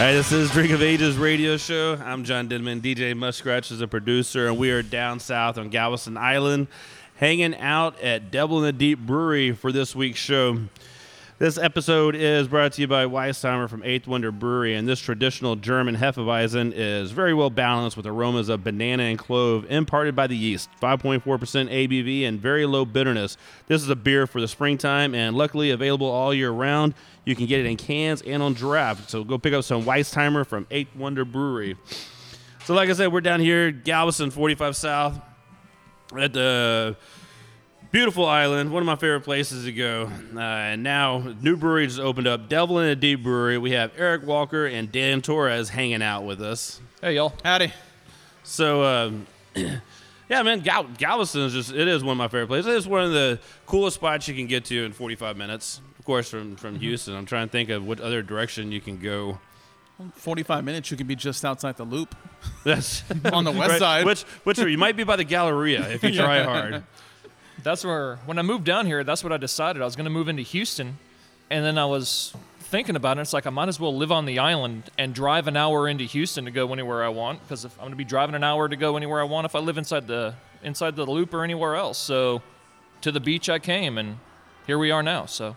Right, 0.00 0.12
this 0.12 0.32
is 0.32 0.50
Drink 0.50 0.72
of 0.72 0.80
Ages 0.80 1.18
radio 1.18 1.58
show. 1.58 2.00
I'm 2.02 2.24
John 2.24 2.48
Denman. 2.48 2.80
DJ 2.80 3.12
Muskratch 3.12 3.70
is 3.70 3.82
a 3.82 3.86
producer, 3.86 4.48
and 4.48 4.56
we 4.56 4.70
are 4.70 4.82
down 4.82 5.20
south 5.20 5.58
on 5.58 5.68
Galveston 5.68 6.16
Island, 6.16 6.68
hanging 7.16 7.54
out 7.56 8.00
at 8.00 8.30
Devil 8.30 8.56
in 8.60 8.64
the 8.64 8.72
Deep 8.72 8.98
Brewery 8.98 9.52
for 9.52 9.72
this 9.72 9.94
week's 9.94 10.18
show. 10.18 10.58
This 11.40 11.56
episode 11.56 12.16
is 12.16 12.48
brought 12.48 12.74
to 12.74 12.82
you 12.82 12.86
by 12.86 13.06
Weissheimer 13.06 13.66
from 13.70 13.82
Eighth 13.82 14.06
Wonder 14.06 14.30
Brewery, 14.30 14.74
and 14.74 14.86
this 14.86 15.00
traditional 15.00 15.56
German 15.56 15.96
Hefeweizen 15.96 16.70
is 16.76 17.12
very 17.12 17.32
well 17.32 17.48
balanced 17.48 17.96
with 17.96 18.04
aromas 18.04 18.50
of 18.50 18.62
banana 18.62 19.04
and 19.04 19.18
clove 19.18 19.64
imparted 19.70 20.14
by 20.14 20.26
the 20.26 20.36
yeast. 20.36 20.68
5.4% 20.82 21.22
ABV 21.22 22.28
and 22.28 22.38
very 22.38 22.66
low 22.66 22.84
bitterness. 22.84 23.38
This 23.68 23.80
is 23.80 23.88
a 23.88 23.96
beer 23.96 24.26
for 24.26 24.38
the 24.38 24.48
springtime 24.48 25.14
and 25.14 25.34
luckily 25.34 25.70
available 25.70 26.08
all 26.08 26.34
year 26.34 26.50
round. 26.50 26.92
You 27.24 27.34
can 27.34 27.46
get 27.46 27.60
it 27.60 27.64
in 27.64 27.78
cans 27.78 28.20
and 28.20 28.42
on 28.42 28.52
draft. 28.52 29.08
So 29.08 29.24
go 29.24 29.38
pick 29.38 29.54
up 29.54 29.64
some 29.64 29.84
Weissheimer 29.84 30.46
from 30.46 30.66
Eighth 30.70 30.94
Wonder 30.94 31.24
Brewery. 31.24 31.78
So, 32.66 32.74
like 32.74 32.90
I 32.90 32.92
said, 32.92 33.14
we're 33.14 33.22
down 33.22 33.40
here, 33.40 33.70
Galveston 33.70 34.30
45 34.30 34.76
South, 34.76 35.18
at 36.18 36.34
the 36.34 36.98
beautiful 37.90 38.24
island, 38.26 38.72
one 38.72 38.82
of 38.82 38.86
my 38.86 38.96
favorite 38.96 39.22
places 39.22 39.64
to 39.64 39.72
go. 39.72 40.10
Uh, 40.34 40.40
and 40.40 40.82
now, 40.82 41.34
new 41.40 41.56
brewery 41.56 41.86
just 41.86 42.00
opened 42.00 42.26
up, 42.26 42.48
Devil 42.48 42.78
in 42.78 42.88
a 42.88 42.96
Deep 42.96 43.22
Brewery. 43.22 43.58
We 43.58 43.72
have 43.72 43.92
Eric 43.96 44.26
Walker 44.26 44.66
and 44.66 44.90
Dan 44.90 45.22
Torres 45.22 45.70
hanging 45.70 46.02
out 46.02 46.24
with 46.24 46.40
us. 46.40 46.80
Hey, 47.00 47.16
y'all. 47.16 47.32
Howdy. 47.44 47.72
So, 48.44 48.84
um, 48.84 49.26
yeah, 49.54 50.42
man, 50.42 50.60
Gal- 50.60 50.88
Galveston 50.98 51.42
is 51.42 51.52
just, 51.52 51.72
it 51.72 51.88
is 51.88 52.04
one 52.04 52.12
of 52.12 52.18
my 52.18 52.28
favorite 52.28 52.48
places. 52.48 52.74
It's 52.74 52.86
one 52.86 53.04
of 53.04 53.12
the 53.12 53.40
coolest 53.66 53.96
spots 53.96 54.28
you 54.28 54.34
can 54.34 54.46
get 54.46 54.64
to 54.66 54.84
in 54.84 54.92
45 54.92 55.36
minutes. 55.36 55.80
Of 55.98 56.04
course, 56.04 56.30
from, 56.30 56.56
from 56.56 56.78
Houston. 56.78 57.14
I'm 57.14 57.26
trying 57.26 57.48
to 57.48 57.52
think 57.52 57.68
of 57.70 57.86
what 57.86 58.00
other 58.00 58.22
direction 58.22 58.72
you 58.72 58.80
can 58.80 58.98
go. 58.98 59.38
45 60.14 60.64
minutes, 60.64 60.90
you 60.90 60.96
can 60.96 61.06
be 61.06 61.14
just 61.14 61.44
outside 61.44 61.76
the 61.76 61.84
loop 61.84 62.14
That's 62.64 63.02
on 63.32 63.44
the 63.44 63.50
west 63.52 63.72
right, 63.72 63.78
side. 63.78 64.06
Which, 64.06 64.22
which 64.44 64.58
are, 64.58 64.68
you 64.68 64.78
might 64.78 64.96
be 64.96 65.04
by 65.04 65.16
the 65.16 65.24
Galleria 65.24 65.90
if 65.90 66.02
you 66.02 66.12
try 66.14 66.42
hard. 66.42 66.84
That's 67.62 67.84
where, 67.84 68.16
when 68.26 68.38
I 68.38 68.42
moved 68.42 68.64
down 68.64 68.86
here, 68.86 69.04
that's 69.04 69.22
what 69.22 69.32
I 69.32 69.36
decided. 69.36 69.82
I 69.82 69.84
was 69.84 69.96
going 69.96 70.04
to 70.04 70.10
move 70.10 70.28
into 70.28 70.42
Houston. 70.42 70.98
And 71.50 71.64
then 71.64 71.78
I 71.78 71.84
was 71.84 72.34
thinking 72.60 72.96
about 72.96 73.18
it. 73.18 73.22
It's 73.22 73.32
like 73.32 73.46
I 73.46 73.50
might 73.50 73.68
as 73.68 73.80
well 73.80 73.94
live 73.96 74.12
on 74.12 74.24
the 74.24 74.38
island 74.38 74.90
and 74.96 75.14
drive 75.14 75.48
an 75.48 75.56
hour 75.56 75.88
into 75.88 76.04
Houston 76.04 76.44
to 76.44 76.50
go 76.50 76.72
anywhere 76.72 77.02
I 77.02 77.08
want. 77.08 77.42
Because 77.42 77.64
if 77.64 77.72
I'm 77.74 77.84
going 77.84 77.90
to 77.92 77.96
be 77.96 78.04
driving 78.04 78.34
an 78.34 78.44
hour 78.44 78.68
to 78.68 78.76
go 78.76 78.96
anywhere 78.96 79.20
I 79.20 79.24
want, 79.24 79.44
if 79.44 79.54
I 79.54 79.58
live 79.58 79.76
inside 79.76 80.06
the 80.06 80.34
inside 80.62 80.94
the 80.94 81.06
loop 81.06 81.34
or 81.34 81.42
anywhere 81.42 81.74
else. 81.74 81.98
So 81.98 82.42
to 83.00 83.10
the 83.10 83.20
beach 83.20 83.48
I 83.48 83.58
came, 83.58 83.98
and 83.98 84.18
here 84.66 84.78
we 84.78 84.90
are 84.90 85.02
now. 85.02 85.26
So 85.26 85.56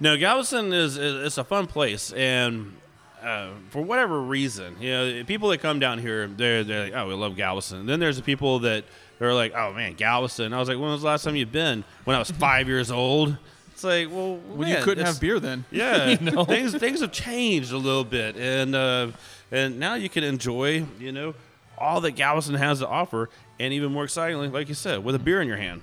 No, 0.00 0.16
Galveston 0.16 0.72
is, 0.72 0.96
is 0.96 1.26
it's 1.26 1.38
a 1.38 1.44
fun 1.44 1.66
place, 1.66 2.12
and 2.12 2.76
uh, 3.22 3.50
for 3.70 3.82
whatever 3.82 4.20
reason, 4.20 4.76
you 4.80 4.90
know, 4.90 5.24
people 5.24 5.48
that 5.50 5.58
come 5.58 5.78
down 5.78 5.98
here, 5.98 6.26
they're 6.26 6.64
they're 6.64 6.84
like, 6.84 6.92
oh, 6.94 7.08
we 7.08 7.14
love 7.14 7.36
Galveston. 7.36 7.86
Then 7.86 8.00
there's 8.00 8.16
the 8.16 8.22
people 8.22 8.60
that 8.60 8.84
are 9.20 9.34
like, 9.34 9.52
oh 9.54 9.72
man, 9.72 9.94
Galveston. 9.94 10.52
I 10.52 10.58
was 10.58 10.68
like, 10.68 10.78
when 10.78 10.90
was 10.90 11.02
the 11.02 11.08
last 11.08 11.24
time 11.24 11.36
you've 11.36 11.52
been? 11.52 11.84
When 12.04 12.16
I 12.16 12.18
was 12.18 12.30
five 12.30 12.68
years 12.68 12.90
old. 12.90 13.36
It's 13.72 13.84
like, 13.84 14.10
well, 14.10 14.36
when 14.36 14.68
you 14.68 14.76
couldn't 14.82 15.06
have 15.06 15.20
beer 15.20 15.38
then. 15.38 15.64
Yeah, 15.70 16.16
things 16.16 16.74
things 16.74 17.00
have 17.00 17.12
changed 17.12 17.72
a 17.72 17.76
little 17.78 18.02
bit, 18.04 18.36
and 18.36 18.74
uh, 18.74 19.12
and 19.52 19.78
now 19.78 19.94
you 19.94 20.08
can 20.08 20.24
enjoy, 20.24 20.84
you 20.98 21.12
know, 21.12 21.34
all 21.78 22.00
that 22.00 22.12
Galveston 22.12 22.56
has 22.56 22.80
to 22.80 22.88
offer, 22.88 23.30
and 23.60 23.72
even 23.72 23.92
more 23.92 24.02
excitingly, 24.04 24.48
like 24.48 24.68
you 24.68 24.74
said, 24.74 25.04
with 25.04 25.14
a 25.14 25.18
beer 25.20 25.40
in 25.40 25.46
your 25.46 25.58
hand. 25.58 25.82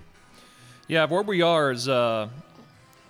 Yeah, 0.87 1.05
where 1.05 1.21
we 1.21 1.41
are 1.41 1.71
is 1.71 1.87
uh, 1.87 2.27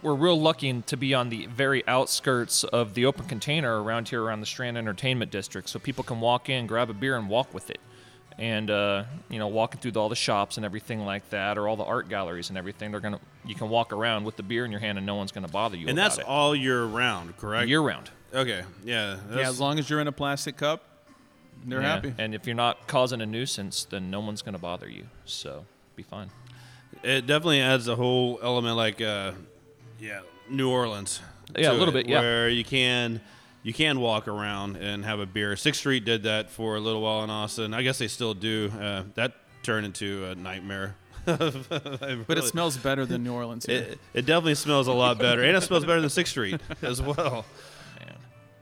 we're 0.06 0.14
real 0.14 0.40
lucky 0.40 0.82
to 0.84 0.96
be 0.96 1.16
on 1.16 1.30
the 1.30 1.48
very 1.48 1.86
outskirts 1.88 2.64
of 2.64 2.94
the 2.94 3.08
open 3.08 3.26
container 3.26 3.82
around 3.82 4.08
here 4.10 4.22
around 4.22 4.40
the 4.40 4.46
Strand 4.46 4.78
Entertainment 4.78 5.32
District, 5.32 5.68
so 5.68 5.80
people 5.80 6.04
can 6.04 6.20
walk 6.22 6.48
in, 6.48 6.68
grab 6.68 6.92
a 6.92 6.94
beer, 6.94 7.18
and 7.18 7.28
walk 7.28 7.52
with 7.56 7.72
it. 7.72 7.80
And 8.38 8.70
uh, 8.70 9.06
you 9.30 9.40
know, 9.40 9.48
walking 9.48 9.80
through 9.82 10.00
all 10.00 10.08
the 10.10 10.16
shops 10.16 10.58
and 10.58 10.66
everything 10.66 11.00
like 11.06 11.28
that, 11.32 11.58
or 11.58 11.68
all 11.68 11.76
the 11.76 11.84
art 11.86 12.08
galleries 12.08 12.50
and 12.50 12.58
everything, 12.58 12.92
they're 12.92 13.00
gonna 13.00 13.20
you 13.46 13.56
can 13.56 13.68
walk 13.70 13.92
around 13.92 14.26
with 14.26 14.36
the 14.36 14.44
beer 14.44 14.64
in 14.64 14.72
your 14.72 14.80
hand, 14.82 14.98
and 15.00 15.08
no 15.08 15.16
one's 15.16 15.32
gonna 15.32 15.48
bother 15.48 15.76
you. 15.76 15.88
And 15.88 15.98
about 15.98 16.10
that's 16.10 16.20
it. 16.20 16.26
all 16.28 16.56
year 16.56 16.84
round, 16.86 17.36
correct? 17.38 17.68
year 17.68 17.82
round. 17.82 18.12
Okay, 18.34 18.64
yeah, 18.84 19.18
Yeah, 19.34 19.50
as 19.50 19.60
long 19.60 19.80
as 19.80 19.90
you're 19.90 20.02
in 20.02 20.08
a 20.08 20.12
plastic 20.12 20.58
cup, 20.58 20.84
they're 21.66 21.82
Yeah, 21.82 21.96
happy. 21.96 22.14
And 22.18 22.36
if 22.36 22.46
you're 22.46 22.56
not 22.56 22.86
causing 22.88 23.22
a 23.22 23.26
nuisance, 23.26 23.86
then 23.86 24.12
no 24.12 24.20
one's 24.20 24.42
gonna 24.44 24.60
bother 24.60 24.88
you. 24.90 25.06
So 25.24 25.66
be 25.96 26.04
fine. 26.04 26.30
it 27.02 27.26
definitely 27.26 27.62
adds 27.62 27.88
a 27.88 27.96
whole 27.96 28.40
element 28.44 28.76
like 28.76 29.02
uh 29.02 29.32
yeah 30.00 30.22
new 30.50 30.70
orleans 30.70 31.22
Yeah, 31.56 31.72
a 31.72 31.74
little 31.74 31.90
it, 31.90 32.06
bit, 32.06 32.10
yeah. 32.10 32.20
where 32.20 32.50
you 32.50 32.64
can 32.64 33.22
you 33.64 33.74
can 33.74 34.00
walk 34.00 34.28
around 34.28 34.76
and 34.78 35.04
have 35.06 35.20
a 35.20 35.26
beer 35.26 35.56
sixth 35.56 35.80
street 35.80 36.06
did 36.06 36.24
that 36.24 36.50
for 36.50 36.76
a 36.76 36.80
little 36.80 37.02
while 37.02 37.24
in 37.24 37.30
austin 37.30 37.74
i 37.74 37.82
guess 37.82 37.98
they 37.98 38.08
still 38.08 38.34
do 38.34 38.72
uh, 38.80 39.04
that 39.16 39.34
turned 39.64 39.86
into 39.86 40.26
a 40.26 40.36
nightmare 40.36 40.96
but 41.26 42.38
it 42.38 42.44
smells 42.44 42.78
better 42.78 43.04
than 43.04 43.24
New 43.24 43.34
Orleans. 43.34 43.66
Here. 43.66 43.80
it, 43.82 44.00
it 44.14 44.26
definitely 44.28 44.54
smells 44.54 44.86
a 44.86 44.94
lot 44.94 45.18
better 45.18 45.42
and 45.44 45.58
it 45.58 45.62
smells 45.62 45.84
better 45.84 46.00
than 46.00 46.12
sixth 46.12 46.30
street 46.30 46.62
as 46.84 47.02
well 47.02 47.46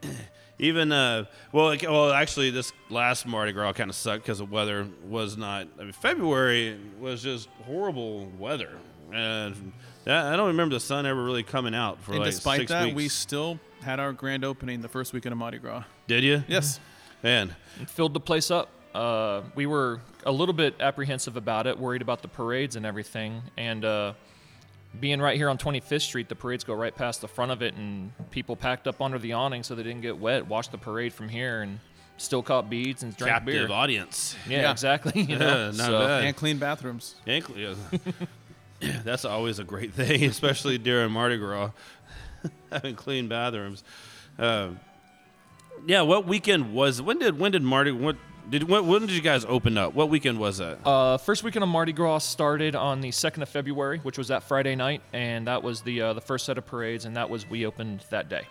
Man. 0.02 0.16
even 0.58 0.90
uh 0.90 1.26
well 1.52 1.66
like, 1.66 1.82
well 1.82 2.10
actually 2.10 2.48
this 2.48 2.72
last 2.88 3.26
mardi 3.26 3.52
gras 3.52 3.74
kind 3.74 3.90
of 3.90 3.96
sucked 3.96 4.22
because 4.22 4.38
the 4.38 4.46
weather 4.46 4.88
was 5.06 5.36
not 5.36 5.68
i 5.78 5.82
mean 5.82 5.92
february 5.92 6.78
was 6.98 7.22
just 7.22 7.50
horrible 7.66 8.32
weather 8.38 8.78
and 9.12 9.72
that, 10.04 10.26
i 10.26 10.36
don't 10.36 10.48
remember 10.48 10.74
the 10.74 10.80
sun 10.80 11.06
ever 11.06 11.22
really 11.22 11.42
coming 11.42 11.74
out 11.74 12.00
for 12.00 12.12
and 12.12 12.20
like 12.20 12.30
despite 12.30 12.60
six 12.60 12.70
that, 12.70 12.84
weeks. 12.86 12.96
we 12.96 13.08
still 13.08 13.58
had 13.82 14.00
our 14.00 14.12
grand 14.12 14.44
opening 14.44 14.80
the 14.80 14.88
first 14.88 15.12
weekend 15.12 15.32
of 15.32 15.38
Mardi 15.38 15.58
Gras. 15.58 15.84
did 16.06 16.24
you 16.24 16.42
Yes. 16.48 16.80
man 17.22 17.54
It 17.80 17.90
filled 17.90 18.14
the 18.14 18.20
place 18.20 18.50
up. 18.50 18.70
Uh, 18.94 19.42
we 19.56 19.66
were 19.66 20.00
a 20.24 20.30
little 20.30 20.52
bit 20.52 20.76
apprehensive 20.78 21.36
about 21.36 21.66
it, 21.66 21.76
worried 21.78 22.00
about 22.00 22.22
the 22.22 22.28
parades 22.28 22.76
and 22.76 22.86
everything. 22.86 23.42
And 23.56 23.84
uh, 23.84 24.12
being 25.00 25.20
right 25.20 25.36
here 25.36 25.48
on 25.50 25.58
25th 25.58 26.02
Street, 26.02 26.28
the 26.28 26.36
parades 26.36 26.62
go 26.62 26.74
right 26.74 26.94
past 26.94 27.20
the 27.20 27.26
front 27.26 27.50
of 27.50 27.60
it, 27.60 27.74
and 27.74 28.12
people 28.30 28.54
packed 28.54 28.86
up 28.86 29.02
under 29.02 29.18
the 29.18 29.32
awning 29.32 29.64
so 29.64 29.74
they 29.74 29.82
didn't 29.82 30.02
get 30.02 30.16
wet. 30.16 30.46
Watched 30.46 30.70
the 30.70 30.78
parade 30.78 31.12
from 31.12 31.28
here 31.28 31.62
and 31.62 31.80
still 32.18 32.40
caught 32.40 32.70
beads 32.70 33.02
and 33.02 33.16
drank 33.16 33.32
captive 33.34 33.66
beer. 33.66 33.72
audience 33.76 34.36
Yeah, 34.48 34.60
Yeah. 34.60 34.70
exactly. 34.70 35.22
You 35.28 35.38
Yeah, 35.38 35.72
not 35.72 35.74
so, 35.74 35.98
bad. 36.06 36.24
And 36.24 36.36
clean 36.36 36.58
bathrooms. 36.58 37.16
Ankle- 37.26 37.56
yeah. 38.80 39.00
that's 39.04 39.24
always 39.24 39.58
a 39.58 39.64
great 39.64 39.92
thing 40.00 40.24
especially 40.24 40.78
during 40.78 41.10
mardi 41.10 41.36
gras 41.38 41.70
having 42.72 42.94
clean 42.94 43.28
bathrooms 43.28 43.82
um, 44.38 44.78
yeah 45.86 46.02
what 46.02 46.26
weekend 46.26 46.72
was 46.74 47.00
when 47.02 47.18
did 47.18 47.38
when 47.38 47.52
did 47.52 47.62
mardi 47.62 47.90
what 47.92 48.16
did 48.50 48.68
when, 48.68 48.86
when 48.86 49.00
did 49.00 49.10
you 49.12 49.22
guys 49.22 49.44
open 49.46 49.78
up 49.78 49.94
what 49.94 50.10
weekend 50.10 50.38
was 50.38 50.58
that 50.58 50.78
Uh, 50.86 51.16
first 51.16 51.42
weekend 51.42 51.62
of 51.62 51.68
Mardi 51.70 51.92
Gras 51.92 52.18
started 52.18 52.76
on 52.76 53.00
the 53.00 53.10
second 53.10 53.42
of 53.42 53.48
February, 53.48 54.00
which 54.00 54.18
was 54.18 54.28
that 54.28 54.42
Friday 54.42 54.74
night, 54.76 55.00
and 55.14 55.46
that 55.46 55.62
was 55.62 55.80
the 55.80 56.02
uh, 56.02 56.12
the 56.12 56.20
first 56.20 56.44
set 56.44 56.58
of 56.58 56.66
parades, 56.66 57.06
and 57.06 57.16
that 57.16 57.30
was 57.30 57.48
we 57.48 57.64
opened 57.64 58.04
that 58.10 58.28
day. 58.28 58.42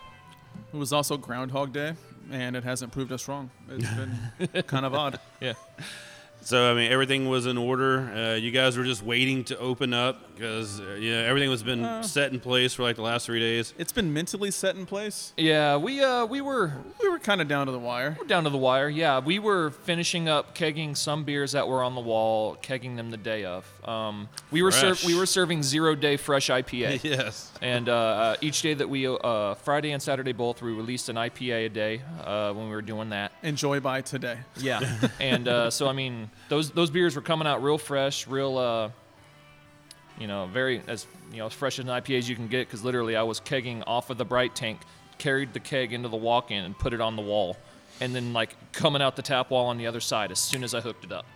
It 0.72 0.76
was 0.76 0.92
also 0.92 1.16
Groundhog 1.16 1.72
Day, 1.72 1.94
and 2.32 2.56
it 2.56 2.64
hasn't 2.64 2.90
proved 2.90 3.12
us 3.12 3.28
wrong. 3.28 3.50
It's 3.70 3.86
been 4.50 4.62
kind 4.64 4.84
of 4.84 4.94
odd. 4.94 5.20
Yeah. 5.40 5.52
So 6.44 6.70
I 6.70 6.74
mean, 6.74 6.92
everything 6.92 7.28
was 7.28 7.46
in 7.46 7.56
order. 7.56 8.00
Uh, 8.00 8.34
you 8.34 8.50
guys 8.50 8.76
were 8.76 8.84
just 8.84 9.02
waiting 9.02 9.44
to 9.44 9.58
open 9.58 9.94
up 9.94 10.34
because 10.34 10.80
uh, 10.80 10.96
yeah, 11.00 11.22
everything 11.22 11.48
was 11.48 11.62
been 11.62 12.02
set 12.02 12.32
in 12.32 12.40
place 12.40 12.74
for 12.74 12.82
like 12.82 12.96
the 12.96 13.02
last 13.02 13.26
three 13.26 13.40
days. 13.40 13.72
It's 13.78 13.92
been 13.92 14.12
mentally 14.12 14.50
set 14.50 14.76
in 14.76 14.84
place. 14.84 15.32
Yeah, 15.36 15.76
we 15.76 16.02
uh 16.02 16.26
we 16.26 16.40
were 16.40 16.72
We 17.00 17.08
were 17.08 17.18
kind 17.18 17.40
of 17.40 17.48
down 17.48 17.66
to 17.66 17.72
the 17.72 17.78
wire. 17.78 18.16
We're 18.20 18.26
down 18.26 18.44
to 18.44 18.50
the 18.50 18.58
wire. 18.58 18.88
Yeah, 18.88 19.20
we 19.20 19.38
were 19.38 19.70
finishing 19.70 20.28
up 20.28 20.54
kegging 20.54 20.96
some 20.96 21.24
beers 21.24 21.52
that 21.52 21.66
were 21.66 21.82
on 21.82 21.94
the 21.94 22.00
wall, 22.00 22.56
kegging 22.62 22.96
them 22.96 23.10
the 23.10 23.16
day 23.16 23.44
of. 23.44 23.64
Um, 23.88 24.28
we 24.50 24.62
were 24.62 24.70
ser- 24.70 24.96
we 25.06 25.14
were 25.16 25.26
serving 25.26 25.62
zero 25.62 25.94
day 25.94 26.16
fresh 26.16 26.48
IPA. 26.48 27.02
Yes. 27.14 27.52
And 27.60 27.88
uh, 27.88 27.92
uh, 27.94 28.36
each 28.40 28.62
day 28.62 28.74
that 28.74 28.88
we, 28.88 29.06
uh, 29.06 29.54
Friday 29.54 29.92
and 29.92 30.02
Saturday 30.02 30.32
both, 30.32 30.62
we 30.62 30.72
released 30.72 31.08
an 31.08 31.16
IPA 31.16 31.66
a 31.66 31.68
day 31.68 32.02
uh, 32.24 32.52
when 32.52 32.64
we 32.66 32.74
were 32.74 32.82
doing 32.82 33.10
that. 33.10 33.32
Enjoy 33.42 33.78
by 33.80 34.00
today. 34.00 34.38
Yeah. 34.56 34.80
and 35.20 35.46
uh, 35.46 35.70
so, 35.70 35.86
I 35.86 35.92
mean, 35.92 36.30
those 36.48 36.70
those 36.70 36.90
beers 36.90 37.16
were 37.16 37.22
coming 37.22 37.46
out 37.46 37.62
real 37.62 37.78
fresh, 37.78 38.26
real, 38.26 38.58
uh, 38.58 38.90
you 40.18 40.26
know, 40.26 40.46
very 40.46 40.82
as 40.86 41.06
you 41.30 41.38
know 41.38 41.46
as 41.46 41.52
fresh 41.52 41.78
as 41.78 41.84
an 41.84 41.90
IPA 41.90 42.18
as 42.18 42.28
you 42.28 42.36
can 42.36 42.48
get. 42.48 42.66
Because 42.66 42.84
literally, 42.84 43.16
I 43.16 43.22
was 43.22 43.40
kegging 43.40 43.82
off 43.86 44.10
of 44.10 44.18
the 44.18 44.24
bright 44.24 44.54
tank, 44.54 44.80
carried 45.18 45.52
the 45.52 45.60
keg 45.60 45.92
into 45.92 46.08
the 46.08 46.16
walk-in, 46.16 46.64
and 46.64 46.78
put 46.78 46.92
it 46.92 47.00
on 47.00 47.16
the 47.16 47.22
wall, 47.22 47.56
and 48.00 48.14
then 48.14 48.32
like 48.32 48.56
coming 48.72 49.02
out 49.02 49.16
the 49.16 49.22
tap 49.22 49.50
wall 49.50 49.66
on 49.66 49.78
the 49.78 49.86
other 49.86 50.00
side 50.00 50.30
as 50.30 50.38
soon 50.38 50.64
as 50.64 50.74
I 50.74 50.80
hooked 50.80 51.04
it 51.04 51.12
up. 51.12 51.26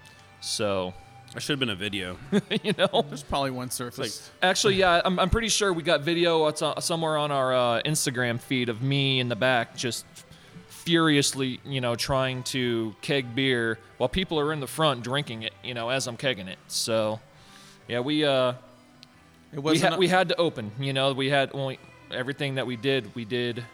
So, 0.41 0.95
I 1.35 1.41
should 1.41 1.55
have 1.55 1.61
been 1.61 1.71
a 1.71 1.75
video. 1.75 2.17
you 2.63 2.73
know, 2.79 3.05
There's 3.09 3.23
probably 3.23 3.51
one 3.51 3.71
surface. 3.71 4.31
actually, 4.43 4.77
yeah, 4.77 5.03
I'm, 5.05 5.19
I'm 5.19 5.31
pretty 5.31 5.49
sure 5.49 5.73
we 5.73 5.83
got 5.83 6.03
video 6.03 6.47
it's, 6.47 6.63
uh, 6.63 6.81
somewhere 6.81 7.17
on 7.17 7.31
our 7.31 7.55
uh, 7.55 7.83
Instagram 7.83 8.41
feed 8.41 8.69
of 8.69 8.83
me 8.83 9.21
in 9.21 9.29
the 9.29 9.37
back 9.37 9.77
just 9.77 10.05
furiously, 10.89 11.61
you 11.67 11.83
know, 11.83 11.95
trying 11.95 12.43
to 12.43 12.95
keg 13.03 13.35
beer 13.35 13.79
while 13.99 14.09
people 14.09 14.41
are 14.41 14.55
in 14.55 14.61
the 14.61 14.67
front 14.67 15.03
drinking 15.03 15.43
it, 15.43 15.53
you 15.63 15.75
know, 15.75 15.91
as 15.91 16.07
I'm 16.07 16.17
kegging 16.17 16.49
it. 16.49 16.59
So, 16.67 17.21
yeah, 17.87 18.01
we 18.01 18.25
uh, 18.25 18.55
it 19.53 19.57
we, 19.57 19.59
wasn't. 19.61 19.93
ha- 19.93 19.99
we 19.99 20.09
had 20.09 20.31
to 20.31 20.37
open. 20.37 20.73
You 20.81 20.95
know, 20.95 21.13
we 21.13 21.29
had 21.29 21.53
we, 21.53 21.79
everything 22.11 22.55
that 22.55 22.67
we 22.67 22.77
did, 22.77 23.15
we 23.15 23.27
did 23.27 23.67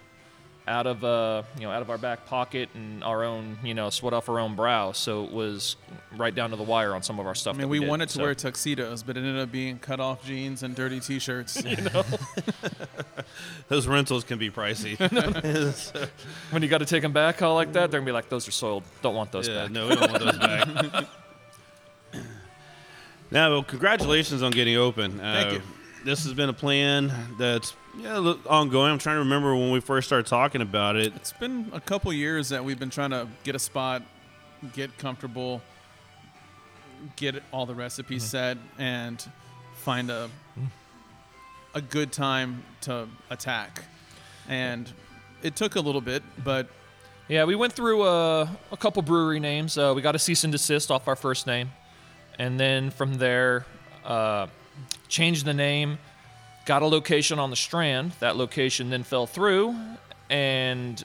out 0.66 0.87
of 0.87 1.05
uh, 1.05 1.43
you 1.56 1.62
know 1.62 1.70
out 1.70 1.82
of 1.82 1.90
our 1.90 1.99
back 1.99 2.26
pocket 2.26 2.70
and 2.75 3.05
our 3.05 3.22
own 3.22 3.58
you 3.62 3.75
know 3.75 3.90
sweat 3.90 4.14
off 4.14 4.28
our 4.28 4.38
own 4.38 4.55
brow. 4.55 4.93
So 4.93 5.25
it 5.25 5.31
was 5.31 5.76
right 6.16 6.34
down 6.34 6.50
to 6.50 6.56
the 6.56 6.62
wire 6.62 6.94
on 6.94 7.02
some 7.02 7.20
of 7.20 7.26
our 7.26 7.34
stuff. 7.34 7.55
I 7.55 7.58
that 7.58 7.62
mean, 7.64 7.70
we, 7.70 7.81
did, 7.81 7.88
wanted 7.88 8.08
to 8.11 8.14
so. 8.14 8.22
wear 8.22 8.34
tuxedos, 8.34 9.02
but 9.02 9.16
it 9.16 9.20
ended 9.20 9.38
up 9.38 9.52
being 9.52 9.78
cut 9.78 10.00
off 10.00 10.25
jeans 10.25 10.62
and 10.62 10.75
dirty 10.75 11.00
T-shirts. 11.00 11.62
you 11.64 11.76
know, 11.76 12.02
Those 13.69 13.87
rentals 13.87 14.25
can 14.25 14.38
be 14.38 14.50
pricey. 14.50 14.99
when 16.50 16.62
you 16.62 16.69
got 16.69 16.78
to 16.78 16.87
take 16.87 17.02
them 17.02 17.12
back 17.12 17.43
all 17.43 17.55
like 17.55 17.72
that, 17.75 17.90
they're 17.90 18.00
gonna 18.00 18.08
be 18.08 18.12
like, 18.12 18.28
"Those 18.28 18.49
are 18.49 18.52
soiled. 18.52 18.84
Don't 19.02 19.14
want 19.14 19.32
those 19.32 19.49
yeah, 19.49 19.64
back." 19.64 19.70
no, 19.70 19.88
we 19.88 19.96
don't 19.96 20.11
want 20.11 20.25
those 20.25 20.38
back. 20.38 21.08
now, 23.31 23.50
well, 23.50 23.62
congratulations 23.62 24.43
on 24.43 24.52
getting 24.52 24.76
open. 24.76 25.20
Uh, 25.20 25.40
Thank 25.43 25.52
you. 25.55 25.62
This 26.05 26.25
has 26.25 26.34
been 26.34 26.50
a 26.50 26.55
plan 26.55 27.12
that's 27.38 27.75
yeah 27.99 28.19
look, 28.19 28.41
ongoing. 28.49 28.93
I'm 28.93 28.99
trying 28.99 29.17
to 29.17 29.20
remember 29.20 29.55
when 29.55 29.70
we 29.70 29.81
first 29.81 30.06
started 30.08 30.26
talking 30.26 30.61
about 30.61 30.96
it. 30.96 31.14
It's 31.17 31.32
been 31.32 31.70
a 31.73 31.81
couple 31.81 32.12
years 32.12 32.49
that 32.50 32.64
we've 32.64 32.79
been 32.79 32.91
trying 32.91 33.11
to 33.11 33.29
get 33.44 33.55
a 33.55 33.58
spot, 33.58 34.02
get 34.73 34.96
comfortable, 34.99 35.62
get 37.17 37.43
all 37.52 37.67
the 37.67 37.75
recipes 37.75 38.23
Mm-hmm. 38.25 38.31
set, 38.31 38.58
and 38.79 39.25
find 39.76 40.11
a 40.11 40.29
a 41.75 41.81
good 41.81 42.12
time 42.12 42.62
to 42.82 43.08
attack. 43.31 43.82
And 44.49 44.90
it 45.43 45.56
took 45.56 45.75
a 45.75 45.81
little 45.81 46.00
bit, 46.00 46.23
but 46.44 46.69
Yeah, 47.29 47.44
we 47.44 47.55
went 47.56 47.73
through 47.73 48.02
uh, 48.02 48.47
a 48.70 48.76
couple 48.76 49.02
brewery 49.02 49.40
names. 49.40 49.76
Uh, 49.76 49.93
we 49.97 50.00
got 50.02 50.14
a 50.14 50.19
cease 50.19 50.44
and 50.44 50.52
desist 50.52 50.90
off 50.90 51.08
our 51.08 51.17
first 51.17 51.47
name, 51.47 51.73
and 52.38 52.61
then 52.61 52.90
from 52.90 53.14
there, 53.14 53.64
uh, 54.05 54.47
changed 55.08 55.44
the 55.47 55.55
name. 55.55 55.99
Got 56.64 56.81
a 56.81 56.87
location 56.87 57.38
on 57.38 57.50
the 57.50 57.56
Strand. 57.56 58.12
That 58.20 58.37
location 58.37 58.88
then 58.88 59.02
fell 59.02 59.26
through, 59.26 59.76
and 60.31 61.02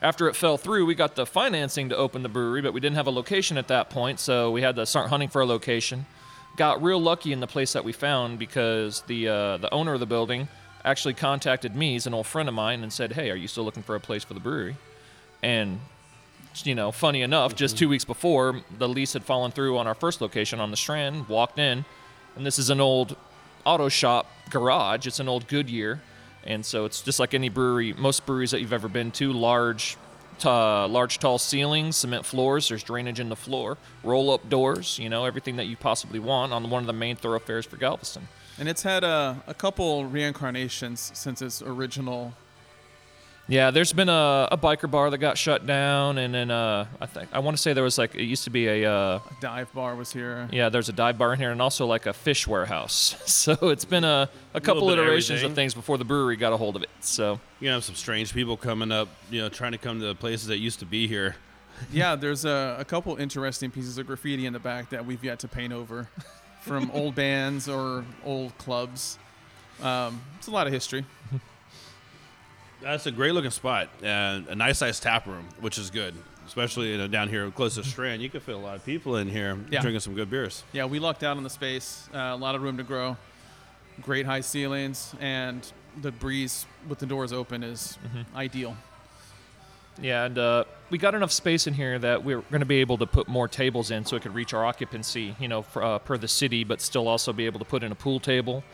after 0.00 0.28
it 0.28 0.34
fell 0.34 0.58
through, 0.58 0.84
we 0.84 0.96
got 0.96 1.14
the 1.14 1.24
financing 1.24 1.90
to 1.90 1.96
open 1.96 2.24
the 2.24 2.28
brewery, 2.28 2.60
but 2.60 2.72
we 2.72 2.80
didn't 2.80 2.96
have 2.96 3.06
a 3.06 3.12
location 3.12 3.56
at 3.56 3.68
that 3.68 3.88
point, 3.88 4.18
so 4.18 4.50
we 4.50 4.62
had 4.62 4.74
to 4.76 4.84
start 4.84 5.10
hunting 5.10 5.28
for 5.28 5.42
a 5.42 5.46
location. 5.46 6.06
Got 6.56 6.82
real 6.82 7.00
lucky 7.00 7.32
in 7.32 7.38
the 7.38 7.46
place 7.46 7.72
that 7.72 7.84
we 7.84 7.92
found 7.92 8.38
because 8.38 9.02
the 9.02 9.28
uh, 9.28 9.56
the 9.58 9.72
owner 9.72 9.94
of 9.94 10.00
the 10.00 10.06
building 10.06 10.48
actually 10.84 11.14
contacted 11.14 11.74
me, 11.74 11.92
he's 11.92 12.06
an 12.06 12.14
old 12.14 12.26
friend 12.26 12.48
of 12.48 12.54
mine, 12.54 12.82
and 12.82 12.92
said, 12.92 13.12
"Hey, 13.12 13.30
are 13.30 13.36
you 13.36 13.48
still 13.48 13.64
looking 13.64 13.82
for 13.84 13.94
a 13.94 14.00
place 14.00 14.24
for 14.24 14.34
the 14.34 14.40
brewery?" 14.40 14.76
And 15.40 15.80
you 16.64 16.74
know, 16.74 16.90
funny 16.92 17.22
enough, 17.22 17.54
just 17.54 17.78
two 17.78 17.88
weeks 17.88 18.04
before, 18.04 18.62
the 18.76 18.88
lease 18.88 19.12
had 19.12 19.24
fallen 19.24 19.52
through 19.52 19.78
on 19.78 19.86
our 19.86 19.94
first 19.94 20.20
location 20.20 20.58
on 20.60 20.70
the 20.70 20.76
Strand. 20.76 21.28
Walked 21.28 21.58
in, 21.58 21.84
and 22.36 22.44
this 22.44 22.58
is 22.58 22.70
an 22.70 22.80
old 22.80 23.16
auto 23.64 23.88
shop 23.88 24.26
garage. 24.50 25.06
It's 25.06 25.20
an 25.20 25.28
old 25.28 25.48
Goodyear, 25.48 26.00
and 26.44 26.64
so 26.64 26.84
it's 26.84 27.00
just 27.02 27.18
like 27.18 27.34
any 27.34 27.48
brewery, 27.48 27.92
most 27.92 28.26
breweries 28.26 28.50
that 28.50 28.60
you've 28.60 28.72
ever 28.72 28.88
been 28.88 29.10
to. 29.12 29.32
Large, 29.32 29.96
t- 30.38 30.48
uh, 30.48 30.86
large, 30.88 31.18
tall 31.18 31.38
ceilings, 31.38 31.96
cement 31.96 32.24
floors. 32.26 32.68
There's 32.68 32.82
drainage 32.82 33.20
in 33.20 33.28
the 33.28 33.36
floor, 33.36 33.78
roll-up 34.02 34.48
doors. 34.48 34.98
You 34.98 35.08
know, 35.08 35.24
everything 35.24 35.56
that 35.56 35.66
you 35.66 35.76
possibly 35.76 36.18
want 36.18 36.52
on 36.52 36.68
one 36.70 36.82
of 36.82 36.86
the 36.86 36.92
main 36.92 37.16
thoroughfares 37.16 37.66
for 37.66 37.76
Galveston. 37.76 38.28
and 38.58 38.68
it's 38.68 38.82
had 38.82 39.02
a, 39.04 39.42
a 39.46 39.54
couple 39.54 40.04
reincarnations 40.04 41.10
since 41.14 41.42
its 41.42 41.62
original. 41.62 42.34
Yeah, 43.46 43.70
there's 43.70 43.92
been 43.92 44.08
a, 44.08 44.48
a 44.52 44.56
biker 44.56 44.90
bar 44.90 45.10
that 45.10 45.18
got 45.18 45.36
shut 45.36 45.66
down, 45.66 46.16
and 46.16 46.32
then 46.34 46.50
uh, 46.50 46.86
I 46.98 47.04
think 47.04 47.28
I 47.30 47.40
want 47.40 47.56
to 47.56 47.62
say 47.62 47.74
there 47.74 47.84
was 47.84 47.98
like 47.98 48.14
it 48.14 48.22
used 48.24 48.44
to 48.44 48.50
be 48.50 48.68
a 48.68 48.90
uh, 48.90 49.18
Dive 49.40 49.70
bar 49.74 49.94
was 49.94 50.10
here. 50.12 50.48
yeah, 50.50 50.70
there's 50.70 50.88
a 50.88 50.92
dive 50.94 51.18
bar 51.18 51.34
in 51.34 51.38
here, 51.38 51.50
and 51.50 51.60
also 51.60 51.84
like 51.84 52.06
a 52.06 52.12
fish 52.14 52.46
warehouse. 52.46 53.16
So 53.44 53.68
it's 53.68 53.84
been 53.84 54.04
a, 54.04 54.30
a 54.54 54.60
couple 54.60 54.88
bit 54.88 54.98
of 54.98 55.04
iterations 55.04 55.40
of 55.40 55.44
everything. 55.44 55.54
things 55.56 55.74
before 55.74 55.98
the 55.98 56.04
brewery 56.06 56.36
got 56.36 56.54
a 56.54 56.56
hold 56.56 56.76
of 56.76 56.82
it. 56.82 56.88
So 57.00 57.38
You 57.60 57.68
have 57.68 57.84
some 57.84 57.94
strange 57.94 58.32
people 58.32 58.56
coming 58.56 58.90
up, 58.90 59.08
you 59.30 59.42
know, 59.42 59.50
trying 59.50 59.72
to 59.72 59.78
come 59.78 60.00
to 60.00 60.06
the 60.06 60.14
places 60.14 60.46
that 60.46 60.58
used 60.58 60.78
to 60.78 60.86
be 60.86 61.06
here. 61.06 61.36
Yeah, 61.92 62.14
there's 62.14 62.44
a, 62.44 62.76
a 62.78 62.84
couple 62.84 63.16
interesting 63.16 63.70
pieces 63.70 63.98
of 63.98 64.06
graffiti 64.06 64.46
in 64.46 64.52
the 64.52 64.60
back 64.60 64.90
that 64.90 65.04
we've 65.04 65.22
yet 65.24 65.40
to 65.40 65.48
paint 65.48 65.72
over 65.72 66.08
from 66.62 66.88
old 66.94 67.16
bands 67.16 67.68
or 67.68 68.04
old 68.24 68.56
clubs. 68.58 69.18
Um, 69.82 70.22
it's 70.38 70.46
a 70.46 70.52
lot 70.52 70.68
of 70.68 70.72
history. 70.72 71.04
That's 72.82 73.06
a 73.06 73.10
great 73.10 73.32
looking 73.32 73.50
spot 73.50 73.88
and 74.02 74.46
a 74.48 74.54
nice 74.54 74.78
sized 74.78 75.02
tap 75.02 75.26
room, 75.26 75.48
which 75.60 75.78
is 75.78 75.90
good, 75.90 76.14
especially 76.46 76.92
you 76.92 76.98
know, 76.98 77.08
down 77.08 77.28
here 77.28 77.50
close 77.50 77.76
to 77.76 77.84
Strand. 77.84 78.20
You 78.22 78.28
can 78.30 78.40
fit 78.40 78.54
a 78.54 78.58
lot 78.58 78.76
of 78.76 78.84
people 78.84 79.16
in 79.16 79.28
here 79.28 79.58
Yeah. 79.70 79.80
drinking 79.80 80.00
some 80.00 80.14
good 80.14 80.30
beers. 80.30 80.62
Yeah, 80.72 80.84
we 80.84 80.98
lucked 80.98 81.22
out 81.22 81.36
on 81.36 81.42
the 81.42 81.50
space. 81.50 82.08
Uh, 82.14 82.18
a 82.18 82.36
lot 82.36 82.54
of 82.54 82.62
room 82.62 82.76
to 82.76 82.82
grow. 82.82 83.16
Great 84.02 84.26
high 84.26 84.40
ceilings, 84.40 85.14
and 85.20 85.70
the 86.02 86.10
breeze 86.10 86.66
with 86.88 86.98
the 86.98 87.06
doors 87.06 87.32
open 87.32 87.62
is 87.62 87.96
ideal. 88.34 88.76
yeah, 90.02 90.24
and 90.24 90.36
uh, 90.36 90.64
we 90.90 90.98
got 90.98 91.14
enough 91.14 91.30
space 91.30 91.68
in 91.68 91.74
here 91.74 91.96
that 92.00 92.24
we're 92.24 92.40
going 92.50 92.58
to 92.60 92.66
be 92.66 92.80
able 92.80 92.98
to 92.98 93.06
put 93.06 93.28
more 93.28 93.46
tables 93.46 93.92
in, 93.92 94.04
so 94.04 94.16
it 94.16 94.22
could 94.22 94.34
reach 94.34 94.52
our 94.52 94.64
occupancy, 94.66 95.36
you 95.38 95.46
know, 95.46 95.62
for, 95.62 95.84
uh, 95.84 96.00
per 96.00 96.18
the 96.18 96.26
city, 96.26 96.64
but 96.64 96.80
still 96.80 97.06
also 97.06 97.32
be 97.32 97.46
able 97.46 97.60
to 97.60 97.64
put 97.64 97.84
in 97.84 97.92
a 97.92 97.94
pool 97.94 98.18
table. 98.18 98.64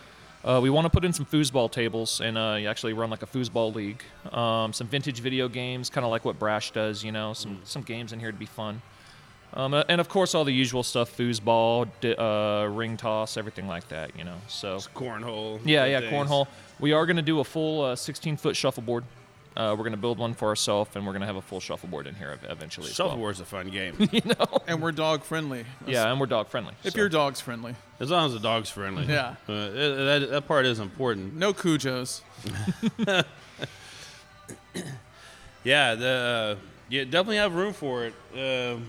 Uh, 0.43 0.59
we 0.63 0.71
want 0.71 0.87
to 0.87 0.91
put 0.91 1.05
in 1.05 1.13
some 1.13 1.27
foosball 1.27 1.71
tables 1.71 2.21
and 2.21 2.39
uh, 2.39 2.55
actually 2.67 2.95
run 2.95 3.11
like 3.11 3.23
a 3.23 3.27
foosball 3.27 3.75
league. 3.75 4.03
Um, 4.33 4.73
some 4.73 4.87
vintage 4.87 5.21
video 5.21 5.49
games, 5.49 5.91
kind 5.91 6.05
of 6.05 6.11
like 6.11 6.25
what 6.25 6.39
Brash 6.39 6.71
does, 6.71 7.05
you 7.05 7.13
know, 7.13 7.35
some 7.35 7.61
some 7.65 7.83
games 7.83 8.13
in 8.13 8.21
here 8.21 8.33
to 8.33 8.39
be 8.39 8.47
fun. 8.47 8.81
Um, 9.53 9.75
uh, 9.75 9.83
and 9.89 10.01
of 10.01 10.09
course, 10.09 10.35
all 10.35 10.45
the 10.45 10.53
usual 10.53 10.83
stuff: 10.83 11.15
foosball, 11.17 11.89
uh, 12.19 12.69
ring 12.69 12.97
toss, 12.97 13.37
everything 13.37 13.67
like 13.67 13.89
that, 13.89 14.17
you 14.17 14.25
know. 14.25 14.37
So 14.49 14.77
Cornhole. 14.95 15.61
yeah, 15.65 15.85
yeah, 15.85 16.01
things. 16.01 16.13
cornhole. 16.13 16.47
We 16.79 16.93
are 16.93 17.05
going 17.05 17.17
to 17.17 17.23
do 17.23 17.41
a 17.41 17.45
full 17.45 17.83
uh, 17.83 17.97
16 17.97 18.39
foot 18.39 18.57
shuffleboard. 18.57 19.05
Uh, 19.61 19.73
we're 19.73 19.85
going 19.85 19.91
to 19.93 19.99
build 19.99 20.19
one 20.19 20.33
for 20.33 20.49
ourselves, 20.49 20.91
and 20.97 21.05
we're 21.07 21.13
going 21.13 21.21
to 21.21 21.27
have 21.27 21.37
a 21.37 21.43
full 21.43 21.61
shuffleboard 21.61 22.07
in 22.07 22.15
here 22.15 22.31
ev- 22.31 22.51
eventually. 22.51 22.89
as 22.89 22.99
well. 22.99 23.09
Shuffleboard's 23.09 23.41
a 23.41 23.45
fun 23.45 23.69
game. 23.69 23.95
you 24.11 24.23
know. 24.25 24.59
And 24.67 24.81
we're 24.81 24.91
dog 24.93 25.23
friendly. 25.23 25.67
Yeah, 25.87 26.11
and 26.11 26.19
we're 26.19 26.27
dog 26.27 26.49
friendly. 26.49 26.73
If 26.83 26.95
so. 26.95 26.99
your 26.99 27.11
dog's 27.11 27.41
friendly. 27.43 27.75
as 27.99 28.11
long 28.11 28.27
as 28.27 28.33
the 28.33 28.39
dog's 28.41 28.71
friendly. 28.71 29.05
Yeah. 29.05 29.35
Uh, 29.47 29.53
it- 29.53 30.21
that, 30.21 30.31
that 30.31 30.49
part 30.49 30.65
is 30.65 30.79
important. 30.79 31.35
No 31.37 31.53
Cujos. 31.53 32.23
Yeah, 35.63 35.95
the 35.95 36.57
uh, 36.59 36.65
you 36.89 37.05
definitely 37.05 37.37
have 37.37 37.55
room 37.55 37.75
for 37.75 38.07
it. 38.07 38.15
Um, 38.35 38.87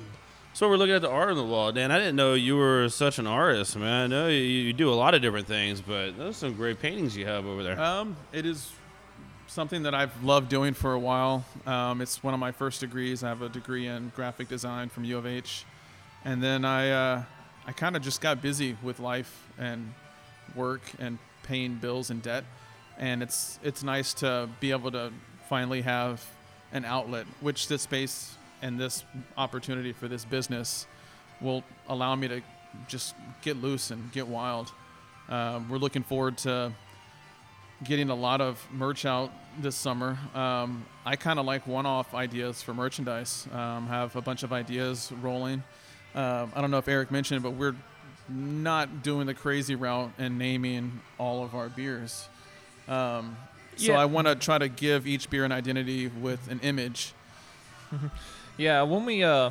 so 0.54 0.70
we're 0.70 0.78
looking 0.78 0.96
at 0.96 1.01
the 1.01 1.10
art 1.10 1.30
on 1.30 1.36
the 1.36 1.44
wall, 1.44 1.72
Dan. 1.74 1.92
I 1.92 1.98
didn't 1.98 2.16
know 2.16 2.34
you 2.34 2.56
were 2.56 2.88
such 2.88 3.20
an 3.20 3.28
artist, 3.28 3.75
man. 3.75 4.06
I 4.06 4.08
know 4.08 4.28
you, 4.30 4.38
you 4.38 4.74
do 4.74 4.90
a 4.90 4.96
lot 4.96 5.13
of 5.13 5.22
different 5.22 5.48
things, 5.48 5.82
but 5.82 6.18
those 6.18 6.36
are 6.36 6.40
some 6.40 6.54
great 6.54 6.80
paintings 6.80 7.16
you 7.18 7.25
have 7.25 7.46
over 7.46 7.62
there. 7.62 7.78
Um, 7.78 8.16
it 8.32 8.46
is 8.46 8.72
something 9.51 9.84
that 9.84 9.93
I've 9.93 10.24
loved 10.24 10.48
doing 10.48 10.74
for 10.74 10.93
a 10.93 11.00
while. 11.00 11.43
Um, 11.65 12.00
it's 12.00 12.24
one 12.24 12.34
of 12.34 12.39
my 12.39 12.53
first 12.53 12.79
degrees. 12.79 13.22
I 13.22 13.27
have 13.27 13.41
a 13.41 13.50
degree 13.50 13.86
in 13.86 14.13
graphic 14.15 14.48
design 14.48 14.88
from 14.88 15.03
U 15.03 15.17
of 15.17 15.25
H, 15.25 15.65
and 16.24 16.41
then 16.41 16.63
I 16.63 16.89
uh, 16.89 17.24
I 17.67 17.74
kind 17.74 17.98
of 17.98 18.01
just 18.01 18.22
got 18.22 18.41
busy 18.41 18.77
with 18.81 19.01
life 19.01 19.50
and 19.58 19.93
work 20.55 20.81
and 21.00 21.20
paying 21.43 21.75
bills 21.75 22.10
and 22.10 22.22
debt, 22.22 22.46
and 22.98 23.22
it's 23.22 23.60
it's 23.62 23.84
nice 23.84 24.13
to 24.15 24.48
be 24.62 24.72
able 24.72 24.89
to 24.91 25.12
finally 25.50 25.81
have 25.81 26.25
an 26.72 26.86
outlet, 26.86 27.25
which 27.41 27.67
this 27.67 27.81
space 27.81 28.36
and 28.62 28.79
this 28.79 29.03
opportunity 29.36 29.91
for 29.91 30.08
this 30.08 30.24
business 30.24 30.88
will 31.41 31.62
allow 31.89 32.15
me 32.15 32.29
to 32.29 32.41
just 32.88 33.15
get 33.41 33.62
loose 33.62 33.91
and 33.91 34.13
get 34.13 34.27
wild. 34.27 34.72
Um, 35.27 35.67
we're 35.67 35.77
looking 35.77 36.03
forward 36.03 36.38
to 36.39 36.72
getting 37.84 38.10
a 38.10 38.15
lot 38.15 38.39
of 38.39 38.65
merch 38.72 39.05
out 39.05 39.31
this 39.60 39.75
summer. 39.75 40.17
Um, 40.34 40.86
I 41.05 41.15
kind 41.15 41.39
of 41.39 41.46
like 41.46 41.67
one-off 41.67 42.13
ideas 42.13 42.62
for 42.62 42.74
merchandise. 42.74 43.48
Um, 43.53 43.88
have 43.88 44.15
a 44.15 44.22
bunch 44.22 44.43
of 44.43 44.53
ideas 44.53 45.12
rolling. 45.22 45.63
Um, 46.15 46.51
I 46.55 46.62
don't 46.62 46.72
know 46.72 46.77
if 46.77 46.88
Eric 46.88 47.12
mentioned, 47.12 47.43
but 47.43 47.51
we're 47.51 47.75
not 48.29 49.03
doing 49.03 49.27
the 49.27 49.34
crazy 49.34 49.75
route 49.75 50.12
and 50.17 50.38
naming 50.38 51.01
all 51.17 51.43
of 51.43 51.53
our 51.55 51.70
beers. 51.70 52.27
Um, 52.88 53.36
so 53.75 53.93
Yeah. 53.93 54.00
I 54.00 54.05
want 54.05 54.27
to 54.27 54.36
try 54.36 54.58
to 54.58 54.67
give 54.70 55.08
each 55.08 55.29
beer 55.29 55.43
an 55.46 55.51
identity 55.51 56.08
with 56.08 56.50
an 56.50 56.60
image. 56.62 57.13
Yeah, 58.58 58.84
when 58.84 59.05
we, 59.05 59.24
uh, 59.24 59.50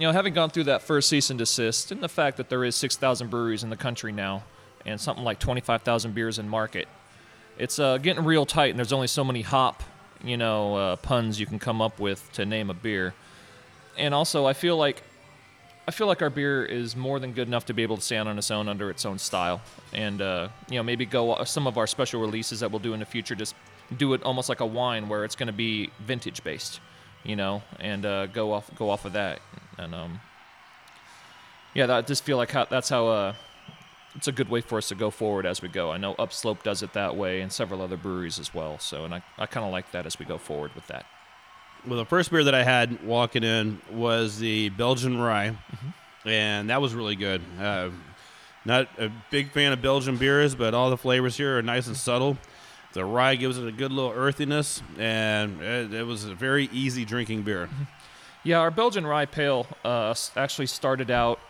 you 0.00 0.06
know, 0.06 0.12
having 0.12 0.32
gone 0.34 0.50
through 0.50 0.64
that 0.64 0.82
first 0.82 1.08
cease 1.10 1.30
and 1.30 1.38
desist, 1.38 1.92
and 1.92 2.02
the 2.02 2.08
fact 2.08 2.38
that 2.38 2.48
there 2.48 2.64
is 2.64 2.74
6,000 2.74 3.28
breweries 3.30 3.62
in 3.62 3.70
the 3.70 3.76
country 3.76 4.10
now, 4.10 4.42
and 4.86 5.00
something 5.00 5.22
like 5.22 5.38
25,000 5.38 6.12
beers 6.14 6.38
in 6.38 6.48
market, 6.48 6.88
it's 7.58 7.78
uh, 7.78 7.98
getting 7.98 8.24
real 8.24 8.46
tight, 8.46 8.70
and 8.70 8.78
there's 8.78 8.92
only 8.92 9.06
so 9.06 9.24
many 9.24 9.42
hop, 9.42 9.82
you 10.22 10.36
know, 10.36 10.76
uh, 10.76 10.96
puns 10.96 11.38
you 11.38 11.46
can 11.46 11.58
come 11.58 11.80
up 11.80 11.98
with 12.00 12.30
to 12.32 12.46
name 12.46 12.70
a 12.70 12.74
beer. 12.74 13.14
And 13.98 14.14
also, 14.14 14.46
I 14.46 14.52
feel 14.52 14.76
like 14.76 15.02
I 15.86 15.90
feel 15.90 16.06
like 16.06 16.22
our 16.22 16.30
beer 16.30 16.64
is 16.64 16.94
more 16.94 17.18
than 17.18 17.32
good 17.32 17.48
enough 17.48 17.66
to 17.66 17.74
be 17.74 17.82
able 17.82 17.96
to 17.96 18.02
stand 18.02 18.28
on 18.28 18.38
its 18.38 18.50
own 18.50 18.68
under 18.68 18.88
its 18.88 19.04
own 19.04 19.18
style, 19.18 19.60
and 19.92 20.22
uh, 20.22 20.48
you 20.70 20.76
know 20.76 20.82
maybe 20.82 21.04
go 21.04 21.32
uh, 21.32 21.44
some 21.44 21.66
of 21.66 21.76
our 21.76 21.86
special 21.86 22.20
releases 22.20 22.60
that 22.60 22.70
we'll 22.70 22.78
do 22.78 22.94
in 22.94 23.00
the 23.00 23.06
future. 23.06 23.34
Just 23.34 23.54
do 23.96 24.14
it 24.14 24.22
almost 24.22 24.48
like 24.48 24.60
a 24.60 24.66
wine, 24.66 25.08
where 25.08 25.24
it's 25.24 25.34
going 25.34 25.48
to 25.48 25.52
be 25.52 25.90
vintage 26.00 26.42
based, 26.44 26.80
you 27.24 27.36
know, 27.36 27.62
and 27.80 28.06
uh, 28.06 28.26
go 28.26 28.52
off 28.52 28.70
go 28.76 28.90
off 28.90 29.04
of 29.04 29.12
that. 29.14 29.40
And 29.76 29.94
um, 29.94 30.20
yeah, 31.74 31.86
that, 31.86 31.96
I 31.96 32.02
just 32.02 32.24
feel 32.24 32.36
like 32.36 32.52
how, 32.52 32.64
that's 32.66 32.88
how 32.88 33.08
uh, 33.08 33.34
it's 34.14 34.28
a 34.28 34.32
good 34.32 34.48
way 34.48 34.60
for 34.60 34.78
us 34.78 34.88
to 34.88 34.94
go 34.94 35.10
forward 35.10 35.46
as 35.46 35.62
we 35.62 35.68
go. 35.68 35.90
I 35.90 35.96
know 35.96 36.14
Upslope 36.18 36.62
does 36.62 36.82
it 36.82 36.92
that 36.92 37.16
way, 37.16 37.40
and 37.40 37.52
several 37.52 37.80
other 37.82 37.96
breweries 37.96 38.38
as 38.38 38.52
well. 38.52 38.78
So, 38.78 39.04
and 39.04 39.14
I, 39.14 39.22
I 39.38 39.46
kind 39.46 39.64
of 39.64 39.72
like 39.72 39.90
that 39.92 40.06
as 40.06 40.18
we 40.18 40.26
go 40.26 40.38
forward 40.38 40.74
with 40.74 40.86
that. 40.88 41.06
Well, 41.86 41.98
the 41.98 42.04
first 42.04 42.30
beer 42.30 42.44
that 42.44 42.54
I 42.54 42.62
had 42.62 43.04
walking 43.04 43.42
in 43.42 43.80
was 43.90 44.38
the 44.38 44.68
Belgian 44.70 45.18
Rye, 45.18 45.56
and 46.24 46.70
that 46.70 46.80
was 46.80 46.94
really 46.94 47.16
good. 47.16 47.42
Uh, 47.58 47.90
not 48.64 48.88
a 48.98 49.10
big 49.30 49.50
fan 49.50 49.72
of 49.72 49.82
Belgian 49.82 50.16
beers, 50.16 50.54
but 50.54 50.74
all 50.74 50.90
the 50.90 50.96
flavors 50.96 51.36
here 51.36 51.58
are 51.58 51.62
nice 51.62 51.88
and 51.88 51.96
subtle. 51.96 52.38
The 52.92 53.04
rye 53.04 53.34
gives 53.36 53.58
it 53.58 53.66
a 53.66 53.72
good 53.72 53.90
little 53.90 54.12
earthiness, 54.12 54.82
and 54.98 55.60
it, 55.62 55.94
it 55.94 56.02
was 56.04 56.24
a 56.24 56.34
very 56.34 56.68
easy 56.72 57.04
drinking 57.04 57.42
beer. 57.42 57.68
Yeah, 58.44 58.58
our 58.58 58.70
Belgian 58.70 59.06
rye 59.06 59.26
pale 59.26 59.66
uh, 59.84 60.14
actually 60.36 60.66
started 60.66 61.10
out 61.10 61.40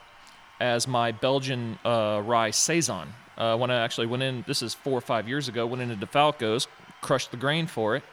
as 0.63 0.87
my 0.87 1.11
Belgian 1.11 1.77
uh, 1.85 2.23
rye 2.25 2.53
saison. 2.53 3.13
Uh, 3.37 3.57
when 3.57 3.73
I 3.73 3.83
actually 3.83 4.07
went 4.07 4.23
in, 4.23 4.45
this 4.47 4.63
is 4.63 4.75
four 4.75 4.97
or 4.97 5.01
five 5.01 5.27
years 5.29 5.49
ago, 5.49 5.67
went 5.67 5.83
into 5.83 6.07
DeFalco's, 6.07 6.69
crushed 7.01 7.33
the 7.33 7.37
grain 7.37 7.67
for 7.67 7.97
it, 7.97 8.05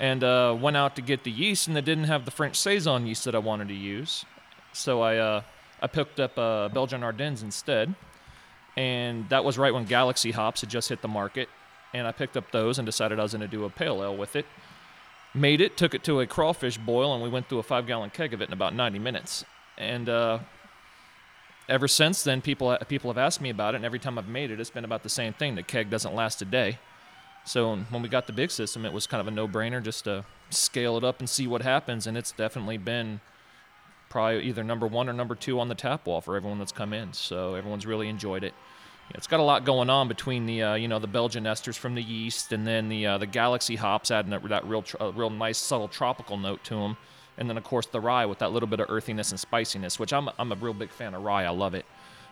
and 0.00 0.24
uh, 0.24 0.56
went 0.58 0.76
out 0.76 0.96
to 0.96 1.02
get 1.02 1.22
the 1.22 1.30
yeast, 1.30 1.66
and 1.66 1.76
they 1.76 1.82
didn't 1.82 2.04
have 2.04 2.24
the 2.24 2.30
French 2.30 2.56
saison 2.56 3.06
yeast 3.06 3.26
that 3.26 3.34
I 3.34 3.38
wanted 3.38 3.68
to 3.68 3.74
use. 3.74 4.24
So 4.72 5.02
I 5.02 5.18
uh, 5.18 5.42
I 5.82 5.86
picked 5.86 6.18
up 6.18 6.38
uh, 6.38 6.70
Belgian 6.70 7.02
Ardennes 7.02 7.42
instead, 7.42 7.94
and 8.74 9.28
that 9.28 9.44
was 9.44 9.58
right 9.58 9.74
when 9.74 9.84
Galaxy 9.84 10.30
hops 10.30 10.62
had 10.62 10.70
just 10.70 10.88
hit 10.88 11.02
the 11.02 11.08
market, 11.08 11.50
and 11.92 12.06
I 12.06 12.12
picked 12.12 12.38
up 12.38 12.50
those 12.52 12.78
and 12.78 12.86
decided 12.86 13.20
I 13.20 13.22
was 13.22 13.32
going 13.32 13.42
to 13.42 13.48
do 13.48 13.64
a 13.66 13.70
pale 13.70 14.02
ale 14.02 14.16
with 14.16 14.34
it 14.34 14.46
made 15.34 15.60
it, 15.60 15.76
took 15.76 15.94
it 15.94 16.04
to 16.04 16.20
a 16.20 16.26
crawfish 16.26 16.78
boil, 16.78 17.14
and 17.14 17.22
we 17.22 17.28
went 17.28 17.48
through 17.48 17.58
a 17.58 17.62
five 17.62 17.86
gallon 17.86 18.10
keg 18.10 18.34
of 18.34 18.42
it 18.42 18.48
in 18.48 18.52
about 18.52 18.74
90 18.74 18.98
minutes. 18.98 19.44
And 19.78 20.08
uh, 20.08 20.40
ever 21.68 21.88
since 21.88 22.22
then, 22.22 22.40
people 22.40 22.76
people 22.88 23.10
have 23.10 23.18
asked 23.18 23.40
me 23.40 23.50
about 23.50 23.74
it, 23.74 23.76
and 23.76 23.84
every 23.84 23.98
time 23.98 24.18
I've 24.18 24.28
made 24.28 24.50
it, 24.50 24.60
it's 24.60 24.70
been 24.70 24.84
about 24.84 25.02
the 25.02 25.08
same 25.08 25.32
thing. 25.32 25.54
The 25.54 25.62
keg 25.62 25.90
doesn't 25.90 26.14
last 26.14 26.42
a 26.42 26.44
day. 26.44 26.78
So 27.44 27.76
when 27.90 28.02
we 28.02 28.08
got 28.08 28.26
the 28.26 28.32
big 28.32 28.50
system, 28.50 28.84
it 28.84 28.92
was 28.92 29.06
kind 29.06 29.20
of 29.20 29.26
a 29.26 29.30
no 29.30 29.48
brainer 29.48 29.82
just 29.82 30.04
to 30.04 30.24
scale 30.50 30.96
it 30.96 31.04
up 31.04 31.18
and 31.18 31.28
see 31.28 31.46
what 31.46 31.62
happens. 31.62 32.06
And 32.06 32.16
it's 32.16 32.30
definitely 32.30 32.78
been 32.78 33.20
probably 34.08 34.42
either 34.44 34.62
number 34.62 34.86
one 34.86 35.08
or 35.08 35.12
number 35.12 35.34
two 35.34 35.58
on 35.58 35.68
the 35.68 35.74
tap 35.74 36.06
wall 36.06 36.20
for 36.20 36.36
everyone 36.36 36.58
that's 36.58 36.72
come 36.72 36.92
in. 36.92 37.12
So 37.12 37.54
everyone's 37.54 37.86
really 37.86 38.08
enjoyed 38.08 38.44
it. 38.44 38.54
It's 39.14 39.26
got 39.26 39.40
a 39.40 39.42
lot 39.42 39.64
going 39.64 39.90
on 39.90 40.08
between 40.08 40.46
the 40.46 40.62
uh, 40.62 40.74
you 40.74 40.88
know 40.88 40.98
the 40.98 41.06
Belgian 41.06 41.44
esters 41.44 41.76
from 41.76 41.94
the 41.94 42.02
yeast 42.02 42.52
and 42.52 42.66
then 42.66 42.88
the 42.88 43.06
uh, 43.06 43.18
the 43.18 43.26
Galaxy 43.26 43.76
hops 43.76 44.10
adding 44.10 44.30
that, 44.30 44.48
that 44.48 44.66
real 44.66 44.82
tr- 44.82 44.96
uh, 45.00 45.10
real 45.10 45.30
nice 45.30 45.58
subtle 45.58 45.88
tropical 45.88 46.36
note 46.36 46.62
to 46.64 46.74
them, 46.76 46.96
and 47.38 47.48
then 47.48 47.56
of 47.56 47.64
course 47.64 47.86
the 47.86 48.00
rye 48.00 48.26
with 48.26 48.38
that 48.38 48.52
little 48.52 48.68
bit 48.68 48.80
of 48.80 48.90
earthiness 48.90 49.30
and 49.30 49.40
spiciness, 49.40 49.98
which 49.98 50.12
I'm 50.12 50.28
I'm 50.38 50.52
a 50.52 50.56
real 50.56 50.74
big 50.74 50.90
fan 50.90 51.14
of 51.14 51.22
rye. 51.22 51.44
I 51.44 51.50
love 51.50 51.74
it, 51.74 51.86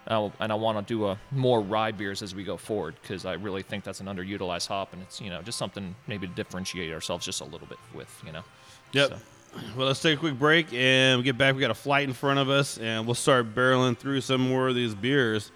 uh, 0.07 0.30
and 0.40 0.52
I 0.52 0.54
want 0.54 0.87
to 0.87 0.95
do 0.95 1.07
a 1.07 1.19
more 1.30 1.61
rye 1.61 1.92
beers 1.92 2.23
as 2.23 2.35
we 2.35 2.45
go 2.45 2.57
forward 2.57 2.97
because 3.02 3.25
I 3.25 3.35
really 3.35 3.62
think 3.62 3.85
that's 3.85 4.00
an 4.00 4.07
underutilized 4.07 4.69
hop, 4.69 4.92
and 4.92 5.02
it's 5.02 5.21
you 5.21 5.30
know 5.30 5.42
just 5.42 5.59
something 5.59 5.95
maybe 6.07 6.26
to 6.26 6.35
differentiate 6.35 6.92
ourselves 6.92 7.25
just 7.25 7.40
a 7.40 7.45
little 7.45 7.66
bit 7.66 7.78
with 7.95 8.23
you 8.25 8.33
know. 8.33 8.42
Yep. 8.92 9.09
So. 9.11 9.19
Well, 9.76 9.88
let's 9.88 10.00
take 10.00 10.16
a 10.16 10.21
quick 10.21 10.38
break 10.38 10.73
and 10.73 11.19
we 11.19 11.25
get 11.25 11.37
back. 11.37 11.57
We 11.57 11.61
got 11.61 11.73
a 11.73 11.75
flight 11.75 12.07
in 12.07 12.14
front 12.14 12.38
of 12.38 12.49
us, 12.49 12.78
and 12.78 13.04
we'll 13.04 13.14
start 13.14 13.54
barreling 13.54 13.97
through 13.97 14.21
some 14.21 14.49
more 14.49 14.69
of 14.69 14.75
these 14.75 14.95
beers. 14.95 15.50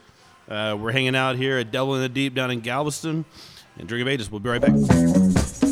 Uh, 0.49 0.77
we're 0.79 0.93
hanging 0.93 1.17
out 1.17 1.37
here 1.37 1.59
at 1.59 1.71
Devil 1.71 1.95
in 1.95 2.03
the 2.03 2.09
Deep 2.09 2.35
down 2.35 2.51
in 2.51 2.61
Galveston, 2.61 3.25
and 3.79 3.89
Drink 3.89 4.03
of 4.03 4.09
Ages. 4.09 4.31
We'll 4.31 4.41
be 4.41 4.51
right 4.51 4.61
back. 4.61 5.64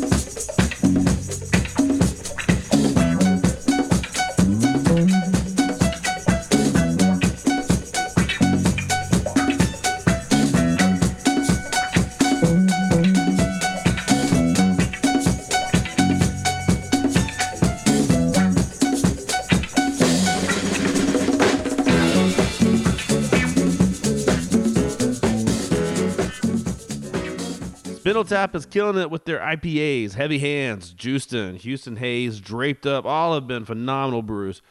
Tap 28.23 28.55
is 28.55 28.65
killing 28.65 29.01
it 29.01 29.11
with 29.11 29.25
their 29.25 29.39
IPAs. 29.39 30.13
Heavy 30.13 30.39
Hands, 30.39 30.95
Houston, 30.99 31.55
Houston 31.55 31.97
Haze, 31.97 32.39
Draped 32.39 32.85
Up, 32.85 33.05
all 33.05 33.33
have 33.33 33.47
been 33.47 33.65
phenomenal 33.65 34.21
brews. 34.21 34.61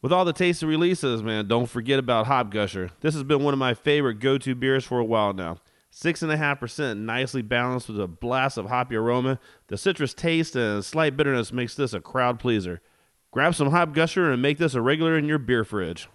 With 0.00 0.12
all 0.12 0.24
the 0.24 0.32
tasty 0.32 0.66
releases, 0.66 1.22
man, 1.22 1.46
don't 1.46 1.68
forget 1.68 1.98
about 1.98 2.26
Hop 2.26 2.50
Gusher. 2.50 2.90
This 3.00 3.14
has 3.14 3.22
been 3.22 3.42
one 3.42 3.54
of 3.54 3.58
my 3.58 3.74
favorite 3.74 4.18
go-to 4.18 4.54
beers 4.54 4.84
for 4.84 4.98
a 4.98 5.04
while 5.04 5.32
now. 5.32 5.58
Six 5.90 6.22
and 6.22 6.32
a 6.32 6.36
half 6.36 6.58
percent, 6.58 7.00
nicely 7.00 7.42
balanced 7.42 7.88
with 7.88 8.00
a 8.00 8.08
blast 8.08 8.58
of 8.58 8.66
hoppy 8.66 8.96
aroma. 8.96 9.38
The 9.68 9.76
citrus 9.76 10.14
taste 10.14 10.56
and 10.56 10.84
slight 10.84 11.16
bitterness 11.16 11.52
makes 11.52 11.74
this 11.74 11.92
a 11.92 12.00
crowd 12.00 12.38
pleaser. 12.38 12.80
Grab 13.30 13.54
some 13.54 13.70
Hop 13.70 13.92
Gusher 13.92 14.32
and 14.32 14.42
make 14.42 14.58
this 14.58 14.74
a 14.74 14.80
regular 14.80 15.16
in 15.16 15.26
your 15.26 15.38
beer 15.38 15.64
fridge. 15.64 16.08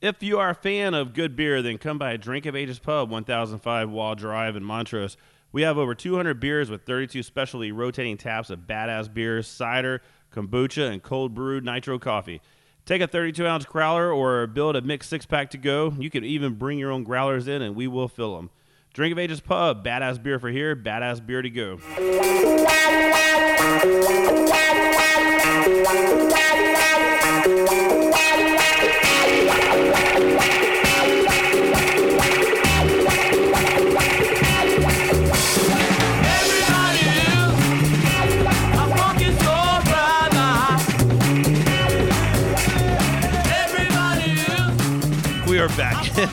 If 0.00 0.22
you 0.22 0.38
are 0.38 0.50
a 0.50 0.54
fan 0.54 0.94
of 0.94 1.14
good 1.14 1.34
beer, 1.34 1.62
then 1.62 1.78
come 1.78 1.98
by 1.98 2.16
Drink 2.16 2.46
of 2.46 2.54
Ages 2.54 2.78
Pub, 2.78 3.10
1005 3.10 3.90
Waugh 3.90 4.14
Drive 4.14 4.56
in 4.56 4.62
Montrose. 4.62 5.16
We 5.54 5.62
have 5.62 5.78
over 5.78 5.94
200 5.94 6.40
beers 6.40 6.68
with 6.68 6.82
32 6.82 7.22
specialty 7.22 7.70
rotating 7.70 8.16
taps 8.16 8.50
of 8.50 8.66
badass 8.66 9.14
beers, 9.14 9.46
cider, 9.46 10.02
kombucha, 10.34 10.90
and 10.90 11.00
cold 11.00 11.32
brewed 11.32 11.64
nitro 11.64 11.96
coffee. 12.00 12.40
Take 12.84 13.00
a 13.00 13.06
32 13.06 13.46
ounce 13.46 13.64
growler 13.64 14.10
or 14.12 14.48
build 14.48 14.74
a 14.74 14.82
mixed 14.82 15.08
six 15.08 15.26
pack 15.26 15.50
to 15.50 15.56
go. 15.56 15.94
You 15.96 16.10
can 16.10 16.24
even 16.24 16.54
bring 16.54 16.80
your 16.80 16.90
own 16.90 17.04
growlers 17.04 17.46
in 17.46 17.62
and 17.62 17.76
we 17.76 17.86
will 17.86 18.08
fill 18.08 18.34
them. 18.34 18.50
Drink 18.94 19.12
of 19.12 19.18
Ages 19.20 19.40
Pub, 19.40 19.84
badass 19.84 20.20
beer 20.20 20.40
for 20.40 20.48
here, 20.48 20.74
badass 20.74 21.24
beer 21.24 21.40
to 21.40 21.50
go. 21.50 21.78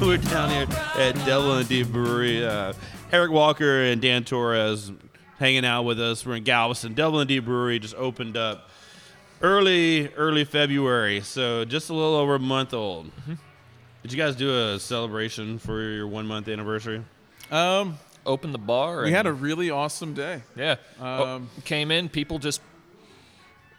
We're 0.01 0.17
down 0.17 0.49
here 0.49 0.65
at 0.97 1.13
Devil 1.25 1.53
and 1.57 1.69
Deep 1.69 1.87
Brewery. 1.87 2.43
Uh, 2.45 2.73
Eric 3.11 3.31
Walker 3.31 3.83
and 3.83 4.01
Dan 4.01 4.23
Torres 4.23 4.91
hanging 5.37 5.63
out 5.63 5.83
with 5.83 6.01
us. 6.01 6.25
We're 6.25 6.35
in 6.37 6.43
Galveston. 6.43 6.95
Devil 6.95 7.19
and 7.19 7.27
Deep 7.27 7.45
Brewery 7.45 7.77
just 7.79 7.95
opened 7.95 8.35
up 8.35 8.69
early, 9.41 10.09
early 10.15 10.43
February, 10.43 11.21
so 11.21 11.65
just 11.65 11.89
a 11.89 11.93
little 11.93 12.15
over 12.15 12.35
a 12.35 12.39
month 12.39 12.73
old. 12.73 13.07
Mm-hmm. 13.21 13.33
Did 14.01 14.11
you 14.11 14.17
guys 14.17 14.35
do 14.35 14.73
a 14.73 14.79
celebration 14.79 15.59
for 15.59 15.79
your 15.81 16.07
one 16.07 16.25
month 16.25 16.47
anniversary? 16.47 17.03
Um, 17.51 17.97
Open 18.25 18.51
the 18.51 18.57
bar. 18.57 19.01
we 19.01 19.07
and- 19.07 19.15
had 19.15 19.27
a 19.27 19.33
really 19.33 19.69
awesome 19.69 20.13
day. 20.13 20.41
Yeah. 20.55 20.75
Oh, 20.99 21.35
Um, 21.35 21.49
came 21.63 21.91
in, 21.91 22.09
people 22.09 22.39
just 22.39 22.61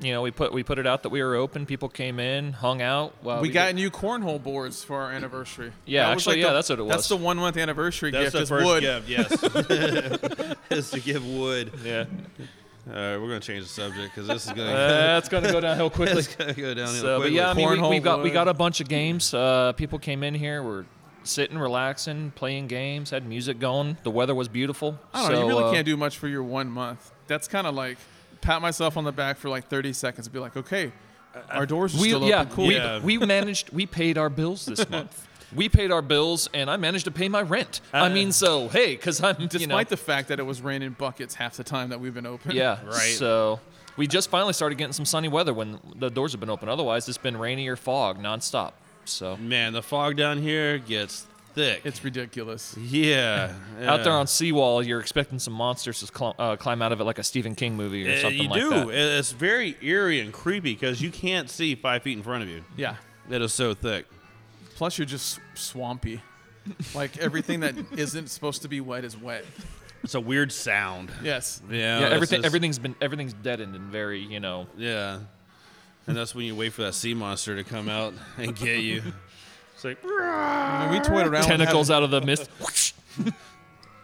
you 0.03 0.13
know, 0.13 0.23
we 0.23 0.31
put 0.31 0.53
we 0.53 0.63
put 0.63 0.79
it 0.79 0.87
out 0.87 1.03
that 1.05 1.09
we 1.11 1.23
were 1.23 1.35
open. 1.35 1.65
People 1.67 1.89
came 1.89 2.19
in, 2.21 2.53
hung 2.53 2.83
out. 2.83 3.15
While 3.23 3.41
we 3.41 3.49
got 3.51 3.67
did- 3.69 3.77
new 3.77 3.91
cornhole 3.91 4.43
boards 4.43 4.83
for 4.85 5.01
our 5.03 5.11
anniversary. 5.13 5.73
Yeah, 5.87 6.07
That 6.07 6.13
actually, 6.13 6.37
like 6.37 6.43
yeah, 6.43 6.49
the- 6.49 6.55
that's 6.55 6.69
what 6.71 6.79
it 6.79 6.83
was. 6.83 6.91
That's 6.95 7.09
the 7.09 7.17
one 7.17 7.37
month 7.37 7.57
anniversary 7.57 8.11
That's 8.11 8.33
gift. 8.33 8.37
the 8.43 8.47
first 8.47 8.67
wood. 8.67 8.83
gift, 8.83 9.09
yes. 9.09 10.57
is 10.71 10.91
to 10.91 11.01
give 11.01 11.25
wood. 11.27 11.73
yeah. 11.85 12.05
All 12.89 12.93
right, 12.95 13.17
we're 13.17 13.29
gonna 13.29 13.39
change 13.41 13.63
the 13.63 13.69
subject 13.69 14.13
because 14.13 14.27
this 14.27 14.45
is 14.47 14.53
gonna, 14.53 14.73
That's 14.73 15.29
gonna 15.29 15.53
go 15.53 15.61
downhill 15.61 15.89
quickly. 15.99 16.19
it's 16.19 16.35
gonna 16.35 16.53
go 16.53 16.75
downhill 16.75 17.01
So, 17.01 17.21
but 17.21 17.31
yeah, 17.31 17.49
I 17.51 17.55
mean, 17.55 17.71
we, 17.81 17.89
we 17.89 17.99
got 18.01 18.23
we 18.25 18.31
got 18.31 18.49
a 18.49 18.55
bunch 18.55 18.81
of 18.81 18.89
games. 18.89 19.33
Uh, 19.33 19.73
people 19.73 20.01
came 20.01 20.25
in 20.25 20.35
here. 20.35 20.65
We're 20.65 20.85
sitting, 21.23 21.57
relaxing, 21.59 22.33
playing 22.35 22.67
games. 22.67 23.11
Had 23.11 23.25
music 23.25 23.61
going. 23.61 23.99
The 24.03 24.11
weather 24.11 24.35
was 24.35 24.49
beautiful. 24.49 24.99
I 25.15 25.23
don't 25.23 25.33
know. 25.33 25.43
You 25.43 25.47
really 25.49 25.65
uh, 25.65 25.71
can't 25.73 25.87
do 25.87 25.97
much 25.97 26.19
for 26.19 26.27
your 26.27 26.43
one 26.43 26.69
month. 26.71 27.13
That's 27.29 27.47
kind 27.47 27.69
of 27.69 27.77
like 27.77 27.99
pat 28.43 28.61
myself 28.61 28.97
on 28.97 29.05
the 29.05 29.13
back 29.13 29.39
for 29.39 29.49
like 29.49 29.69
30 29.69 29.93
seconds 29.95 30.27
and 30.27 30.35
be 30.35 30.39
like, 30.41 30.57
okay, 30.57 30.93
our 31.51 31.65
doors 31.67 31.95
are 31.95 32.01
We 32.01 32.09
still 32.09 32.25
yeah, 32.29 32.43
open. 32.43 32.53
Cool. 32.55 32.67
we, 32.67 32.75
Yeah. 32.77 33.01
we 33.01 33.19
managed. 33.19 33.71
We 33.73 33.87
paid 33.87 34.19
our 34.19 34.29
bills 34.29 34.67
this 34.67 34.89
month. 34.91 35.29
We 35.55 35.69
paid 35.69 35.91
our 35.91 36.01
bills, 36.03 36.49
and 36.55 36.71
I 36.71 36.77
managed 36.79 37.05
to 37.05 37.11
pay 37.11 37.29
my 37.29 37.43
rent. 37.43 37.81
I 37.93 38.07
uh. 38.07 38.11
mean, 38.11 38.33
so 38.33 38.69
hey, 38.69 38.97
because 38.97 39.23
I'm 39.23 39.37
Despite 39.37 39.61
you 39.61 39.67
know, 39.67 39.83
the 39.85 39.97
fact 39.97 40.29
that 40.29 40.39
it 40.39 40.45
was 40.45 40.63
raining 40.63 40.93
buckets 40.93 41.35
half 41.35 41.57
the 41.57 41.65
time 41.65 41.91
that 41.91 42.01
we've 42.01 42.15
been 42.15 42.27
open. 42.27 42.53
Yeah. 42.53 42.79
Right. 42.85 43.15
So 43.17 43.61
we 43.97 44.07
just 44.07 44.31
finally 44.31 44.53
started 44.53 44.77
getting 44.79 44.93
some 44.95 45.05
sunny 45.05 45.29
weather 45.29 45.53
when 45.55 45.79
the 45.97 46.11
doors 46.11 46.33
have 46.33 46.41
been 46.41 46.51
open. 46.51 46.69
Otherwise, 46.69 47.09
it's 47.09 47.19
been 47.19 47.37
rainy 47.37 47.69
or 47.69 47.77
fog 47.77 48.19
nonstop. 48.19 48.73
So 49.05 49.37
Man, 49.37 49.73
the 49.73 49.83
fog 49.83 50.17
down 50.17 50.39
here 50.39 50.79
gets 50.79 51.27
thick. 51.55 51.83
It's 51.85 52.03
ridiculous. 52.05 52.77
yeah, 52.79 53.53
out 53.83 54.05
there 54.05 54.13
on 54.13 54.27
Seawall, 54.27 54.83
you're 54.83 55.01
expecting 55.01 55.39
some 55.39 55.53
monsters 55.55 56.01
to 56.01 56.07
cl- 56.07 56.35
uh, 56.39 56.57
climb 56.57 56.83
out 56.83 56.93
of 56.93 57.01
it 57.01 57.05
like 57.05 57.19
a 57.19 57.23
Stephen 57.25 57.55
King 57.55 57.77
movie 57.77 58.09
or 58.09 58.13
Uh, 58.15 58.21
something 58.21 58.43
you 58.43 58.49
like 58.49 58.61
do. 58.61 58.71
that. 58.71 59.19
It's 59.19 59.33
very 59.33 59.77
eerie 59.81 60.21
and 60.21 60.33
creepy 60.33 60.73
because 60.75 61.01
you 61.01 61.11
can't 61.11 61.49
see 61.51 61.75
five 61.75 62.03
feet 62.03 62.17
in 62.17 62.23
front 62.23 62.43
of 62.43 62.49
you. 62.49 62.65
Yeah. 62.77 62.97
It 63.31 63.41
is 63.43 63.53
so 63.55 63.75
thick. 63.75 64.07
Plus, 64.77 64.99
you're 64.99 65.07
just 65.07 65.39
swampy. 65.55 66.21
like 66.95 67.19
everything 67.19 67.61
that 67.61 67.75
isn't 67.97 68.29
supposed 68.29 68.63
to 68.63 68.69
be 68.69 68.81
wet 68.81 69.05
is 69.05 69.17
wet. 69.17 69.45
It's 70.05 70.15
a 70.15 70.21
weird 70.21 70.51
sound. 70.53 71.11
Yes. 71.23 71.61
Yeah, 71.71 71.77
yeah, 72.01 72.07
it's 72.07 72.15
everything 72.15 72.37
just- 72.39 72.47
everything's 72.47 72.79
been 72.79 72.95
everything's 73.01 73.33
deadened 73.35 73.75
and 73.77 73.85
very 73.91 74.21
you 74.21 74.41
know. 74.41 74.67
Yeah, 74.77 75.19
and 76.07 76.17
that's 76.17 76.35
when 76.35 76.45
you 76.47 76.55
wait 76.57 76.73
for 76.73 76.83
that 76.83 76.95
sea 76.95 77.15
monster 77.15 77.55
to 77.57 77.63
come 77.65 77.89
out 77.89 78.15
and 78.37 78.57
get 78.57 78.81
you. 78.81 79.03
It's 79.85 80.03
like, 80.03 80.13
I 80.13 80.87
mean, 80.91 80.93
we 81.01 81.05
toyed 81.05 81.27
around. 81.27 81.41
with 81.41 81.47
Tentacles 81.47 81.89
having- 81.89 81.97
out 81.99 82.03
of 82.05 82.11
the 82.13 82.21
mist. 82.21 82.49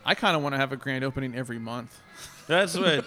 I 0.05 0.15
kind 0.15 0.37
of 0.37 0.43
want 0.43 0.55
to 0.55 0.59
have 0.59 0.73
a 0.73 0.77
grand 0.77 1.05
opening 1.05 1.35
every 1.37 1.59
month. 1.59 1.97
that's 2.49 2.77
what. 2.77 3.05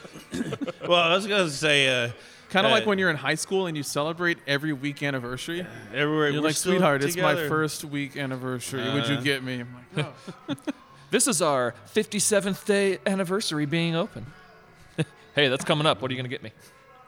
well, 0.88 1.00
I 1.00 1.14
was 1.16 1.28
gonna 1.28 1.50
say, 1.50 2.06
uh, 2.06 2.12
Kind 2.50 2.66
of 2.66 2.72
uh, 2.72 2.76
like 2.76 2.86
when 2.86 2.98
you're 3.00 3.10
in 3.10 3.16
high 3.16 3.36
school 3.36 3.68
and 3.68 3.76
you 3.76 3.84
celebrate 3.84 4.38
every 4.46 4.72
week 4.74 5.04
anniversary. 5.04 5.66
everywhere. 5.94 6.30
You're 6.30 6.42
we're 6.42 6.48
like, 6.48 6.56
still 6.56 6.74
sweetheart, 6.74 7.04
it's 7.04 7.16
my 7.18 7.32
together." 7.32 7.50
first 7.50 7.84
week 7.86 8.16
anniversary. 8.18 8.84
Would 8.94 9.08
you 9.08 9.16
Uh. 9.16 9.22
get 9.22 9.44
me? 9.44 9.62
I'm 9.62 9.76
like, 9.96 10.06
oh. 10.50 10.56
This 11.12 11.28
is 11.28 11.42
our 11.42 11.76
57th 11.94 12.66
day 12.66 13.00
anniversary 13.06 13.66
being 13.66 13.96
open. 13.98 14.26
hey, 15.36 15.50
that's 15.50 15.66
coming 15.66 15.86
up. 15.86 16.02
What 16.02 16.10
are 16.10 16.14
you 16.14 16.18
gonna 16.18 16.30
get 16.30 16.42
me? 16.42 16.52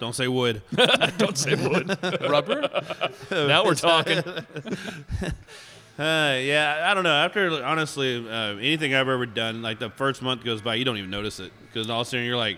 Don't 0.03 0.11
say 0.11 0.27
wood. 0.27 0.61
Don't 1.17 1.37
say 1.37 1.55
wood. 1.55 1.97
Rubber. 2.29 2.67
now 3.31 3.63
we're 3.63 3.73
talking. 3.73 4.21
Uh, 5.97 6.39
yeah, 6.41 6.87
I 6.89 6.95
don't 6.95 7.03
know. 7.03 7.13
After 7.13 7.63
honestly, 7.63 8.27
uh, 8.27 8.55
anything 8.57 8.95
I've 8.95 9.07
ever 9.07 9.27
done, 9.27 9.61
like 9.61 9.77
the 9.77 9.91
first 9.91 10.23
month 10.23 10.43
goes 10.43 10.59
by, 10.59 10.73
you 10.73 10.83
don't 10.85 10.97
even 10.97 11.11
notice 11.11 11.39
it 11.39 11.51
because 11.67 11.87
all 11.87 12.01
of 12.01 12.07
a 12.07 12.09
sudden 12.09 12.25
you're 12.25 12.35
like, 12.35 12.57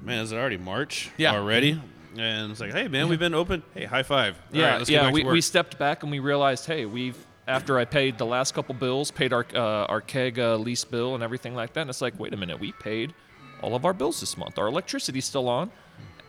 man, 0.00 0.22
is 0.24 0.32
it 0.32 0.36
already 0.36 0.56
March 0.56 1.10
Yeah. 1.18 1.34
already? 1.34 1.78
And 2.16 2.50
it's 2.50 2.60
like, 2.60 2.72
hey 2.72 2.88
man, 2.88 3.10
we've 3.10 3.18
been 3.18 3.34
open. 3.34 3.62
Hey, 3.74 3.84
high 3.84 4.02
five. 4.02 4.40
All 4.54 4.58
Yeah, 4.58 4.78
right, 4.78 4.88
yeah. 4.88 5.02
back 5.02 5.12
We, 5.12 5.22
we 5.24 5.42
stepped 5.42 5.78
back 5.78 6.02
and 6.02 6.10
we 6.10 6.18
realized, 6.18 6.64
hey, 6.64 6.86
we've 6.86 7.18
after 7.46 7.78
I 7.78 7.84
paid 7.84 8.16
the 8.16 8.24
last 8.26 8.54
couple 8.54 8.74
bills, 8.74 9.10
paid 9.10 9.34
our 9.34 9.44
uh, 9.54 9.84
our 9.84 10.00
keg 10.00 10.38
uh, 10.38 10.56
lease 10.56 10.84
bill 10.86 11.14
and 11.14 11.22
everything 11.22 11.54
like 11.54 11.74
that. 11.74 11.82
And 11.82 11.90
it's 11.90 12.00
like, 12.00 12.18
wait 12.18 12.32
a 12.32 12.38
minute, 12.38 12.58
we 12.58 12.72
paid 12.72 13.12
all 13.60 13.74
of 13.74 13.84
our 13.84 13.92
bills 13.92 14.18
this 14.20 14.38
month. 14.38 14.58
Our 14.58 14.68
electricity's 14.68 15.26
still 15.26 15.46
on, 15.50 15.70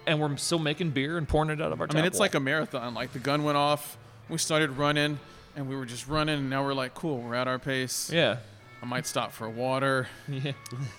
and 0.06 0.20
we're 0.20 0.36
still 0.38 0.60
making 0.60 0.92
beer 0.92 1.18
and 1.18 1.28
pouring 1.28 1.50
it 1.50 1.62
out 1.62 1.72
of 1.72 1.82
our. 1.82 1.88
I 1.90 1.94
mean, 1.96 2.06
it's 2.06 2.20
like 2.20 2.36
a 2.36 2.40
marathon. 2.40 2.94
Like 2.94 3.14
the 3.14 3.20
gun 3.20 3.44
went 3.44 3.58
off, 3.58 3.98
we 4.30 4.38
started 4.38 4.72
running, 4.78 5.20
and 5.56 5.68
we 5.68 5.76
were 5.76 5.86
just 5.86 6.08
running, 6.08 6.38
and 6.38 6.50
now 6.50 6.64
we're 6.64 6.74
like, 6.74 6.94
cool, 6.94 7.20
we're 7.20 7.36
at 7.36 7.48
our 7.48 7.60
pace. 7.60 8.12
yeah. 8.12 8.38
I 8.82 8.86
might 8.86 9.08
stop 9.08 9.32
for 9.32 9.50
water. 9.50 10.10
Yeah. 10.28 10.52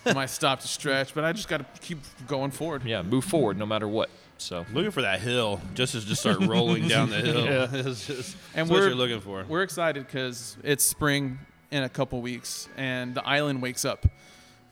I 0.06 0.14
might 0.14 0.30
stop 0.30 0.60
to 0.60 0.68
stretch, 0.68 1.14
but 1.14 1.22
I 1.22 1.34
just 1.34 1.48
got 1.48 1.58
to 1.74 1.80
keep 1.82 1.98
going 2.26 2.50
forward. 2.50 2.82
Yeah, 2.82 3.02
move 3.02 3.26
forward 3.26 3.58
no 3.58 3.66
matter 3.66 3.86
what. 3.86 4.08
So 4.38 4.64
looking 4.72 4.90
for 4.90 5.02
that 5.02 5.20
hill 5.20 5.60
just 5.74 5.92
to 5.92 6.00
just 6.00 6.22
start 6.22 6.40
rolling 6.40 6.88
down 6.88 7.10
the 7.10 7.18
hill. 7.18 7.44
Yeah. 7.44 7.68
it's 7.72 8.06
just 8.06 8.36
And 8.54 8.70
what 8.70 8.78
we're 8.80 8.86
you're 8.86 8.94
looking 8.94 9.20
for. 9.20 9.44
We're 9.46 9.62
excited 9.62 10.06
because 10.06 10.56
it's 10.64 10.82
spring 10.82 11.38
in 11.70 11.82
a 11.82 11.88
couple 11.90 12.22
weeks, 12.22 12.70
and 12.78 13.14
the 13.14 13.26
island 13.26 13.60
wakes 13.60 13.84
up. 13.84 14.06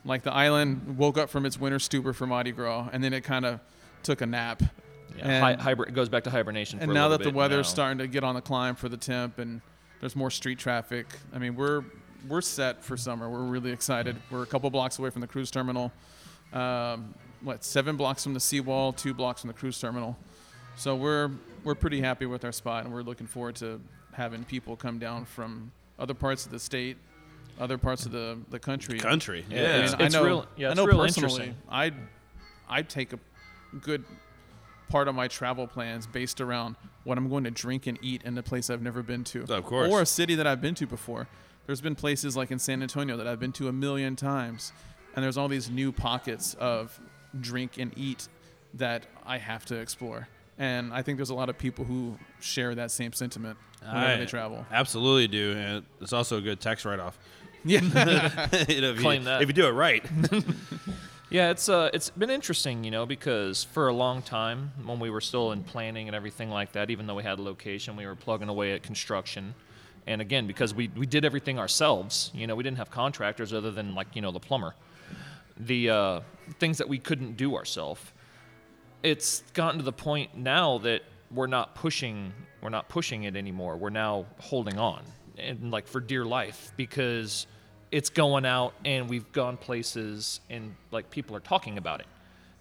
Like 0.07 0.23
the 0.23 0.33
island 0.33 0.97
woke 0.97 1.19
up 1.19 1.29
from 1.29 1.45
its 1.45 1.61
winter 1.61 1.79
stupor 1.79 2.15
for 2.15 2.27
Mardi 2.27 2.53
Gras, 2.53 2.89
and 2.95 3.05
then 3.05 3.12
it 3.12 3.21
kind 3.25 3.45
of 3.45 3.61
took 4.02 4.21
a 4.21 4.26
nap. 4.26 4.62
yeah, 5.16 5.25
And- 5.28 5.61
hi- 5.61 5.75
hibern- 5.75 5.88
it 5.88 5.94
goes 5.94 6.09
back 6.09 6.25
to 6.25 6.30
hibernation. 6.30 6.78
And 6.80 6.88
for 6.90 6.94
now 6.94 7.02
little 7.04 7.18
that 7.18 7.25
the 7.25 7.30
bit 7.30 7.37
weather's 7.37 7.66
now. 7.66 7.73
starting 7.75 7.99
to 7.99 8.06
get 8.06 8.25
on 8.25 8.35
the 8.35 8.40
climb 8.40 8.75
for 8.75 8.88
the 8.88 8.97
temp, 8.97 9.38
and 9.38 9.61
there's 10.00 10.16
more 10.16 10.30
street 10.30 10.59
traffic, 10.59 11.06
I 11.35 11.38
mean, 11.38 11.54
we're 11.56 11.85
we're 12.28 12.40
set 12.40 12.85
for 12.85 12.97
summer. 12.97 13.28
We're 13.28 13.43
really 13.43 13.73
excited. 13.73 14.17
We're 14.30 14.45
a 14.45 14.47
couple 14.47 14.71
blocks 14.71 14.97
away 14.99 15.10
from 15.10 15.21
the 15.23 15.26
cruise 15.26 15.50
terminal. 15.50 15.91
Um, 16.52 17.15
what 17.43 17.65
seven 17.65 17.97
blocks 17.97 18.23
from 18.23 18.32
the 18.34 18.41
seawall, 18.41 18.93
two 18.93 19.12
blocks 19.12 19.41
from 19.41 19.49
the 19.49 19.54
cruise 19.54 19.78
terminal. 19.80 20.17
So 20.76 20.95
we're 20.95 21.30
we're 21.65 21.75
pretty 21.75 22.00
happy 22.00 22.26
with 22.26 22.45
our 22.45 22.52
spot, 22.52 22.84
and 22.84 22.93
we're 22.95 23.02
looking 23.02 23.26
forward 23.26 23.56
to 23.56 23.80
having 24.12 24.45
people 24.45 24.76
come 24.76 24.99
down 24.99 25.25
from 25.25 25.73
other 25.99 26.15
parts 26.15 26.45
of 26.47 26.52
the 26.52 26.58
state, 26.58 26.97
other 27.58 27.76
parts 27.76 28.06
of 28.06 28.12
the 28.12 28.38
the 28.50 28.58
country. 28.58 28.99
Country. 28.99 29.45
Yeah, 29.50 29.56
Yeah. 29.60 29.67
I, 29.67 29.69
it's- 29.84 29.93
mean, 29.99 30.02
I 30.02 30.08
know, 30.08 30.25
real- 30.25 30.47
yeah, 30.56 30.69
I 30.69 30.71
it's 30.71 30.76
know 30.76 30.86
real 30.86 30.99
personally, 30.99 31.32
interesting. 31.49 31.56
I 31.69 31.93
I 32.69 32.82
take 32.82 33.12
a 33.12 33.19
good 33.80 34.04
part 34.89 35.08
of 35.08 35.15
my 35.15 35.26
travel 35.26 35.67
plans 35.67 36.06
based 36.06 36.41
around 36.41 36.76
what 37.04 37.17
I'm 37.17 37.28
going 37.28 37.45
to 37.45 37.50
drink 37.50 37.87
and 37.87 37.99
eat 38.02 38.23
in 38.25 38.37
a 38.37 38.43
place 38.43 38.69
I've 38.69 38.82
never 38.82 39.02
been 39.02 39.25
to. 39.25 39.43
Of 39.49 39.65
course. 39.65 39.91
Or 39.91 40.02
a 40.02 40.06
city 40.06 40.35
that 40.35 40.47
I've 40.47 40.61
been 40.61 40.75
to 40.76 40.87
before. 40.87 41.28
There's 41.67 41.80
been 41.80 41.95
places 41.95 42.37
like 42.37 42.50
in 42.50 42.58
San 42.58 42.82
Antonio 42.82 43.17
that 43.17 43.26
I've 43.26 43.41
been 43.41 43.52
to 43.52 43.69
a 43.69 43.73
million 43.73 44.17
times, 44.17 44.73
and 45.15 45.25
there's 45.25 45.39
all 45.39 45.49
these 45.49 45.71
new 45.71 45.93
pockets 45.93 46.54
of 46.54 46.99
drink 47.41 47.78
and 47.78 47.97
eat 47.97 48.28
that 48.75 49.06
I 49.25 49.39
have 49.39 49.65
to 49.67 49.76
explore. 49.76 50.28
And 50.58 50.93
I 50.93 51.02
think 51.02 51.17
there's 51.19 51.30
a 51.30 51.35
lot 51.35 51.49
of 51.49 51.56
people 51.56 51.85
who 51.85 52.19
share 52.41 52.75
that 52.75 52.91
same 52.91 53.13
sentiment 53.13 53.56
whenever 53.80 53.99
I 53.99 54.17
they 54.17 54.26
travel. 54.26 54.67
Absolutely 54.71 55.28
do, 55.28 55.52
and 55.56 55.85
it's 56.00 56.13
also 56.13 56.39
a 56.39 56.41
good 56.41 56.61
tax 56.61 56.85
write-off. 56.85 57.19
Yeah. 57.65 57.80
You 58.69 58.80
know, 58.80 58.91
if 58.91 58.99
Claim 58.99 59.23
you, 59.23 59.26
that. 59.26 59.43
if 59.43 59.49
you 59.49 59.54
do 59.54 59.67
it 59.67 59.71
right. 59.71 60.04
Yeah, 61.32 61.49
it's 61.49 61.71
uh, 61.71 61.88
it's 61.95 62.10
been 62.10 62.28
interesting, 62.28 62.84
you 62.84 62.90
know, 62.90 63.06
because 63.06 63.64
for 63.64 63.88
a 63.88 63.92
long 63.95 64.21
time 64.21 64.71
when 64.84 65.00
we 65.00 65.08
were 65.08 65.23
still 65.23 65.52
in 65.52 65.64
planning 65.64 66.06
and 66.06 66.14
everything 66.14 66.50
like 66.50 66.73
that, 66.73 66.90
even 66.90 67.06
though 67.06 67.14
we 67.14 67.23
had 67.23 67.38
a 67.38 67.42
location, 67.42 67.97
we 67.97 68.04
were 68.04 68.14
plugging 68.14 68.50
away 68.50 68.75
at 68.75 68.82
construction. 68.82 69.54
And 70.06 70.21
again, 70.21 70.47
because 70.47 70.75
we, 70.75 70.90
we 70.95 71.06
did 71.06 71.25
everything 71.25 71.58
ourselves, 71.58 72.30
you 72.34 72.47
know, 72.47 72.54
we 72.54 72.62
didn't 72.62 72.76
have 72.76 72.90
contractors 72.90 73.54
other 73.54 73.71
than 73.71 73.95
like 73.95 74.08
you 74.14 74.21
know 74.21 74.30
the 74.30 74.40
plumber, 74.40 74.75
the 75.56 75.88
uh, 75.88 76.21
things 76.60 76.76
that 76.76 76.88
we 76.90 76.99
couldn't 76.99 77.38
do 77.38 77.56
ourselves. 77.56 78.02
It's 79.02 79.42
gotten 79.54 79.78
to 79.78 79.84
the 79.86 79.90
point 79.90 80.36
now 80.36 80.76
that 80.78 81.00
we're 81.30 81.47
not 81.47 81.75
pushing 81.75 82.34
we're 82.60 82.68
not 82.68 82.90
pushing 82.90 83.23
it 83.23 83.36
anymore. 83.36 83.78
We're 83.78 83.88
now 83.88 84.26
holding 84.38 84.78
on 84.78 85.02
and 85.38 85.71
like 85.71 85.86
for 85.86 85.99
dear 85.99 86.26
life 86.26 86.75
because 86.76 87.47
it's 87.93 88.11
going 88.11 88.45
out 88.45 88.73
and 88.85 89.09
we've 89.09 89.31
gone 89.33 89.57
places 89.57 90.41
and 90.50 90.75
like 90.91 91.11
people 91.11 91.37
are 91.37 91.41
talking 91.41 91.78
about 91.78 92.00
it 92.00 92.07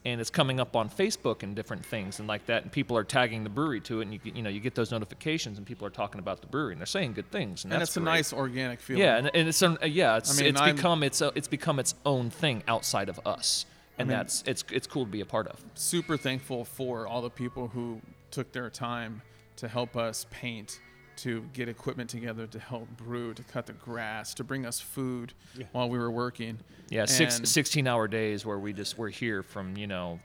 and 0.04 0.20
it's 0.20 0.32
coming 0.32 0.60
up 0.60 0.76
on 0.76 0.90
Facebook 0.90 1.42
and 1.44 1.56
different 1.56 1.86
things 1.86 2.20
and 2.20 2.28
like 2.28 2.46
that 2.48 2.64
and 2.64 2.72
people 2.72 2.98
are 2.98 3.04
tagging 3.04 3.44
the 3.44 3.50
brewery 3.50 3.80
to 3.80 4.00
it 4.00 4.04
and 4.04 4.14
you 4.14 4.20
get- 4.20 4.36
you 4.36 4.44
know 4.44 4.50
you 4.50 4.60
get 4.60 4.76
those 4.76 4.92
notifications 4.92 5.58
and 5.58 5.66
people 5.66 5.88
are 5.88 5.92
talking 5.92 6.20
about 6.20 6.42
the 6.42 6.48
brewery 6.48 6.74
and 6.74 6.82
they're 6.82 6.86
saying 6.86 7.14
good 7.14 7.30
things 7.32 7.64
and, 7.64 7.72
and 7.72 7.82
that's 7.82 7.92
it's 7.92 7.98
a 7.98 8.00
great. 8.02 8.12
nice 8.12 8.34
organic 8.34 8.80
feeling. 8.80 9.02
yeah 9.04 9.18
and, 9.18 9.32
and 9.34 9.48
it's 9.48 9.62
an, 9.62 9.78
uh, 9.82 9.86
yeah 9.86 10.18
it's 10.18 10.38
I 10.38 10.42
mean, 10.44 10.52
it's 10.52 10.62
I'm- 10.62 10.76
become 10.76 11.04
it's 11.04 11.22
a, 11.22 11.32
it's 11.36 11.48
become 11.48 11.80
its 11.80 11.96
own 12.06 12.30
thing 12.30 12.62
outside 12.68 13.08
of 13.10 13.20
us 13.26 13.66
and 13.98 14.08
mean- 14.10 14.18
that's 14.18 14.44
it's 14.46 14.64
it's 14.72 14.88
cool 14.88 15.06
to 15.06 15.12
be 15.12 15.22
a 15.22 15.26
part 15.26 15.48
of 15.48 15.64
super 15.76 16.18
thankful 16.18 16.66
for 16.66 17.08
all 17.08 17.22
the 17.22 17.30
people 17.30 17.68
who 17.70 18.02
took 18.32 18.52
their 18.52 18.70
time 18.70 19.22
to 19.58 19.68
help 19.68 19.96
us 19.96 20.26
paint, 20.32 20.80
to 21.18 21.42
get 21.54 21.70
equipment 21.70 22.10
together, 22.10 22.48
to 22.48 22.60
help 22.60 22.88
brew, 22.98 23.34
to 23.34 23.44
cut 23.44 23.66
the 23.66 23.74
grass, 23.74 24.34
to 24.36 24.44
bring 24.44 24.66
us 24.66 24.80
food 24.80 25.34
while 25.72 25.90
we 25.90 25.98
were 25.98 26.12
working. 26.12 26.60
Yeah, 26.90 27.06
six, 27.06 27.42
16 27.44 27.88
hour 27.88 28.08
days 28.08 28.46
where 28.46 28.60
we 28.60 28.74
just 28.74 28.98
we're 28.98 29.10
here 29.10 29.44
from 29.44 29.78
you 29.78 29.88
know, 29.88 30.20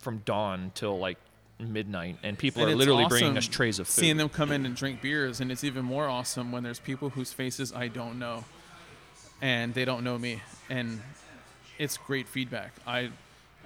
from 0.00 0.18
dawn 0.18 0.72
till 0.74 0.98
like 0.98 1.18
midnight, 1.58 2.18
and 2.22 2.38
people 2.38 2.62
and 2.62 2.70
are 2.70 2.72
it's 2.72 2.78
literally 2.78 3.06
bringing 3.06 3.36
us 3.36 3.46
trays 3.46 3.78
of 3.78 3.86
food. 3.86 4.00
Seeing 4.02 4.16
them 4.16 4.28
come 4.28 4.52
in 4.52 4.66
and 4.66 4.76
drink 4.76 5.00
beers, 5.00 5.40
and 5.40 5.50
it's 5.50 5.64
even 5.64 5.84
more 5.84 6.06
awesome 6.08 6.52
when 6.52 6.62
there's 6.62 6.80
people 6.80 7.10
whose 7.10 7.32
faces 7.32 7.72
I 7.72 7.88
don't 7.88 8.18
know, 8.18 8.44
and 9.40 9.74
they 9.74 9.84
don't 9.84 10.04
know 10.04 10.18
me, 10.18 10.42
and 10.68 11.00
it's 11.78 11.96
great 11.96 12.28
feedback. 12.28 12.72
I, 12.86 13.10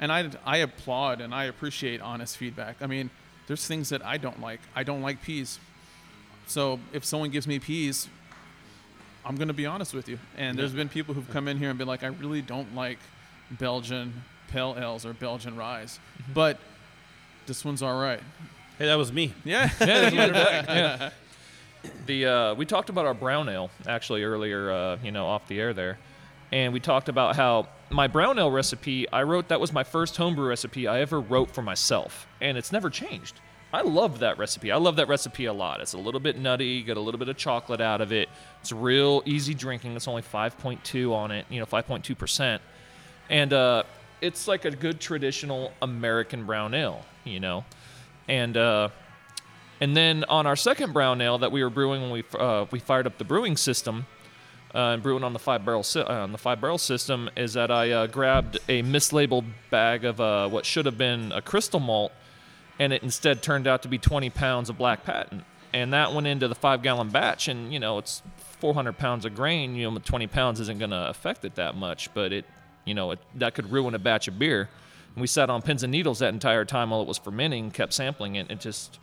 and 0.01 0.11
I, 0.13 0.31
I 0.45 0.59
applaud 0.59 1.21
and 1.21 1.35
I 1.35 1.45
appreciate 1.45 2.01
honest 2.01 2.37
feedback. 2.37 2.77
I 2.81 2.87
mean, 2.87 3.11
there's 3.47 3.67
things 3.67 3.89
that 3.91 4.05
I 4.05 4.17
don't 4.17 4.41
like. 4.41 4.61
I 4.75 4.83
don't 4.83 5.03
like 5.03 5.23
peas. 5.23 5.59
So 6.51 6.81
if 6.93 7.05
someone 7.05 7.31
gives 7.31 7.47
me 7.47 7.61
peas, 7.61 8.09
I'm 9.25 9.37
gonna 9.37 9.53
be 9.53 9.67
honest 9.67 9.95
with 9.95 10.09
you. 10.09 10.19
And 10.37 10.59
there's 10.59 10.73
been 10.73 10.89
people 10.89 11.15
who've 11.15 11.31
come 11.31 11.47
in 11.47 11.57
here 11.57 11.71
and 11.71 11.79
been 11.79 11.87
like, 11.87 12.03
I 12.03 12.09
really 12.09 12.43
don't 12.43 12.75
like 12.75 12.99
Belgian 13.53 14.25
pale 14.49 14.75
ales 14.77 15.07
or 15.07 15.13
Belgian 15.13 15.57
ryes, 15.57 16.01
but 16.35 16.59
this 17.47 17.65
one's 17.65 17.83
all 17.83 18.01
right. 18.01 18.19
hey, 18.79 18.87
that 18.87 18.97
was 18.97 19.13
me. 19.13 19.33
Yeah. 19.45 21.11
the 22.07 22.27
uh, 22.27 22.55
we 22.55 22.67
talked 22.67 22.91
about 22.91 23.07
our 23.07 23.15
brown 23.15 23.49
ale 23.49 23.71
actually 23.87 24.25
earlier, 24.25 24.73
uh, 24.73 24.99
you 25.05 25.13
know, 25.13 25.27
off 25.27 25.47
the 25.47 25.61
air 25.61 25.73
there, 25.73 26.01
and 26.51 26.73
we 26.73 26.81
talked 26.81 27.09
about 27.09 27.37
how 27.37 27.69
my 27.91 28.09
brown 28.09 28.41
ale 28.41 28.51
recipe 28.51 29.09
I 29.13 29.23
wrote 29.23 29.47
that 29.49 29.61
was 29.61 29.73
my 29.73 29.85
first 29.85 30.17
homebrew 30.17 30.49
recipe 30.49 30.89
I 30.89 31.01
ever 31.01 31.21
wrote 31.21 31.53
for 31.53 31.63
myself, 31.63 32.27
and 32.41 32.59
it's 32.59 32.73
never 32.73 32.91
changed. 32.91 33.41
I 33.73 33.83
love 33.83 34.19
that 34.19 34.37
recipe. 34.39 34.73
I 34.73 34.77
love 34.77 34.97
that 34.97 35.07
recipe 35.09 35.45
a 35.45 35.53
lot. 35.53 35.81
It's 35.81 35.93
a 35.93 35.99
little 35.99 36.19
bit 36.21 36.37
nutty, 36.39 36.83
get 36.83 36.97
a 36.97 37.01
little 37.01 37.19
bit 37.19 37.29
of 37.29 37.37
chocolate 37.37 37.81
out 37.81 38.01
of 38.01 38.13
it. 38.13 38.29
It's 38.61 38.73
real 38.73 39.23
easy 39.27 39.55
drinking. 39.55 39.95
It's 39.95 40.09
only 40.09 40.23
5.2 40.23 41.13
on 41.13 41.31
it, 41.31 41.47
you 41.49 41.61
know, 41.61 41.67
5.2 41.67 42.19
percent, 42.19 42.63
and 43.29 43.53
uh, 43.53 43.85
it's 44.21 44.49
like 44.49 44.65
a 44.65 44.71
good 44.73 45.01
traditional 45.01 45.73
American 45.81 46.47
brown 46.47 46.75
ale, 46.75 47.05
you 47.25 47.39
know, 47.41 47.65
and 48.29 48.57
uh, 48.57 48.89
And 49.81 49.97
then 49.97 50.25
on 50.29 50.47
our 50.47 50.57
second 50.57 50.93
brown 50.93 51.21
ale 51.21 51.39
that 51.39 51.53
we 51.53 51.63
were 51.63 51.71
brewing 51.71 52.03
when 52.03 52.11
we 52.11 52.25
uh, 52.39 52.67
we 52.71 52.81
fired 52.81 53.07
up 53.07 53.19
the 53.19 53.25
brewing 53.25 53.57
system 53.57 54.07
uh, 54.75 54.93
and 54.95 55.03
brewing 55.03 55.25
on 55.25 55.33
the 55.33 55.39
five 55.39 55.65
barrel 55.65 55.83
si- 55.83 56.01
uh, 56.01 56.23
on 56.23 56.33
the 56.33 56.39
five 56.39 56.61
barrel 56.61 56.77
system 56.79 57.31
is 57.37 57.55
that 57.55 57.71
I 57.71 57.91
uh, 57.91 58.07
grabbed 58.09 58.59
a 58.69 58.83
mislabeled 58.83 59.47
bag 59.71 60.05
of 60.05 60.21
uh, 60.21 60.49
what 60.49 60.67
should 60.67 60.87
have 60.87 60.99
been 60.99 61.33
a 61.33 61.41
crystal 61.41 61.81
malt, 61.81 62.13
and 62.81 62.95
it 62.95 63.03
instead 63.03 63.43
turned 63.43 63.69
out 63.69 63.83
to 63.83 63.89
be 63.89 63.99
20 63.99 64.31
pounds 64.31 64.71
of 64.71 64.79
black 64.79 65.05
patent, 65.05 65.45
and 65.73 65.93
that 65.93 66.13
went 66.13 66.27
into 66.27 66.49
the 66.49 66.55
five 66.55 66.83
gallon 66.83 67.11
batch, 67.11 67.47
and 67.47 67.73
you 67.73 67.79
know 67.79 67.99
it's 67.99 68.23
400 68.59 68.99
pounds 68.99 69.25
of 69.25 69.35
grain. 69.37 69.77
You 69.77 69.91
know, 69.91 69.99
20 69.99 70.27
pounds 70.27 70.59
isn't 70.59 70.79
going 70.79 70.91
to 70.91 71.09
affect 71.09 71.45
it 71.45 71.55
that 71.55 71.77
much, 71.77 72.13
but 72.15 72.33
it 72.33 72.47
you 72.85 72.95
know 72.95 73.13
it, 73.13 73.21
that 73.37 73.55
could 73.55 73.71
ruin 73.71 73.95
a 73.95 73.99
batch 73.99 74.27
of 74.27 74.39
beer. 74.39 74.69
And 75.15 75.21
we 75.21 75.27
sat 75.27 75.51
on 75.51 75.61
pins 75.61 75.83
and 75.83 75.91
needles 75.93 76.21
that 76.21 76.33
entire 76.33 76.65
time 76.65 76.91
while 76.91 77.03
it 77.03 77.07
was 77.07 77.19
fermenting, 77.19 77.71
kept 77.71 77.93
sampling 77.93 78.37
it, 78.37 78.41
and 78.41 78.53
it 78.53 78.61
just 78.61 78.99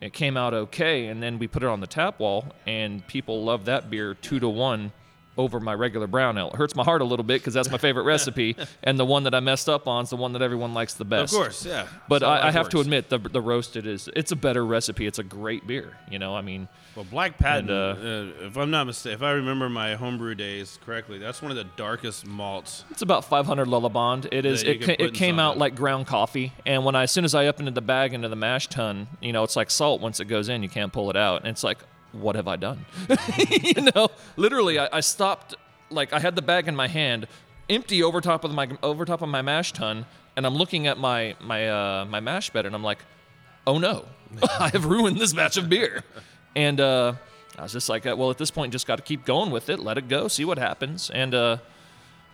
it 0.00 0.12
came 0.12 0.36
out 0.36 0.52
okay, 0.52 1.06
and 1.06 1.22
then 1.22 1.38
we 1.38 1.48
put 1.48 1.62
it 1.62 1.68
on 1.68 1.80
the 1.80 1.86
tap 1.86 2.20
wall, 2.20 2.44
and 2.66 3.06
people 3.06 3.42
loved 3.42 3.64
that 3.66 3.88
beer 3.88 4.14
two 4.14 4.38
to 4.38 4.48
one 4.48 4.92
over 5.36 5.60
my 5.60 5.74
regular 5.74 6.06
brown 6.06 6.38
ale. 6.38 6.48
It 6.50 6.56
hurts 6.56 6.74
my 6.74 6.84
heart 6.84 7.00
a 7.02 7.04
little 7.04 7.24
bit 7.24 7.40
because 7.40 7.54
that's 7.54 7.70
my 7.70 7.78
favorite 7.78 8.04
recipe, 8.04 8.56
and 8.82 8.98
the 8.98 9.04
one 9.04 9.24
that 9.24 9.34
I 9.34 9.40
messed 9.40 9.68
up 9.68 9.88
on 9.88 10.04
is 10.04 10.10
the 10.10 10.16
one 10.16 10.32
that 10.32 10.42
everyone 10.42 10.74
likes 10.74 10.94
the 10.94 11.04
best. 11.04 11.32
Of 11.32 11.40
course, 11.40 11.64
yeah. 11.66 11.86
But 12.08 12.20
So 12.22 12.28
I, 12.28 12.48
I 12.48 12.50
have 12.50 12.68
to 12.70 12.80
admit, 12.80 13.08
the 13.08 13.18
the 13.18 13.40
roasted 13.40 13.86
is 13.86 14.08
it's 14.14 14.32
a 14.32 14.36
better 14.36 14.64
recipe. 14.64 15.06
It's 15.06 15.18
a 15.18 15.24
great 15.24 15.66
beer. 15.66 15.96
You 16.10 16.18
know, 16.18 16.34
I 16.36 16.42
mean, 16.42 16.68
Well, 16.94 17.06
Black 17.10 17.38
Patent, 17.38 17.70
And, 17.70 18.32
uh, 18.40 18.46
if 18.46 18.56
I'm 18.56 18.70
not 18.70 18.86
mistaken, 18.86 19.16
if 19.16 19.22
I 19.22 19.32
remember 19.32 19.68
my 19.68 19.94
homebrew 19.94 20.34
days 20.34 20.78
correctly, 20.84 21.18
that's 21.18 21.42
one 21.42 21.50
of 21.50 21.56
the 21.56 21.64
darkest 21.76 22.26
malts. 22.26 22.84
It's 22.90 23.02
about 23.02 23.24
500 23.24 23.66
Lovibond. 23.66 24.28
It 24.32 24.46
is. 24.46 24.62
It, 24.62 24.82
ca- 24.82 24.96
it 24.98 25.14
came 25.14 25.38
out 25.38 25.50
something. 25.52 25.60
like 25.60 25.74
ground 25.74 26.06
coffee, 26.06 26.52
and 26.64 26.84
when 26.84 26.94
I, 26.94 27.02
as 27.04 27.10
soon 27.10 27.24
as 27.24 27.34
I 27.34 27.46
up 27.46 27.58
into 27.58 27.72
the 27.72 27.80
bag 27.80 28.14
into 28.14 28.28
the 28.28 28.36
mash 28.36 28.68
tun, 28.68 29.08
you 29.20 29.32
know, 29.32 29.42
it's 29.42 29.56
like 29.56 29.70
salt. 29.70 30.00
Once 30.00 30.20
it 30.20 30.26
goes 30.26 30.48
in, 30.48 30.62
you 30.62 30.68
can't 30.68 30.92
pull 30.92 31.10
it 31.10 31.16
out, 31.16 31.40
and 31.40 31.48
it's 31.48 31.64
like, 31.64 31.78
what 32.14 32.36
have 32.36 32.48
I 32.48 32.56
done? 32.56 32.86
you 33.48 33.90
know, 33.94 34.08
literally, 34.36 34.78
I, 34.78 34.88
I 34.92 35.00
stopped. 35.00 35.54
Like 35.90 36.12
I 36.12 36.18
had 36.18 36.34
the 36.34 36.42
bag 36.42 36.66
in 36.66 36.74
my 36.74 36.88
hand, 36.88 37.26
empty 37.68 38.02
over 38.02 38.20
top 38.20 38.44
of 38.44 38.52
my 38.52 38.68
over 38.82 39.04
top 39.04 39.22
of 39.22 39.28
my 39.28 39.42
mash 39.42 39.72
tun, 39.72 40.06
and 40.36 40.46
I'm 40.46 40.54
looking 40.54 40.86
at 40.86 40.98
my 40.98 41.36
my 41.40 41.68
uh, 41.68 42.04
my 42.06 42.20
mash 42.20 42.50
bed, 42.50 42.66
and 42.66 42.74
I'm 42.74 42.82
like, 42.82 42.98
oh 43.66 43.78
no, 43.78 44.06
I 44.58 44.70
have 44.70 44.86
ruined 44.86 45.18
this 45.18 45.32
batch 45.32 45.56
of 45.56 45.68
beer. 45.68 46.02
And 46.56 46.80
uh, 46.80 47.14
I 47.58 47.62
was 47.62 47.72
just 47.72 47.88
like, 47.88 48.04
well, 48.04 48.30
at 48.30 48.38
this 48.38 48.50
point, 48.50 48.72
just 48.72 48.86
got 48.86 48.96
to 48.96 49.02
keep 49.02 49.24
going 49.24 49.50
with 49.50 49.68
it, 49.68 49.80
let 49.80 49.98
it 49.98 50.08
go, 50.08 50.28
see 50.28 50.44
what 50.44 50.58
happens. 50.58 51.10
And 51.10 51.34
uh, 51.34 51.58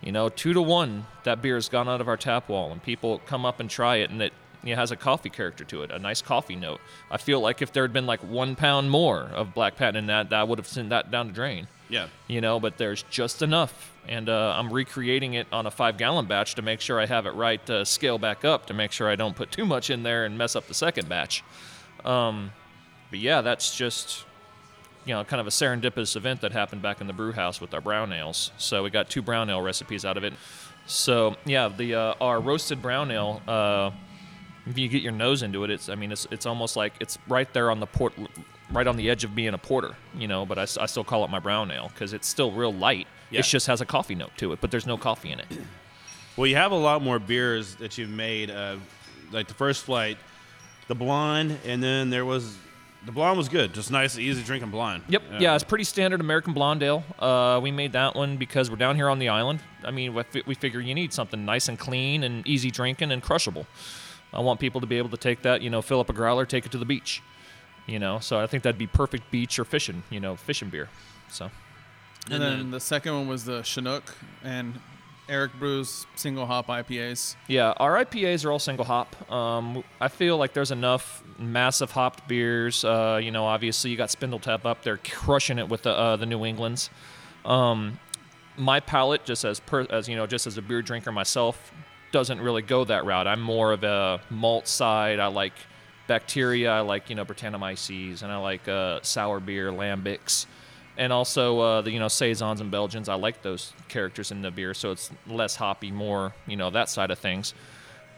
you 0.01 0.11
know, 0.11 0.29
two 0.29 0.53
to 0.53 0.61
one, 0.61 1.05
that 1.23 1.41
beer 1.41 1.55
has 1.55 1.69
gone 1.69 1.87
out 1.87 2.01
of 2.01 2.07
our 2.07 2.17
tap 2.17 2.49
wall, 2.49 2.71
and 2.71 2.81
people 2.81 3.19
come 3.25 3.45
up 3.45 3.59
and 3.59 3.69
try 3.69 3.97
it, 3.97 4.09
and 4.09 4.21
it, 4.21 4.33
it 4.63 4.75
has 4.75 4.91
a 4.91 4.95
coffee 4.95 5.29
character 5.29 5.63
to 5.65 5.83
it, 5.83 5.91
a 5.91 5.99
nice 5.99 6.21
coffee 6.21 6.55
note. 6.55 6.79
I 7.09 7.17
feel 7.17 7.39
like 7.39 7.61
if 7.61 7.71
there 7.71 7.83
had 7.83 7.93
been 7.93 8.05
like 8.05 8.19
one 8.21 8.55
pound 8.55 8.91
more 8.91 9.21
of 9.21 9.53
Black 9.53 9.75
Patent 9.75 9.97
in 9.97 10.07
that, 10.07 10.29
that 10.29 10.47
would 10.47 10.59
have 10.59 10.67
sent 10.67 10.89
that 10.89 11.11
down 11.11 11.27
the 11.27 11.33
drain. 11.33 11.67
Yeah. 11.89 12.07
You 12.27 12.41
know, 12.41 12.59
but 12.59 12.77
there's 12.77 13.03
just 13.09 13.41
enough, 13.41 13.91
and 14.07 14.29
uh, 14.29 14.55
I'm 14.57 14.71
recreating 14.71 15.33
it 15.33 15.47
on 15.51 15.65
a 15.65 15.71
five 15.71 15.97
gallon 15.97 16.25
batch 16.25 16.55
to 16.55 16.61
make 16.61 16.79
sure 16.79 16.99
I 16.99 17.05
have 17.05 17.25
it 17.25 17.31
right 17.31 17.63
to 17.65 17.85
scale 17.85 18.17
back 18.17 18.45
up 18.45 18.67
to 18.67 18.73
make 18.73 18.91
sure 18.91 19.09
I 19.09 19.15
don't 19.15 19.35
put 19.35 19.51
too 19.51 19.65
much 19.65 19.89
in 19.89 20.03
there 20.03 20.25
and 20.25 20.37
mess 20.37 20.55
up 20.55 20.67
the 20.67 20.73
second 20.73 21.09
batch. 21.09 21.43
Um, 22.05 22.51
but 23.09 23.19
yeah, 23.19 23.41
that's 23.41 23.75
just 23.75 24.25
you 25.05 25.13
know, 25.13 25.23
kind 25.23 25.41
of 25.41 25.47
a 25.47 25.49
serendipitous 25.49 26.15
event 26.15 26.41
that 26.41 26.51
happened 26.51 26.81
back 26.81 27.01
in 27.01 27.07
the 27.07 27.13
brew 27.13 27.31
house 27.31 27.59
with 27.59 27.73
our 27.73 27.81
brown 27.81 28.13
ales. 28.13 28.51
So 28.57 28.83
we 28.83 28.89
got 28.89 29.09
two 29.09 29.21
brown 29.21 29.49
ale 29.49 29.61
recipes 29.61 30.05
out 30.05 30.15
of 30.15 30.23
it. 30.23 30.33
So 30.85 31.35
yeah, 31.45 31.69
the 31.69 31.95
uh, 31.95 32.13
our 32.21 32.39
roasted 32.39 32.81
brown 32.81 33.11
ale. 33.11 33.41
Uh, 33.47 33.91
if 34.65 34.77
you 34.77 34.87
get 34.87 35.01
your 35.01 35.11
nose 35.11 35.43
into 35.43 35.63
it, 35.63 35.69
it's 35.69 35.89
I 35.89 35.95
mean 35.95 36.11
it's 36.11 36.27
it's 36.31 36.45
almost 36.45 36.75
like 36.75 36.93
it's 36.99 37.17
right 37.27 37.51
there 37.53 37.71
on 37.71 37.79
the 37.79 37.87
port, 37.87 38.13
right 38.71 38.87
on 38.87 38.97
the 38.97 39.09
edge 39.09 39.23
of 39.23 39.35
being 39.35 39.53
a 39.53 39.57
porter, 39.57 39.95
you 40.17 40.27
know. 40.27 40.45
But 40.45 40.57
I 40.57 40.65
still 40.65 41.03
call 41.03 41.23
it 41.25 41.29
my 41.29 41.39
brown 41.39 41.71
ale 41.71 41.89
because 41.93 42.13
it's 42.13 42.27
still 42.27 42.51
real 42.51 42.73
light. 42.73 43.07
Yeah. 43.29 43.39
It 43.39 43.45
just 43.45 43.67
has 43.67 43.81
a 43.81 43.85
coffee 43.85 44.15
note 44.15 44.31
to 44.37 44.51
it, 44.53 44.61
but 44.61 44.71
there's 44.71 44.85
no 44.85 44.97
coffee 44.97 45.31
in 45.31 45.39
it. 45.39 45.47
Well, 46.37 46.47
you 46.47 46.55
have 46.55 46.71
a 46.71 46.77
lot 46.77 47.03
more 47.03 47.19
beers 47.19 47.75
that 47.75 47.97
you've 47.97 48.09
made. 48.09 48.49
Uh, 48.49 48.77
like 49.33 49.47
the 49.49 49.53
first 49.53 49.83
flight, 49.83 50.17
the 50.87 50.95
blonde, 50.95 51.57
and 51.65 51.83
then 51.83 52.09
there 52.09 52.23
was 52.25 52.57
the 53.05 53.11
blonde 53.11 53.37
was 53.37 53.49
good, 53.49 53.73
just 53.73 53.91
nice, 53.91 54.17
easy 54.17 54.43
drinking 54.43 54.69
blonde. 54.69 55.03
Yep. 55.09 55.23
Yeah, 55.39 55.55
it's 55.55 55.63
pretty 55.63 55.83
standard 55.83 56.19
American 56.19 56.53
blonde 56.53 56.83
ale. 56.83 57.03
Uh, 57.17 57.59
we 57.61 57.71
made 57.71 57.93
that 57.93 58.15
one 58.15 58.37
because 58.37 58.69
we're 58.69 58.77
down 58.77 58.95
here 58.95 59.09
on 59.09 59.19
the 59.19 59.29
island. 59.29 59.59
I 59.83 59.91
mean, 59.91 60.13
we 60.13 60.23
we 60.45 60.55
figure 60.55 60.79
you 60.79 60.93
need 60.93 61.11
something 61.11 61.43
nice 61.43 61.67
and 61.67 61.79
clean 61.79 62.23
and 62.23 62.45
easy 62.47 62.71
drinking 62.71 63.11
and 63.11 63.21
crushable. 63.21 63.65
I 64.33 64.39
want 64.41 64.59
people 64.59 64.81
to 64.81 64.87
be 64.87 64.97
able 64.97 65.09
to 65.09 65.17
take 65.17 65.41
that, 65.41 65.61
you 65.61 65.69
know, 65.69 65.81
fill 65.81 65.99
up 65.99 66.09
a 66.09 66.13
growler, 66.13 66.45
take 66.45 66.65
it 66.65 66.71
to 66.71 66.77
the 66.77 66.85
beach. 66.85 67.21
You 67.87 67.99
know, 67.99 68.19
so 68.19 68.39
I 68.39 68.47
think 68.47 68.63
that'd 68.63 68.77
be 68.77 68.87
perfect 68.87 69.31
beach 69.31 69.57
or 69.59 69.65
fishing, 69.65 70.03
you 70.09 70.19
know, 70.19 70.35
fishing 70.35 70.69
beer. 70.69 70.87
So 71.29 71.49
And 72.29 72.41
then 72.41 72.71
the 72.71 72.79
second 72.79 73.13
one 73.13 73.27
was 73.27 73.43
the 73.45 73.63
Chinook 73.63 74.15
and 74.43 74.79
Eric 75.27 75.53
Brews 75.59 76.05
single 76.15 76.45
hop 76.45 76.67
IPAs. 76.67 77.35
Yeah, 77.47 77.73
our 77.77 78.03
IPAs 78.03 78.45
are 78.45 78.51
all 78.51 78.59
single 78.59 78.85
hop. 78.85 79.31
Um, 79.31 79.83
I 79.99 80.09
feel 80.09 80.37
like 80.37 80.53
there's 80.53 80.71
enough 80.71 81.23
massive 81.39 81.91
hopped 81.91 82.27
beers. 82.27 82.83
Uh, 82.85 83.19
you 83.21 83.31
know, 83.31 83.45
obviously 83.45 83.91
you 83.91 83.97
got 83.97 84.11
Spindle 84.11 84.39
Tap 84.39 84.65
up 84.65 84.83
there 84.83 84.97
crushing 84.97 85.57
it 85.57 85.69
with 85.69 85.83
the 85.83 85.91
uh, 85.91 86.17
the 86.17 86.25
New 86.25 86.45
Englands. 86.45 86.89
Um, 87.45 87.99
my 88.57 88.79
palate, 88.79 89.25
just 89.25 89.45
as 89.45 89.59
per, 89.59 89.87
as 89.89 90.07
you 90.07 90.15
know, 90.15 90.27
just 90.27 90.45
as 90.47 90.57
a 90.57 90.61
beer 90.61 90.81
drinker 90.81 91.11
myself, 91.11 91.71
doesn't 92.11 92.41
really 92.41 92.61
go 92.61 92.83
that 92.85 93.05
route. 93.05 93.27
I'm 93.27 93.41
more 93.41 93.71
of 93.71 93.83
a 93.83 94.21
malt 94.29 94.67
side. 94.67 95.19
I 95.19 95.27
like 95.27 95.53
bacteria. 96.07 96.71
I 96.71 96.81
like 96.81 97.09
you 97.09 97.15
know 97.15 97.25
Brettanomyces, 97.25 98.23
and 98.23 98.31
I 98.31 98.37
like 98.37 98.67
uh, 98.67 98.99
sour 99.01 99.39
beer, 99.39 99.71
lambics, 99.71 100.45
and 100.97 101.13
also 101.13 101.59
uh, 101.59 101.81
the 101.81 101.91
you 101.91 101.99
know 101.99 102.07
saisons 102.07 102.61
and 102.61 102.69
Belgians. 102.71 103.09
I 103.09 103.15
like 103.15 103.41
those 103.41 103.73
characters 103.87 104.31
in 104.31 104.41
the 104.41 104.51
beer, 104.51 104.73
so 104.73 104.91
it's 104.91 105.09
less 105.27 105.55
hoppy, 105.55 105.91
more 105.91 106.33
you 106.47 106.57
know 106.57 106.69
that 106.69 106.89
side 106.89 107.11
of 107.11 107.19
things. 107.19 107.53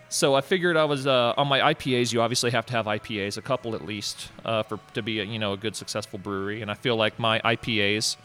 So 0.10 0.36
I 0.36 0.42
figured 0.42 0.78
I 0.78 0.86
was 0.86 1.08
uh, 1.08 1.34
on 1.38 1.48
my 1.48 1.74
IPAs. 1.74 2.14
You 2.14 2.22
obviously 2.22 2.52
have 2.52 2.68
to 2.68 2.74
have 2.74 2.86
IPAs, 2.86 3.38
a 3.38 3.42
couple 3.42 3.74
at 3.74 3.84
least, 3.84 4.30
uh, 4.46 4.62
for 4.62 4.80
to 4.94 5.02
be 5.02 5.20
a, 5.20 5.24
you 5.24 5.40
know 5.40 5.54
a 5.54 5.58
good 5.58 5.76
successful 5.76 6.20
brewery. 6.20 6.62
And 6.62 6.70
I 6.70 6.76
feel 6.76 6.96
like 6.96 7.20
my 7.20 7.40
IPAs 7.40 8.18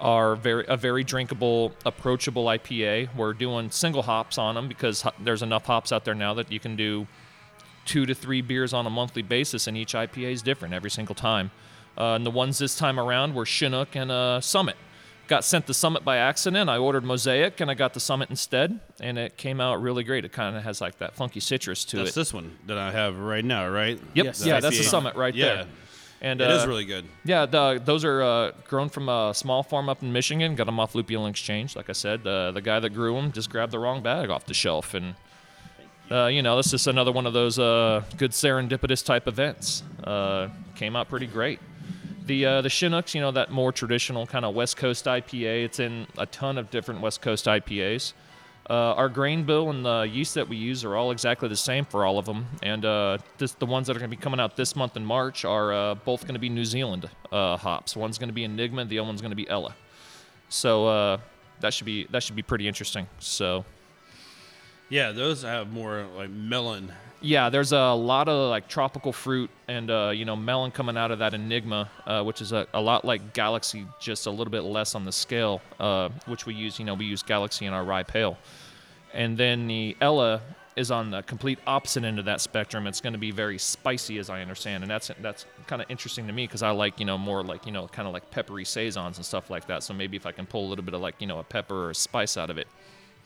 are 0.00 0.36
very 0.36 0.64
a 0.68 0.76
very 0.76 1.04
drinkable, 1.04 1.72
approachable 1.84 2.44
IPA. 2.46 3.14
We're 3.14 3.32
doing 3.32 3.70
single 3.70 4.02
hops 4.02 4.38
on 4.38 4.54
them 4.54 4.68
because 4.68 5.04
there's 5.18 5.42
enough 5.42 5.66
hops 5.66 5.92
out 5.92 6.04
there 6.04 6.14
now 6.14 6.34
that 6.34 6.52
you 6.52 6.60
can 6.60 6.76
do 6.76 7.06
two 7.86 8.04
to 8.04 8.14
three 8.14 8.42
beers 8.42 8.72
on 8.72 8.86
a 8.86 8.90
monthly 8.90 9.22
basis, 9.22 9.66
and 9.66 9.76
each 9.76 9.94
IPA 9.94 10.32
is 10.32 10.42
different 10.42 10.74
every 10.74 10.90
single 10.90 11.14
time. 11.14 11.50
Uh, 11.96 12.14
and 12.14 12.26
the 12.26 12.30
ones 12.30 12.58
this 12.58 12.76
time 12.76 13.00
around 13.00 13.34
were 13.34 13.46
Chinook 13.46 13.96
and 13.96 14.10
uh, 14.10 14.40
Summit. 14.40 14.76
Got 15.28 15.44
sent 15.44 15.66
the 15.66 15.74
Summit 15.74 16.04
by 16.04 16.18
accident. 16.18 16.70
I 16.70 16.76
ordered 16.76 17.04
Mosaic, 17.04 17.60
and 17.60 17.70
I 17.70 17.74
got 17.74 17.94
the 17.94 18.00
Summit 18.00 18.30
instead, 18.30 18.78
and 19.00 19.18
it 19.18 19.36
came 19.36 19.60
out 19.60 19.80
really 19.80 20.04
great. 20.04 20.24
It 20.24 20.32
kind 20.32 20.56
of 20.56 20.62
has 20.62 20.80
like 20.80 20.98
that 20.98 21.14
funky 21.16 21.40
citrus 21.40 21.84
to 21.86 21.96
That's 21.96 22.10
it. 22.10 22.14
That's 22.14 22.28
this 22.28 22.34
one 22.34 22.56
that 22.66 22.78
I 22.78 22.92
have 22.92 23.18
right 23.18 23.44
now, 23.44 23.68
right? 23.68 23.98
Yep. 24.14 24.24
Yes. 24.24 24.46
Yeah, 24.46 24.60
that's 24.60 24.78
the 24.78 24.84
Summit 24.84 25.16
right 25.16 25.34
yeah. 25.34 25.46
there. 25.46 25.66
And 26.22 26.40
It 26.40 26.50
is 26.50 26.64
uh, 26.64 26.68
really 26.68 26.84
good. 26.86 27.04
yeah, 27.24 27.44
the, 27.46 27.80
those 27.84 28.04
are 28.04 28.22
uh, 28.22 28.52
grown 28.66 28.88
from 28.88 29.08
a 29.08 29.32
small 29.34 29.62
farm 29.62 29.88
up 29.88 30.02
in 30.02 30.12
Michigan. 30.12 30.54
Got 30.54 30.64
them 30.64 30.80
off 30.80 30.94
Lupulin 30.94 31.28
Exchange. 31.30 31.76
Like 31.76 31.90
I 31.90 31.92
said, 31.92 32.26
uh, 32.26 32.52
the 32.52 32.62
guy 32.62 32.80
that 32.80 32.90
grew 32.90 33.14
them 33.14 33.32
just 33.32 33.50
grabbed 33.50 33.72
the 33.72 33.78
wrong 33.78 34.02
bag 34.02 34.30
off 34.30 34.46
the 34.46 34.54
shelf, 34.54 34.94
and 34.94 35.14
uh, 36.10 36.26
you 36.26 36.40
know, 36.42 36.56
that's 36.56 36.70
just 36.70 36.86
another 36.86 37.12
one 37.12 37.26
of 37.26 37.32
those 37.32 37.58
uh, 37.58 38.02
good 38.16 38.30
serendipitous 38.30 39.04
type 39.04 39.28
events. 39.28 39.82
Uh, 40.02 40.48
came 40.74 40.96
out 40.96 41.08
pretty 41.08 41.26
great. 41.26 41.58
The 42.24 42.46
uh, 42.46 42.62
the 42.62 42.70
Chinooks, 42.70 43.14
you 43.14 43.20
know, 43.20 43.30
that 43.32 43.50
more 43.50 43.70
traditional 43.70 44.26
kind 44.26 44.44
of 44.44 44.54
West 44.54 44.76
Coast 44.76 45.04
IPA. 45.04 45.64
It's 45.64 45.80
in 45.80 46.06
a 46.16 46.26
ton 46.26 46.58
of 46.58 46.70
different 46.70 47.00
West 47.00 47.20
Coast 47.22 47.44
IPAs. 47.46 48.14
Uh, 48.68 48.94
our 48.94 49.08
grain 49.08 49.44
bill 49.44 49.70
and 49.70 49.84
the 49.84 50.02
yeast 50.02 50.34
that 50.34 50.48
we 50.48 50.56
use 50.56 50.84
are 50.84 50.96
all 50.96 51.12
exactly 51.12 51.48
the 51.48 51.56
same 51.56 51.84
for 51.84 52.04
all 52.04 52.18
of 52.18 52.24
them, 52.26 52.46
and 52.64 52.84
uh, 52.84 53.16
this, 53.38 53.52
the 53.52 53.66
ones 53.66 53.86
that 53.86 53.96
are 53.96 54.00
going 54.00 54.10
to 54.10 54.16
be 54.16 54.20
coming 54.20 54.40
out 54.40 54.56
this 54.56 54.74
month 54.74 54.96
in 54.96 55.04
March 55.04 55.44
are 55.44 55.72
uh, 55.72 55.94
both 55.94 56.22
going 56.22 56.34
to 56.34 56.40
be 56.40 56.48
New 56.48 56.64
Zealand 56.64 57.08
uh, 57.30 57.56
hops. 57.56 57.94
One's 57.94 58.18
going 58.18 58.28
to 58.28 58.34
be 58.34 58.42
Enigma, 58.42 58.84
the 58.84 58.98
other 58.98 59.06
one's 59.06 59.20
going 59.20 59.30
to 59.30 59.36
be 59.36 59.48
Ella. 59.48 59.74
So 60.48 60.86
uh, 60.88 61.18
that 61.60 61.74
should 61.74 61.86
be 61.86 62.06
that 62.10 62.24
should 62.24 62.34
be 62.34 62.42
pretty 62.42 62.66
interesting. 62.66 63.06
So 63.20 63.64
Yeah, 64.88 65.12
those 65.12 65.42
have 65.42 65.70
more 65.72 66.04
like 66.16 66.30
melon. 66.30 66.92
Yeah, 67.20 67.48
there's 67.48 67.72
a 67.72 67.92
lot 67.92 68.28
of 68.28 68.50
like 68.50 68.68
tropical 68.68 69.12
fruit 69.12 69.50
and 69.68 69.90
uh, 69.90 70.12
you 70.14 70.24
know 70.24 70.36
melon 70.36 70.70
coming 70.70 70.96
out 70.96 71.10
of 71.10 71.18
that 71.20 71.34
Enigma, 71.34 71.90
uh, 72.06 72.22
which 72.22 72.40
is 72.40 72.52
a, 72.52 72.66
a 72.74 72.80
lot 72.80 73.04
like 73.04 73.32
Galaxy, 73.32 73.86
just 74.00 74.26
a 74.26 74.30
little 74.30 74.50
bit 74.50 74.62
less 74.62 74.94
on 74.94 75.04
the 75.04 75.12
scale, 75.12 75.60
uh, 75.80 76.08
which 76.26 76.46
we 76.46 76.54
use. 76.54 76.78
You 76.78 76.84
know, 76.84 76.94
we 76.94 77.06
use 77.06 77.22
Galaxy 77.22 77.66
in 77.66 77.72
our 77.72 77.84
rye 77.84 78.02
pale, 78.02 78.36
and 79.14 79.36
then 79.36 79.66
the 79.66 79.96
Ella 80.00 80.42
is 80.76 80.90
on 80.90 81.10
the 81.10 81.22
complete 81.22 81.58
opposite 81.66 82.04
end 82.04 82.18
of 82.18 82.26
that 82.26 82.40
spectrum. 82.40 82.86
It's 82.86 83.00
going 83.00 83.14
to 83.14 83.18
be 83.18 83.30
very 83.30 83.58
spicy, 83.58 84.18
as 84.18 84.28
I 84.28 84.42
understand, 84.42 84.84
and 84.84 84.90
that's 84.90 85.10
that's 85.20 85.46
kind 85.66 85.80
of 85.80 85.90
interesting 85.90 86.26
to 86.26 86.32
me 86.32 86.46
because 86.46 86.62
I 86.62 86.70
like 86.70 87.00
you 87.00 87.06
know 87.06 87.16
more 87.16 87.42
like 87.42 87.64
you 87.66 87.72
know 87.72 87.88
kind 87.88 88.06
of 88.06 88.12
like 88.12 88.30
peppery 88.30 88.64
saisons 88.64 89.16
and 89.16 89.24
stuff 89.24 89.48
like 89.48 89.66
that. 89.68 89.82
So 89.82 89.94
maybe 89.94 90.16
if 90.16 90.26
I 90.26 90.32
can 90.32 90.46
pull 90.46 90.66
a 90.66 90.68
little 90.68 90.84
bit 90.84 90.94
of 90.94 91.00
like 91.00 91.14
you 91.18 91.26
know 91.26 91.38
a 91.38 91.44
pepper 91.44 91.86
or 91.86 91.90
a 91.90 91.94
spice 91.94 92.36
out 92.36 92.50
of 92.50 92.58
it, 92.58 92.68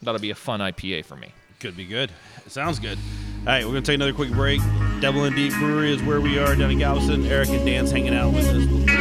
that'll 0.00 0.20
be 0.20 0.30
a 0.30 0.34
fun 0.34 0.60
IPA 0.60 1.04
for 1.04 1.16
me. 1.16 1.32
Could 1.58 1.76
be 1.76 1.84
good. 1.84 2.10
It 2.46 2.52
sounds 2.52 2.78
good. 2.78 2.98
Right, 3.46 3.64
we're 3.64 3.72
gonna 3.72 3.82
take 3.82 3.96
another 3.96 4.12
quick 4.12 4.30
break. 4.30 4.60
Devil 5.00 5.24
and 5.24 5.34
Deep 5.34 5.52
Brewery 5.54 5.92
is 5.92 6.02
where 6.02 6.20
we 6.20 6.38
are 6.38 6.54
down 6.54 6.70
in 6.70 6.78
Galveston. 6.78 7.26
Eric 7.26 7.48
and 7.50 7.64
Dan's 7.64 7.90
hanging 7.90 8.14
out 8.14 8.32
with 8.34 8.46
us. 8.46 8.99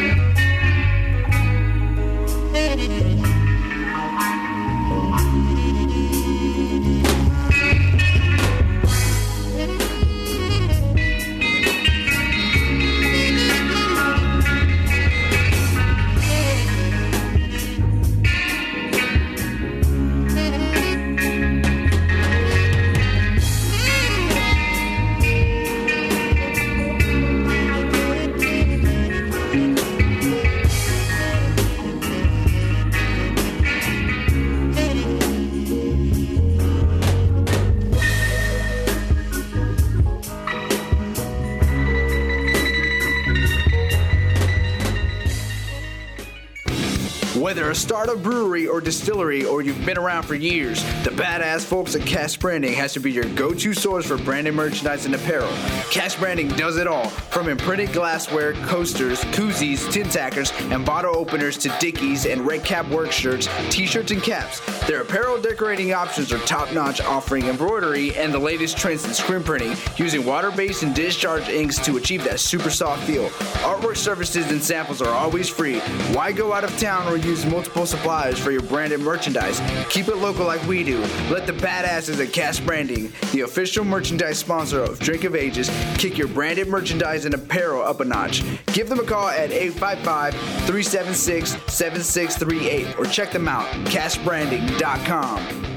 Whether 47.99 48.13
a 48.13 48.17
brewery 48.17 48.65
or 48.65 48.79
distillery 48.79 49.43
or 49.43 49.61
you've 49.61 49.85
been 49.85 49.97
around 49.97 50.23
for 50.23 50.33
years, 50.33 50.81
the 51.03 51.09
badass 51.09 51.65
folks 51.65 51.95
at 51.95 52.07
Cash 52.07 52.37
Branding 52.37 52.71
has 52.75 52.93
to 52.93 53.01
be 53.01 53.11
your 53.11 53.25
go-to 53.35 53.73
source 53.73 54.05
for 54.05 54.15
branded 54.17 54.53
merchandise 54.53 55.05
and 55.05 55.13
apparel. 55.13 55.51
Cash 55.91 56.15
Branding 56.15 56.47
does 56.47 56.77
it 56.77 56.87
all, 56.87 57.09
from 57.09 57.49
imprinted 57.49 57.91
glassware, 57.91 58.53
coasters, 58.67 59.19
koozies, 59.35 59.91
tin 59.91 60.07
tackers, 60.07 60.53
and 60.71 60.85
bottle 60.85 61.13
openers 61.13 61.57
to 61.57 61.75
dickies 61.81 62.25
and 62.25 62.47
Red 62.47 62.63
Kap 62.63 62.87
work 62.87 63.11
shirts, 63.11 63.49
t-shirts, 63.69 64.11
and 64.11 64.23
caps. 64.23 64.61
Their 64.89 65.01
apparel 65.01 65.39
decorating 65.39 65.93
options 65.93 66.33
are 66.33 66.39
top-notch, 66.39 66.99
offering 66.99 67.45
embroidery 67.45 68.17
and 68.17 68.33
the 68.33 68.39
latest 68.39 68.75
trends 68.75 69.05
in 69.05 69.13
screen 69.13 69.43
printing, 69.43 69.77
using 69.97 70.25
water-based 70.25 70.81
and 70.81 70.95
discharge 70.95 71.47
inks 71.47 71.77
to 71.85 71.97
achieve 71.97 72.23
that 72.23 72.39
super 72.39 72.71
soft 72.71 73.03
feel. 73.03 73.29
Artwork 73.61 73.97
services 73.97 74.49
and 74.49 74.63
samples 74.63 74.99
are 74.99 75.13
always 75.13 75.47
free. 75.47 75.77
Why 76.11 76.31
go 76.31 76.53
out 76.53 76.63
of 76.63 76.75
town 76.79 77.07
or 77.07 77.17
use 77.17 77.45
multiple 77.45 77.85
suppliers 77.85 78.39
for 78.39 78.49
your 78.49 78.63
branded 78.63 79.01
merchandise? 79.01 79.61
Keep 79.91 80.07
it 80.07 80.15
local 80.15 80.47
like 80.47 80.65
we 80.65 80.83
do. 80.83 80.97
Let 81.29 81.45
the 81.45 81.53
badasses 81.53 82.19
at 82.19 82.33
Cash 82.33 82.59
Branding, 82.61 83.13
the 83.31 83.41
official 83.41 83.85
merchandise 83.85 84.39
sponsor 84.39 84.81
of 84.81 84.97
Drink 84.97 85.23
of 85.23 85.35
Ages, 85.35 85.69
kick 85.99 86.17
your 86.17 86.29
branded 86.29 86.67
merchandise 86.67 87.25
and 87.25 87.35
apparel 87.35 87.83
up 87.83 87.99
a 87.99 88.05
notch. 88.05 88.43
Give 88.73 88.89
them 88.89 88.99
a 88.99 89.03
call 89.03 89.27
at 89.27 89.51
855 89.51 90.33
376 90.33 91.51
7638 91.71 92.97
or 92.97 93.05
check 93.05 93.31
them 93.31 93.47
out, 93.47 93.67
cashbranding.com. 93.85 94.78
All 94.81 95.68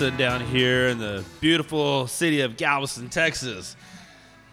I'm 0.00 0.06
still 0.06 0.16
sitting 0.16 0.26
down 0.26 0.40
here 0.46 0.86
in 0.86 0.98
the 0.98 1.22
beautiful 1.40 2.06
city 2.06 2.40
of 2.40 2.56
Galveston, 2.56 3.10
Texas, 3.10 3.76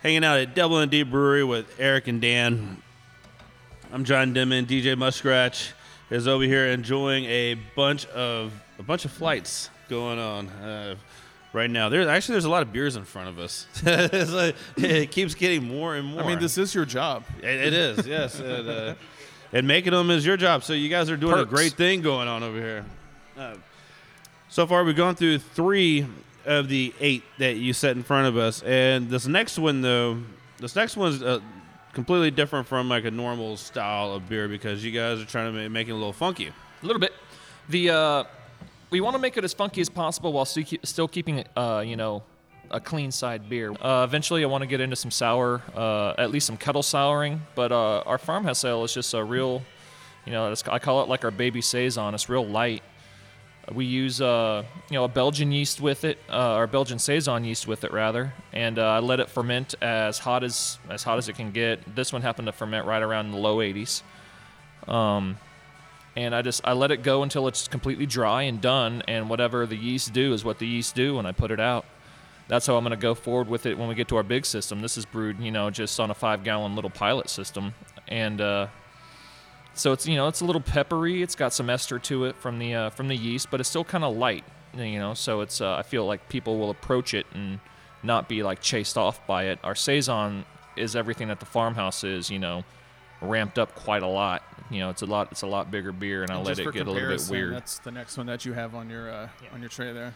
hanging 0.04 0.26
out 0.26 0.40
at 0.40 0.56
Devil 0.56 0.80
and 0.80 0.92
Deep 0.92 1.10
Brewery 1.10 1.46
with 1.46 1.74
Eric 1.80 2.10
and 2.10 2.20
Dan. 2.20 2.82
I'm 3.94 4.04
John 4.04 4.34
Denman. 4.34 4.66
DJ 4.66 4.98
Muskratch 4.98 5.72
is 6.10 6.28
over 6.28 6.44
here 6.44 6.66
enjoying 6.66 7.24
a 7.24 7.54
bunch 7.78 8.08
of 8.08 8.52
a 8.78 8.84
bunch 8.84 9.06
of 9.06 9.12
flights 9.12 9.70
going 9.88 10.20
on 10.20 10.50
uh, 10.50 10.96
right 11.54 11.70
now. 11.70 11.88
There's 11.88 12.08
actually 12.08 12.34
there's 12.34 12.46
a 12.46 12.50
lot 12.50 12.62
of 12.64 12.74
beers 12.74 12.98
in 12.98 13.06
front 13.06 13.30
of 13.30 13.40
us. 13.40 13.68
Like- 13.86 14.56
it 14.76 15.12
keeps 15.12 15.34
getting 15.34 15.66
more 15.66 15.96
and 15.96 16.08
more. 16.08 16.24
I 16.24 16.28
mean, 16.28 16.40
this 16.40 16.58
is 16.58 16.76
your 16.76 16.86
job. 16.86 17.24
It, 17.40 17.46
it 17.46 17.74
is, 17.74 18.06
yes. 18.06 18.38
and, 18.42 18.68
uh, 18.68 18.96
and 19.54 19.66
making 19.66 19.94
them 19.94 20.12
is 20.12 20.26
your 20.26 20.36
job. 20.36 20.66
So 20.66 20.74
you 20.74 20.90
guys 20.90 21.10
are 21.10 21.16
doing 21.16 21.40
a 21.40 21.46
great 21.46 21.72
thing 21.72 22.02
going 22.02 22.28
on 22.28 22.44
over 22.44 22.60
here. 22.60 22.86
Uh, 23.38 23.56
so 24.50 24.66
far, 24.68 24.84
we've 24.84 24.96
gone 24.96 25.16
through 25.16 25.40
three 25.40 26.06
of 26.46 26.70
the 26.70 26.94
eight 27.00 27.24
that 27.40 27.58
you 27.58 27.74
set 27.74 27.96
in 27.96 28.04
front 28.04 28.28
of 28.28 28.38
us, 28.38 28.64
and 28.64 29.10
this 29.10 29.28
next 29.28 29.60
one, 29.60 29.82
though, 29.82 30.20
this 30.60 30.76
next 30.76 30.98
one's 30.98 31.22
uh, 31.22 31.40
completely 31.94 32.32
different 32.32 32.68
from 32.68 32.90
like 32.90 33.06
a 33.06 33.12
normal 33.12 33.58
style 33.58 34.14
of 34.14 34.30
beer 34.30 34.48
because 34.48 34.84
you 34.84 34.92
guys 34.92 35.22
are 35.22 35.26
trying 35.26 35.54
to 35.54 35.64
ma- 35.64 35.70
make 35.70 35.88
it 35.88 35.92
a 35.92 35.96
little 35.96 36.14
funky. 36.14 36.48
A 36.48 36.86
little 36.86 37.00
bit. 37.00 37.14
The 37.70 37.90
uh, 37.90 38.24
we 38.90 39.02
want 39.02 39.16
to 39.16 39.20
make 39.20 39.38
it 39.38 39.44
as 39.44 39.54
funky 39.54 39.82
as 39.82 39.90
possible 39.90 40.32
while 40.32 40.46
still, 40.46 40.64
keep, 40.64 40.86
still 40.86 41.08
keeping 41.08 41.40
it, 41.40 41.50
uh, 41.56 41.84
you 41.86 41.96
know, 41.96 42.24
a 42.72 42.80
clean 42.80 43.12
side 43.12 43.50
beer. 43.50 43.74
Uh, 43.82 44.06
eventually, 44.08 44.44
I 44.44 44.48
want 44.48 44.62
to 44.62 44.68
get 44.68 44.80
into 44.80 44.96
some 44.96 45.12
sour, 45.12 45.62
uh, 45.76 46.14
at 46.18 46.32
least 46.32 46.48
some 46.48 46.58
kettle 46.58 46.84
souring. 46.84 47.42
But 47.56 47.72
uh, 47.72 48.04
our 48.06 48.18
farmhouse 48.18 48.64
ale 48.64 48.84
is 48.84 48.94
just 48.94 49.14
a 49.14 49.24
real, 49.24 49.64
you 50.26 50.32
know, 50.32 50.54
I 50.72 50.80
call 50.80 51.02
it 51.04 51.10
like 51.10 51.26
our 51.26 51.32
baby 51.32 51.62
saison. 51.62 52.14
It's 52.14 52.30
real 52.30 52.46
light. 52.46 52.84
We 53.74 53.86
use, 53.86 54.22
uh, 54.22 54.64
you 54.90 54.96
know, 54.96 55.04
a 55.04 55.10
Belgian 55.10 55.52
yeast 55.52 55.82
with 55.82 56.06
it, 56.06 56.20
uh, 56.30 56.56
or 56.56 56.68
Belgian 56.68 57.00
saison 57.00 57.44
yeast 57.44 57.68
with 57.68 57.84
it 57.84 57.92
rather, 57.92 58.34
and 58.54 58.80
uh, 58.80 58.86
I 58.86 59.00
let 59.00 59.20
it 59.20 59.30
ferment 59.30 59.76
as 59.82 60.20
hot 60.20 60.44
as 60.44 60.80
as 60.90 61.04
hot 61.04 61.18
as 61.18 61.28
it 61.28 61.34
can 61.34 61.52
get. 61.52 61.96
This 61.96 62.14
one 62.14 62.22
happened 62.22 62.46
to 62.46 62.54
ferment 62.54 62.86
right 62.86 63.02
around 63.02 63.32
the 63.32 63.38
low 63.38 63.58
80s 63.58 64.04
and 66.18 66.34
I 66.34 66.42
just 66.42 66.62
I 66.66 66.74
let 66.74 66.90
it 66.90 67.04
go 67.04 67.22
until 67.22 67.48
it's 67.48 67.68
completely 67.68 68.08
dry 68.08 68.42
and 68.44 68.60
done, 68.60 69.04
and 69.08 69.30
whatever 69.30 69.68
the 69.68 69.78
yeast 69.78 70.14
do 70.14 70.34
is 70.34 70.44
what 70.44 70.58
the 70.58 70.66
yeast 70.66 70.96
do, 70.96 71.16
when 71.16 71.28
I 71.28 71.32
put 71.32 71.52
it 71.52 71.60
out. 71.60 71.86
That's 72.48 72.66
how 72.66 72.76
I'm 72.76 72.84
going 72.84 72.92
to 72.92 72.98
go 72.98 73.14
forward 73.14 73.48
with 73.48 73.68
it 73.68 73.78
when 73.78 73.88
we 73.88 73.94
get 73.94 74.08
to 74.08 74.16
our 74.16 74.24
big 74.24 74.46
system. 74.46 74.82
This 74.82 74.98
is 74.98 75.06
brewed, 75.06 75.40
you 75.40 75.52
know, 75.52 75.70
just 75.70 76.00
on 76.00 76.10
a 76.10 76.16
five 76.16 76.44
gallon 76.44 76.76
little 76.76 76.90
pilot 76.90 77.30
system, 77.30 77.76
and 78.08 78.42
uh, 78.42 78.68
so 79.78 79.94
it's 79.94 80.08
you 80.08 80.16
know 80.16 80.28
it's 80.28 80.42
a 80.42 80.46
little 80.46 80.62
peppery. 80.62 81.22
It's 81.22 81.36
got 81.36 81.54
some 81.54 81.70
ester 81.70 82.00
to 82.00 82.26
it 82.26 82.36
from 82.36 82.60
the 82.60 82.74
uh, 82.74 82.90
from 82.90 83.08
the 83.08 83.16
yeast, 83.16 83.50
but 83.52 83.60
it's 83.60 83.70
still 83.70 83.84
kind 83.84 84.04
of 84.04 84.16
light, 84.16 84.44
you 84.76 85.00
know. 85.00 85.14
So 85.14 85.42
it's 85.42 85.62
uh, 85.62 85.76
I 85.76 85.84
feel 85.84 86.06
like 86.06 86.28
people 86.30 86.58
will 86.58 86.70
approach 86.70 87.14
it 87.14 87.26
and 87.34 87.60
not 88.04 88.28
be 88.28 88.44
like 88.44 88.62
chased 88.62 88.98
off 88.98 89.26
by 89.28 89.46
it. 89.46 89.60
Our 89.64 89.76
saison 89.76 90.46
is 90.76 90.96
everything 90.96 91.28
that 91.30 91.40
the 91.40 91.46
farmhouse 91.46 92.04
is, 92.04 92.30
you 92.30 92.40
know, 92.40 92.64
ramped 93.22 93.58
up 93.58 93.76
quite 93.76 94.04
a 94.04 94.08
lot. 94.08 94.44
You 94.70 94.80
know, 94.80 94.90
it's 94.90 95.02
a 95.02 95.06
lot. 95.06 95.30
It's 95.32 95.44
a 95.44 95.48
lot 95.48 95.72
bigger 95.72 95.92
beer, 95.92 96.24
and 96.24 96.32
I 96.32 96.38
And 96.38 96.46
let 96.46 96.60
it 96.60 96.72
get 96.74 96.88
a 96.88 96.92
little 96.92 97.10
bit 97.10 97.28
weird. 97.30 97.54
That's 97.54 97.80
the 97.80 97.92
next 97.92 98.18
one 98.18 98.28
that 98.28 98.46
you 98.46 98.54
have 98.54 98.76
on 98.76 98.90
your 98.90 99.10
uh, 99.10 99.30
on 99.54 99.62
your 99.62 99.70
tray 99.70 99.94
there. 99.94 100.14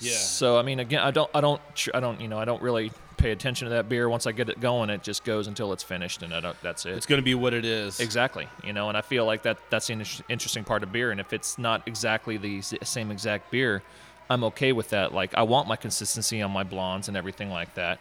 Yeah. 0.00 0.12
So 0.12 0.58
I 0.58 0.62
mean, 0.62 0.80
again, 0.80 1.00
I 1.00 1.10
don't, 1.10 1.30
I 1.34 1.40
don't, 1.40 1.60
I 1.94 2.00
don't, 2.00 2.20
you 2.20 2.28
know, 2.28 2.38
I 2.38 2.44
don't 2.44 2.62
really 2.62 2.92
pay 3.16 3.32
attention 3.32 3.66
to 3.66 3.74
that 3.74 3.88
beer. 3.88 4.08
Once 4.08 4.26
I 4.26 4.32
get 4.32 4.48
it 4.48 4.60
going, 4.60 4.90
it 4.90 5.02
just 5.02 5.24
goes 5.24 5.48
until 5.48 5.72
it's 5.72 5.82
finished, 5.82 6.22
and 6.22 6.32
I 6.32 6.40
don't, 6.40 6.56
that's 6.62 6.86
it. 6.86 6.92
It's 6.92 7.06
going 7.06 7.20
to 7.20 7.24
be 7.24 7.34
what 7.34 7.52
it 7.52 7.64
is. 7.64 8.00
Exactly, 8.00 8.48
you 8.62 8.72
know, 8.72 8.88
and 8.88 8.96
I 8.96 9.00
feel 9.00 9.24
like 9.24 9.42
that 9.42 9.58
that's 9.70 9.88
the 9.88 9.94
in- 9.94 10.04
interesting 10.28 10.64
part 10.64 10.82
of 10.82 10.92
beer. 10.92 11.10
And 11.10 11.20
if 11.20 11.32
it's 11.32 11.58
not 11.58 11.82
exactly 11.86 12.36
the 12.36 12.62
same 12.62 13.10
exact 13.10 13.50
beer, 13.50 13.82
I'm 14.30 14.44
okay 14.44 14.72
with 14.72 14.90
that. 14.90 15.12
Like 15.12 15.34
I 15.34 15.42
want 15.42 15.68
my 15.68 15.76
consistency 15.76 16.42
on 16.42 16.50
my 16.50 16.62
blondes 16.64 17.08
and 17.08 17.16
everything 17.16 17.50
like 17.50 17.74
that. 17.74 17.98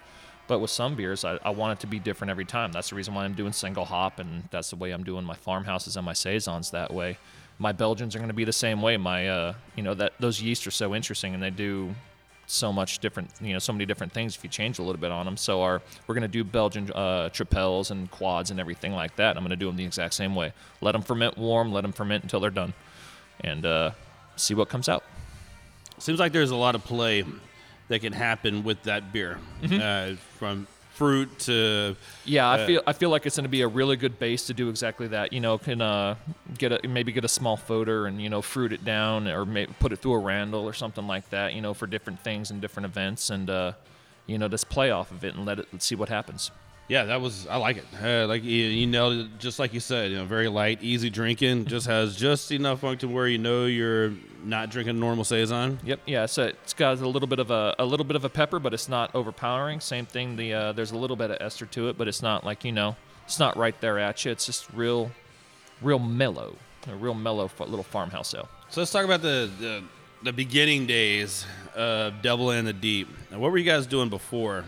But 0.48 0.60
with 0.60 0.72
some 0.72 0.96
beers, 0.96 1.26
I, 1.26 1.40
I 1.44 1.50
want 1.50 1.78
it 1.78 1.82
to 1.82 1.88
be 1.88 2.00
different 2.00 2.32
every 2.32 2.46
time. 2.46 2.72
That's 2.72 2.90
the 2.92 2.96
reason 2.96 3.14
why 3.14 3.26
I'm 3.26 3.34
doing 3.34 3.52
single 3.52 3.84
hop, 3.84 4.20
and 4.20 4.44
that's 4.50 4.70
the 4.70 4.78
way 4.78 4.92
I'm 4.92 5.04
doing 5.04 5.26
my 5.26 5.36
farmhouses 5.36 5.98
and 5.98 6.06
my 6.06 6.14
saisons 6.14 6.72
that 6.72 6.94
way. 6.94 7.18
My 7.60 7.72
Belgians 7.72 8.16
are 8.16 8.20
going 8.20 8.30
to 8.30 8.36
be 8.36 8.44
the 8.44 8.54
same 8.54 8.82
way. 8.82 8.98
My, 8.98 9.28
uh, 9.28 9.54
you 9.76 9.84
know, 9.84 9.94
that 9.96 10.14
those 10.20 10.42
yeast 10.42 10.68
are 10.68 10.72
so 10.72 10.94
interesting, 10.94 11.34
and 11.34 11.42
they 11.42 11.50
do 11.50 11.96
so 12.46 12.72
much 12.72 13.00
different, 13.00 13.30
you 13.42 13.52
know, 13.52 13.60
so 13.60 13.74
many 13.74 13.86
different 13.86 14.14
things 14.14 14.36
if 14.36 14.44
you 14.44 14.50
change 14.50 14.80
a 14.80 14.82
little 14.82 15.02
bit 15.02 15.12
on 15.12 15.26
them. 15.26 15.36
So 15.36 15.62
our 15.62 15.82
we're 16.06 16.16
gonna 16.16 16.28
do 16.28 16.44
Belgian 16.44 16.90
uh, 16.92 17.30
tripels 17.34 17.92
and 17.92 18.10
quads 18.10 18.52
and 18.52 18.60
everything 18.60 18.94
like 18.94 19.16
that. 19.18 19.36
I'm 19.36 19.44
gonna 19.44 19.58
do 19.58 19.68
them 19.68 19.76
the 19.76 19.84
exact 19.84 20.14
same 20.14 20.34
way. 20.34 20.54
Let 20.80 20.94
them 20.94 21.02
ferment 21.02 21.38
warm. 21.38 21.74
Let 21.74 21.82
them 21.82 21.92
ferment 21.92 22.24
until 22.24 22.40
they're 22.40 22.50
done, 22.50 22.74
and 23.42 23.66
uh, 23.66 23.92
see 24.38 24.54
what 24.54 24.70
comes 24.70 24.88
out. 24.88 25.04
Seems 25.98 26.20
like 26.20 26.32
there's 26.32 26.52
a 26.52 26.56
lot 26.56 26.76
of 26.76 26.84
play 26.86 27.26
that 27.90 28.00
can 28.00 28.14
happen 28.14 28.64
with 28.64 28.84
that 28.84 29.12
beer, 29.12 29.40
uh, 29.72 30.14
from 30.38 30.68
fruit 30.98 31.38
to 31.40 31.96
Yeah, 32.26 32.50
I 32.50 32.60
Uh, 32.60 32.66
feel 32.68 32.82
I 32.88 32.94
feel 32.94 33.10
like 33.10 33.26
it's 33.26 33.36
going 33.38 33.44
to 33.46 33.50
be 33.50 33.62
a 33.62 33.68
really 33.68 33.96
good 33.96 34.18
base 34.20 34.48
to 34.48 34.54
do 34.54 34.70
exactly 34.70 35.08
that. 35.10 35.32
You 35.32 35.40
know, 35.40 35.58
can 35.58 35.82
uh, 35.82 36.16
get 36.58 36.72
a 36.72 36.88
maybe 36.88 37.12
get 37.12 37.24
a 37.24 37.30
small 37.30 37.56
fodder 37.56 38.08
and 38.08 38.22
you 38.22 38.30
know 38.30 38.42
fruit 38.42 38.74
it 38.74 38.84
down 38.84 39.28
or 39.28 39.46
may, 39.46 39.68
put 39.68 39.92
it 39.94 39.98
through 39.98 40.14
a 40.14 40.20
randall 40.20 40.66
or 40.66 40.74
something 40.74 41.06
like 41.08 41.30
that. 41.30 41.54
You 41.54 41.62
know, 41.62 41.74
for 41.74 41.88
different 41.88 42.20
things 42.22 42.52
and 42.52 42.60
different 42.60 42.86
events, 42.86 43.30
and 43.30 43.50
uh, 43.50 43.72
you 44.26 44.38
know, 44.38 44.48
just 44.48 44.70
play 44.70 44.90
off 44.92 45.12
of 45.12 45.24
it 45.24 45.36
and 45.36 45.46
let 45.46 45.60
it 45.60 45.68
let's 45.72 45.86
see 45.86 45.96
what 45.96 46.10
happens. 46.10 46.52
Yeah, 46.88 47.04
that 47.06 47.20
was 47.20 47.48
I 47.48 47.58
like 47.58 47.78
it. 47.78 47.86
Uh, 48.02 48.28
like 48.28 48.44
you, 48.44 48.64
you 48.66 48.88
nailed 48.88 49.14
it, 49.14 49.40
just 49.40 49.60
like 49.60 49.74
you 49.74 49.80
said. 49.82 50.12
You 50.12 50.18
know, 50.18 50.26
very 50.26 50.48
light, 50.48 50.82
easy 50.82 51.10
drinking. 51.10 51.66
Just 51.66 51.88
has 51.88 52.16
just 52.16 52.52
enough 52.52 52.80
funk 52.80 53.02
to 53.02 53.08
where 53.08 53.28
you 53.28 53.38
know 53.38 53.66
you're 53.66 54.14
not 54.44 54.70
drinking 54.70 55.00
normal 55.00 55.26
saison. 55.26 55.80
Yep. 55.84 56.00
Yeah. 56.06 56.26
So 56.28 56.44
it's 56.44 56.74
got 56.74 57.00
a 57.00 57.08
little 57.08 57.28
bit 57.28 57.40
of 57.40 57.52
a 57.52 57.76
a 57.78 57.86
little 57.86 58.06
bit 58.06 58.16
of 58.16 58.24
a 58.24 58.30
pepper, 58.30 58.60
but 58.60 58.74
it's 58.74 58.88
not 58.88 59.14
overpowering. 59.14 59.82
Same 59.82 60.06
thing. 60.06 60.38
The 60.38 60.54
uh, 60.54 60.72
there's 60.72 60.92
a 60.92 60.98
little 60.98 61.18
bit 61.18 61.30
of 61.30 61.38
ester 61.42 61.66
to 61.66 61.90
it, 61.90 61.98
but 61.98 62.08
it's 62.08 62.22
not 62.22 62.46
like 62.46 62.64
you 62.64 62.72
know 62.72 62.96
it's 63.26 63.40
not 63.40 63.58
right 63.58 63.80
there 63.82 64.00
at 64.00 64.24
you. 64.24 64.32
It's 64.32 64.46
just 64.46 64.72
real, 64.74 65.12
real 65.82 66.00
mellow. 66.00 66.56
A 66.90 66.96
real 66.96 67.14
mellow 67.14 67.52
little 67.60 67.84
farmhouse 67.84 68.34
ale. 68.34 68.48
So 68.70 68.80
let's 68.80 68.94
talk 68.94 69.04
about 69.04 69.22
the 69.22 69.52
the, 69.60 69.84
the 70.24 70.32
beginning 70.32 70.88
days 70.88 71.46
of 71.76 72.22
Devil 72.22 72.52
in 72.52 72.64
the 72.64 72.72
Deep. 72.72 73.10
Now, 73.30 73.40
what 73.40 73.52
were 73.52 73.58
you 73.58 73.66
guys 73.66 73.86
doing 73.86 74.08
before? 74.08 74.64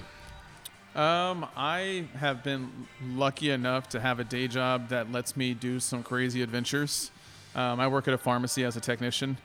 Um, 0.96 1.46
I 1.56 2.06
have 2.16 2.44
been 2.44 2.72
lucky 3.14 3.52
enough 3.52 3.90
to 3.90 4.00
have 4.00 4.20
a 4.20 4.24
day 4.24 4.48
job 4.48 4.90
that 4.90 5.12
lets 5.12 5.38
me 5.38 5.54
do 5.54 5.80
some 5.80 6.02
crazy 6.02 6.42
adventures. 6.42 7.12
Um, 7.54 7.80
I 7.80 7.88
work 7.88 8.08
at 8.08 8.14
a 8.16 8.18
pharmacy 8.18 8.64
as 8.64 8.76
a 8.76 8.80
technician. 8.82 9.38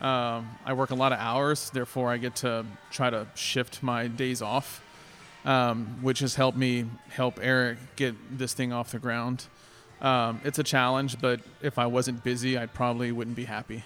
Um, 0.00 0.48
I 0.64 0.74
work 0.74 0.90
a 0.90 0.94
lot 0.94 1.12
of 1.12 1.18
hours, 1.18 1.70
therefore 1.70 2.10
I 2.10 2.18
get 2.18 2.36
to 2.36 2.66
try 2.90 3.08
to 3.10 3.26
shift 3.34 3.82
my 3.82 4.08
days 4.08 4.42
off, 4.42 4.82
um, 5.44 5.98
which 6.02 6.18
has 6.20 6.34
helped 6.34 6.56
me 6.56 6.84
help 7.08 7.38
Eric 7.42 7.78
get 7.96 8.14
this 8.38 8.52
thing 8.52 8.72
off 8.72 8.92
the 8.92 8.98
ground. 8.98 9.46
Um, 10.02 10.40
it's 10.44 10.58
a 10.58 10.62
challenge, 10.62 11.20
but 11.20 11.40
if 11.62 11.78
I 11.78 11.86
wasn't 11.86 12.22
busy, 12.24 12.58
I 12.58 12.66
probably 12.66 13.10
wouldn't 13.12 13.36
be 13.36 13.44
happy. 13.44 13.84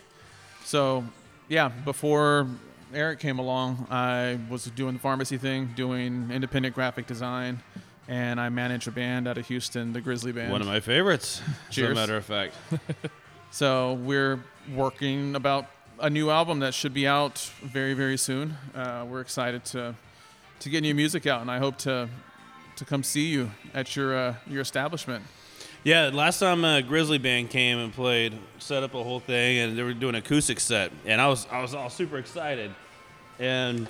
So, 0.65 1.05
yeah, 1.49 1.69
before 1.69 2.49
Eric 2.95 3.19
came 3.21 3.39
along, 3.39 3.87
I 3.91 4.39
was 4.49 4.65
doing 4.67 4.95
the 4.95 5.01
pharmacy 5.01 5.37
thing, 5.37 5.71
doing 5.75 6.31
independent 6.31 6.75
graphic 6.75 7.07
design, 7.07 7.61
and 8.09 8.41
I 8.41 8.49
managed 8.49 8.89
a 8.89 8.93
band 8.93 9.27
out 9.27 9.39
of 9.39 9.47
Houston, 9.49 9.93
the 9.93 10.01
Grizzly 10.01 10.33
Band. 10.33 10.53
One 10.53 10.61
of 10.61 10.67
my 10.67 10.81
favorites, 10.81 11.43
Cheers. 11.71 11.91
as 11.91 11.97
a 11.97 12.01
matter 12.01 12.17
of 12.17 12.25
fact. 12.25 12.55
So 13.55 13.93
we're 14.03 14.41
working 14.75 15.37
about 15.37 15.67
a 16.01 16.11
new 16.11 16.29
album 16.29 16.59
that 16.59 16.75
should 16.75 16.93
be 16.93 17.07
out 17.07 17.39
very, 17.63 17.95
very 17.95 18.17
soon. 18.17 18.57
Uh, 18.75 19.07
we're 19.09 19.21
excited 19.21 19.65
to 19.67 19.95
to 20.59 20.69
get 20.69 20.81
new 20.81 20.93
music 20.93 21.25
out, 21.29 21.41
and 21.41 21.49
I 21.49 21.59
hope 21.59 21.79
to 21.79 22.09
to 22.75 22.85
come 22.85 23.05
see 23.05 23.27
you 23.29 23.53
at 23.73 23.95
your 23.95 24.17
uh, 24.17 24.35
your 24.49 24.61
establishment. 24.61 25.23
Yeah, 25.85 26.11
last 26.13 26.41
time 26.41 26.65
uh, 26.65 26.81
Grizzly 26.81 27.19
Band 27.19 27.51
came 27.51 27.79
and 27.79 27.93
played, 27.93 28.37
set 28.59 28.83
up 28.83 28.95
a 28.95 29.05
whole 29.05 29.21
thing, 29.21 29.59
and 29.59 29.79
they 29.79 29.85
were 29.85 29.95
doing 29.95 30.17
an 30.17 30.23
acoustic 30.23 30.59
set, 30.59 30.91
and 31.07 31.21
I 31.21 31.29
was 31.29 31.47
I 31.49 31.63
was 31.63 31.77
all 31.77 31.91
super 31.91 32.19
excited, 32.19 32.75
and 33.39 33.89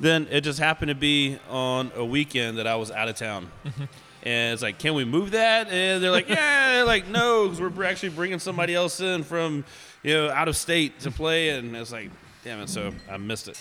then 0.00 0.26
it 0.30 0.42
just 0.42 0.58
happened 0.58 0.90
to 0.90 0.94
be 0.94 1.38
on 1.48 1.90
a 1.94 2.04
weekend 2.04 2.58
that 2.58 2.66
I 2.66 2.76
was 2.76 2.90
out 2.90 3.08
of 3.08 3.16
town, 3.16 3.50
and 4.22 4.52
it's 4.52 4.62
like, 4.62 4.78
can 4.78 4.94
we 4.94 5.04
move 5.04 5.32
that? 5.32 5.68
And 5.70 6.02
they're 6.02 6.10
like, 6.10 6.28
yeah, 6.28 6.84
like 6.86 7.08
no, 7.08 7.48
because 7.48 7.60
we're 7.60 7.84
actually 7.84 8.10
bringing 8.10 8.38
somebody 8.38 8.74
else 8.74 9.00
in 9.00 9.22
from 9.22 9.64
you 10.02 10.14
know 10.14 10.30
out 10.30 10.48
of 10.48 10.56
state 10.56 11.00
to 11.00 11.10
play, 11.10 11.50
and 11.50 11.74
it's 11.76 11.92
like, 11.92 12.10
damn 12.44 12.60
it, 12.60 12.68
so 12.68 12.92
I 13.10 13.16
missed 13.16 13.48
it. 13.48 13.58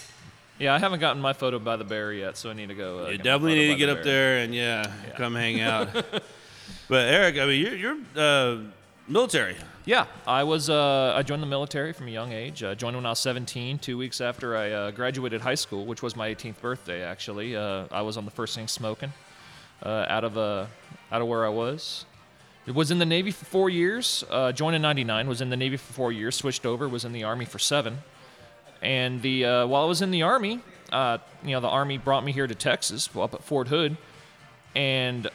Yeah, 0.58 0.74
I 0.74 0.80
haven't 0.80 1.02
gotten 1.02 1.22
my 1.22 1.34
photo 1.34 1.60
by 1.60 1.76
the 1.76 1.84
bear 1.84 2.14
yet, 2.14 2.38
so 2.38 2.50
I 2.50 2.54
need 2.54 2.70
to 2.70 2.76
go. 2.76 3.06
Uh, 3.06 3.10
You 3.10 3.18
definitely 3.18 3.56
need 3.56 3.68
to 3.68 3.76
get 3.76 3.88
the 3.88 3.98
up 3.98 4.04
there 4.04 4.38
and 4.38 4.56
yeah, 4.56 4.90
come 5.18 5.36
hang 5.36 5.60
out. 5.60 5.90
but 6.88 7.10
Eric, 7.10 7.38
I 7.38 7.46
mean, 7.46 7.62
you're, 7.62 7.76
you're 7.76 7.98
uh, 8.16 8.58
military. 9.08 9.56
Yeah, 9.86 10.08
I 10.26 10.44
was. 10.44 10.70
Uh, 10.70 11.14
I 11.16 11.22
joined 11.22 11.44
the 11.44 11.48
military 11.48 11.94
from 11.94 12.08
a 12.08 12.12
young 12.12 12.32
age. 12.32 12.64
I 12.64 12.74
joined 12.74 12.96
when 12.96 13.06
I 13.06 13.10
was 13.10 13.20
17, 13.20 13.80
two 13.80 13.98
weeks 13.98 14.20
after 14.20 14.58
I 14.58 14.72
uh, 14.72 14.92
graduated 14.92 15.42
high 15.42 15.56
school, 15.56 15.86
which 15.86 16.02
was 16.02 16.16
my 16.16 16.34
18th 16.34 16.60
birthday. 16.60 17.04
Actually, 17.04 17.56
uh, 17.56 17.86
I 17.92 18.02
was 18.02 18.18
on 18.18 18.26
the 18.26 18.32
first 18.32 18.56
thing 18.56 18.68
smoking 18.68 19.14
uh, 19.84 20.06
out 20.10 20.24
of 20.24 20.38
uh, 20.38 20.66
out 21.12 21.22
of 21.22 21.28
where 21.28 21.46
I 21.46 21.50
was. 21.50 22.06
It 22.66 22.74
was 22.74 22.90
in 22.90 22.98
the 22.98 23.06
Navy 23.06 23.30
for 23.30 23.46
four 23.46 23.70
years. 23.70 24.24
Uh, 24.30 24.52
joined 24.52 24.76
in 24.76 24.82
'99. 24.82 25.28
Was 25.28 25.42
in 25.42 25.50
the 25.50 25.58
Navy 25.58 25.78
for 25.78 25.94
four 25.94 26.12
years. 26.12 26.36
Switched 26.36 26.66
over. 26.66 26.88
Was 26.90 27.06
in 27.06 27.14
the 27.14 27.24
Army 27.24 27.46
for 27.46 27.60
seven. 27.60 28.00
And 28.82 29.22
the 29.22 29.46
uh, 29.46 29.68
while 29.68 29.84
I 29.84 29.88
was 29.88 30.02
in 30.02 30.12
the 30.12 30.24
Army, 30.24 30.62
uh, 30.92 31.20
you 31.44 31.52
know, 31.52 31.60
the 31.60 31.70
Army 31.70 31.98
brought 31.98 32.24
me 32.24 32.32
here 32.32 32.48
to 32.48 32.56
Texas, 32.56 33.10
up 33.16 33.34
at 33.34 33.44
Fort 33.44 33.68
Hood, 33.68 33.98
and 34.76 35.30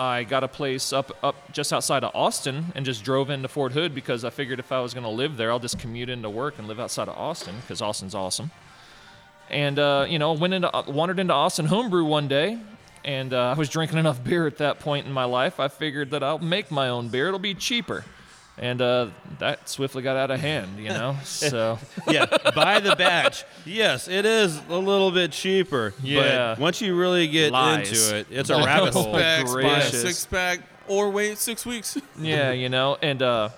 I 0.00 0.24
got 0.24 0.42
a 0.42 0.48
place 0.48 0.94
up 0.94 1.12
up 1.22 1.52
just 1.52 1.74
outside 1.74 2.04
of 2.04 2.12
Austin 2.14 2.72
and 2.74 2.86
just 2.86 3.04
drove 3.04 3.28
into 3.28 3.48
Fort 3.48 3.72
Hood 3.72 3.94
because 3.94 4.24
I 4.24 4.30
figured 4.30 4.58
if 4.58 4.72
I 4.72 4.80
was 4.80 4.94
going 4.94 5.04
to 5.04 5.10
live 5.10 5.36
there, 5.36 5.50
I'll 5.50 5.58
just 5.58 5.78
commute 5.78 6.08
into 6.08 6.30
work 6.30 6.58
and 6.58 6.66
live 6.66 6.80
outside 6.80 7.06
of 7.06 7.18
Austin 7.18 7.56
because 7.60 7.82
Austin's 7.82 8.14
awesome. 8.14 8.50
And 9.50 9.78
uh, 9.78 10.06
you 10.08 10.18
know, 10.18 10.32
went 10.32 10.54
into 10.54 10.70
wandered 10.88 11.18
into 11.18 11.34
Austin 11.34 11.66
Homebrew 11.66 12.06
one 12.06 12.28
day, 12.28 12.58
and 13.04 13.34
uh, 13.34 13.50
I 13.50 13.52
was 13.52 13.68
drinking 13.68 13.98
enough 13.98 14.24
beer 14.24 14.46
at 14.46 14.56
that 14.56 14.80
point 14.80 15.06
in 15.06 15.12
my 15.12 15.24
life. 15.24 15.60
I 15.60 15.68
figured 15.68 16.12
that 16.12 16.22
I'll 16.22 16.38
make 16.38 16.70
my 16.70 16.88
own 16.88 17.08
beer; 17.08 17.26
it'll 17.26 17.38
be 17.38 17.54
cheaper. 17.54 18.06
And 18.62 18.82
uh, 18.82 19.06
that 19.38 19.70
swiftly 19.70 20.02
got 20.02 20.18
out 20.18 20.30
of 20.30 20.38
hand, 20.38 20.78
you 20.78 20.90
know. 20.90 21.16
So 21.24 21.78
yeah, 22.10 22.26
buy 22.54 22.78
the 22.80 22.94
batch. 22.94 23.44
Yes, 23.64 24.06
it 24.06 24.26
is 24.26 24.60
a 24.68 24.76
little 24.76 25.10
bit 25.10 25.32
cheaper. 25.32 25.94
Yeah. 26.02 26.52
But 26.54 26.58
once 26.60 26.82
you 26.82 26.94
really 26.94 27.26
get 27.26 27.52
Lies. 27.52 27.88
into 27.90 28.16
it, 28.18 28.26
it's 28.30 28.50
a 28.50 28.56
rabbit 28.64 28.92
hole. 28.92 29.14
Packs, 29.14 29.54
buy 29.54 29.78
a 29.78 29.82
six 29.90 30.26
pack, 30.26 30.60
or 30.88 31.08
wait 31.10 31.38
six 31.38 31.64
weeks. 31.64 31.96
yeah, 32.20 32.52
you 32.52 32.68
know, 32.68 32.98
and 33.00 33.22
uh, 33.22 33.48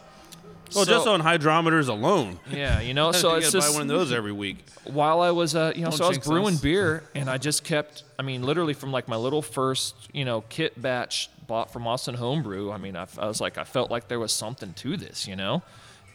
Well, 0.73 0.85
so- 0.85 0.93
just 0.93 1.09
on 1.09 1.21
hydrometers 1.21 1.88
alone. 1.88 2.38
yeah, 2.49 2.81
you 2.81 2.95
know, 2.95 3.11
So 3.11 3.19
so 3.21 3.31
you 3.33 3.37
it's 3.38 3.47
gotta 3.47 3.59
just 3.59 3.73
buy 3.73 3.75
one 3.81 3.83
of 3.83 3.88
those 3.88 4.12
every 4.12 4.33
week. 4.33 4.59
while 4.85 5.21
I 5.21 5.33
was, 5.33 5.57
uh, 5.57 5.73
you 5.75 5.83
know, 5.83 5.91
Don't 5.91 5.99
so 5.99 6.05
I 6.05 6.09
was 6.11 6.19
brewing 6.19 6.55
us. 6.55 6.61
beer, 6.61 7.03
and 7.17 7.29
I 7.29 7.38
just 7.38 7.65
kept, 7.65 8.05
I 8.21 8.23
mean, 8.23 8.45
literally 8.45 8.75
from 8.75 8.93
like 8.93 9.09
my 9.09 9.17
little 9.17 9.43
first, 9.43 9.97
you 10.12 10.25
know, 10.25 10.43
kit 10.49 10.81
batch 10.81 11.29
bought 11.46 11.72
from 11.72 11.87
Austin 11.87 12.14
Homebrew. 12.14 12.70
I 12.70 12.78
mean, 12.78 12.96
I, 12.96 13.07
I 13.18 13.26
was 13.26 13.40
like, 13.40 13.59
I 13.59 13.64
felt 13.64 13.90
like 13.90 14.09
there 14.09 14.20
was 14.20 14.33
something 14.33 14.72
to 14.74 14.96
this, 14.96 15.26
you 15.26 15.37
know, 15.37 15.62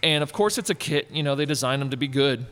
and 0.03 0.23
of 0.23 0.33
course 0.33 0.57
it's 0.57 0.69
a 0.69 0.75
kit. 0.75 1.09
You 1.11 1.23
know, 1.23 1.35
they 1.35 1.45
designed 1.45 1.81
them 1.81 1.91
to 1.91 1.97
be 1.97 2.07
good. 2.07 2.45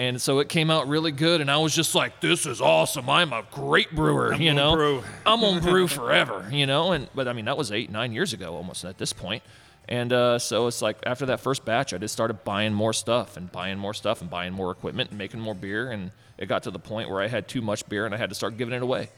And 0.00 0.22
so 0.22 0.38
it 0.38 0.48
came 0.48 0.70
out 0.70 0.86
really 0.86 1.10
good, 1.10 1.40
and 1.40 1.50
I 1.50 1.56
was 1.56 1.74
just 1.74 1.92
like, 1.92 2.20
"This 2.20 2.46
is 2.46 2.60
awesome! 2.60 3.10
I'm 3.10 3.32
a 3.32 3.42
great 3.50 3.92
brewer, 3.96 4.32
you 4.32 4.50
gonna 4.50 4.54
know. 4.54 4.76
brew." 4.76 5.02
I'm 5.26 5.40
gonna 5.40 5.60
brew 5.60 5.88
forever, 5.88 6.48
you 6.52 6.66
know." 6.66 6.92
And 6.92 7.08
but 7.16 7.26
I 7.26 7.32
mean, 7.32 7.46
that 7.46 7.58
was 7.58 7.72
eight, 7.72 7.90
nine 7.90 8.12
years 8.12 8.32
ago, 8.32 8.54
almost 8.54 8.84
at 8.84 8.96
this 8.96 9.12
point. 9.12 9.42
And 9.88 10.12
uh, 10.12 10.38
so 10.38 10.66
it's 10.66 10.82
like 10.82 10.98
after 11.04 11.26
that 11.26 11.40
first 11.40 11.64
batch, 11.64 11.92
I 11.92 11.98
just 11.98 12.12
started 12.12 12.44
buying 12.44 12.74
more 12.74 12.92
stuff 12.92 13.36
and 13.36 13.50
buying 13.50 13.78
more 13.78 13.94
stuff 13.94 14.20
and 14.20 14.28
buying 14.30 14.52
more 14.52 14.70
equipment 14.70 15.10
and 15.10 15.18
making 15.18 15.40
more 15.40 15.54
beer. 15.54 15.90
And 15.90 16.12
it 16.36 16.46
got 16.46 16.62
to 16.64 16.70
the 16.70 16.78
point 16.78 17.10
where 17.10 17.20
I 17.20 17.26
had 17.26 17.48
too 17.48 17.62
much 17.62 17.88
beer 17.88 18.04
and 18.04 18.14
I 18.14 18.18
had 18.18 18.28
to 18.28 18.34
start 18.34 18.58
giving 18.58 18.74
it 18.74 18.82
away. 18.82 19.08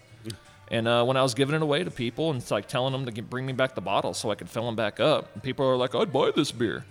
And 0.71 0.87
uh, 0.87 1.05
when 1.05 1.17
I 1.17 1.23
was 1.23 1.35
giving 1.35 1.57
it 1.57 1.63
away 1.63 1.83
to 1.83 1.91
people 1.91 2.31
and 2.31 2.41
it's 2.41 2.51
like 2.51 2.69
telling 2.69 2.93
them 2.93 3.05
to 3.07 3.13
get, 3.13 3.29
bring 3.29 3.45
me 3.45 3.53
back 3.53 3.75
the 3.75 3.81
bottles 3.81 4.19
so 4.19 4.31
I 4.31 4.37
could 4.37 4.49
fill 4.49 4.67
them 4.67 4.77
back 4.77 5.01
up, 5.01 5.29
and 5.35 5.43
people 5.43 5.67
are 5.67 5.77
like, 5.77 5.95
"I'd 5.95 6.13
buy 6.13 6.31
this 6.31 6.53
beer," 6.53 6.85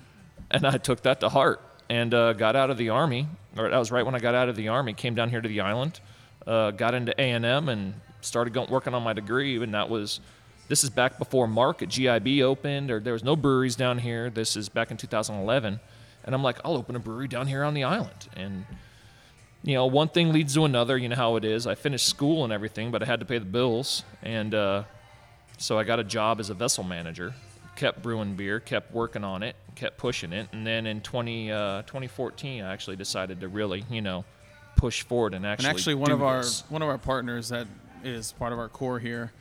and 0.51 0.67
I 0.67 0.77
took 0.77 1.01
that 1.03 1.21
to 1.21 1.29
heart 1.29 1.61
and 1.89 2.13
uh, 2.13 2.33
got 2.33 2.55
out 2.55 2.69
of 2.69 2.77
the 2.77 2.89
army. 2.89 3.27
Or 3.57 3.69
that 3.69 3.77
was 3.77 3.91
right 3.91 4.05
when 4.05 4.15
I 4.15 4.19
got 4.19 4.35
out 4.35 4.49
of 4.49 4.55
the 4.55 4.67
army. 4.67 4.93
Came 4.93 5.15
down 5.15 5.29
here 5.29 5.41
to 5.41 5.47
the 5.47 5.61
island, 5.61 6.01
uh, 6.45 6.71
got 6.71 6.93
into 6.93 7.19
A 7.19 7.31
and 7.31 7.45
M, 7.45 7.69
and 7.69 7.93
started 8.21 8.53
going, 8.53 8.69
working 8.69 8.93
on 8.93 9.01
my 9.01 9.13
degree. 9.13 9.61
And 9.61 9.73
that 9.73 9.89
was 9.89 10.19
this 10.67 10.83
is 10.83 10.89
back 10.89 11.17
before 11.17 11.47
Mark 11.47 11.81
at 11.81 11.89
GIB 11.89 12.41
opened, 12.43 12.91
or 12.91 12.99
there 12.99 13.13
was 13.13 13.23
no 13.23 13.35
breweries 13.35 13.75
down 13.75 13.97
here. 13.97 14.29
This 14.29 14.55
is 14.55 14.69
back 14.69 14.91
in 14.91 14.97
2011, 14.97 15.79
and 16.25 16.35
I'm 16.35 16.43
like, 16.43 16.59
I'll 16.65 16.75
open 16.75 16.95
a 16.95 16.99
brewery 16.99 17.27
down 17.27 17.47
here 17.47 17.63
on 17.63 17.73
the 17.73 17.85
island, 17.85 18.27
and 18.35 18.65
you 19.63 19.73
know, 19.73 19.85
one 19.85 20.07
thing 20.07 20.31
leads 20.31 20.53
to 20.55 20.65
another. 20.65 20.97
You 20.97 21.09
know 21.09 21.15
how 21.15 21.35
it 21.35 21.45
is. 21.45 21.67
I 21.67 21.75
finished 21.75 22.07
school 22.07 22.43
and 22.43 22.53
everything, 22.53 22.91
but 22.91 23.03
I 23.03 23.05
had 23.05 23.19
to 23.19 23.25
pay 23.25 23.39
the 23.39 23.45
bills, 23.45 24.03
and 24.23 24.53
uh, 24.53 24.83
so 25.57 25.77
I 25.77 25.83
got 25.83 25.99
a 25.99 26.03
job 26.03 26.39
as 26.39 26.49
a 26.49 26.53
vessel 26.53 26.83
manager. 26.83 27.33
Kept 27.75 28.01
brewing 28.01 28.35
beer, 28.35 28.59
kept 28.59 28.93
working 28.93 29.23
on 29.23 29.41
it, 29.41 29.55
kept 29.75 29.97
pushing 29.97 30.33
it, 30.33 30.49
and 30.51 30.67
then 30.67 30.85
in 30.85 30.99
20, 31.01 31.51
uh, 31.51 31.81
2014, 31.83 32.63
I 32.63 32.73
actually 32.73 32.97
decided 32.97 33.39
to 33.41 33.47
really, 33.47 33.85
you 33.89 34.01
know, 34.01 34.25
push 34.75 35.03
forward 35.03 35.33
and 35.33 35.45
actually. 35.45 35.69
and 35.69 35.77
actually, 35.77 35.95
one 35.95 36.11
of 36.11 36.23
our 36.23 36.43
one 36.69 36.81
of 36.81 36.89
our 36.89 36.97
partners 36.97 37.49
that 37.49 37.67
is 38.03 38.31
part 38.33 38.53
of 38.53 38.59
our 38.59 38.69
core 38.69 38.99
here 38.99 39.31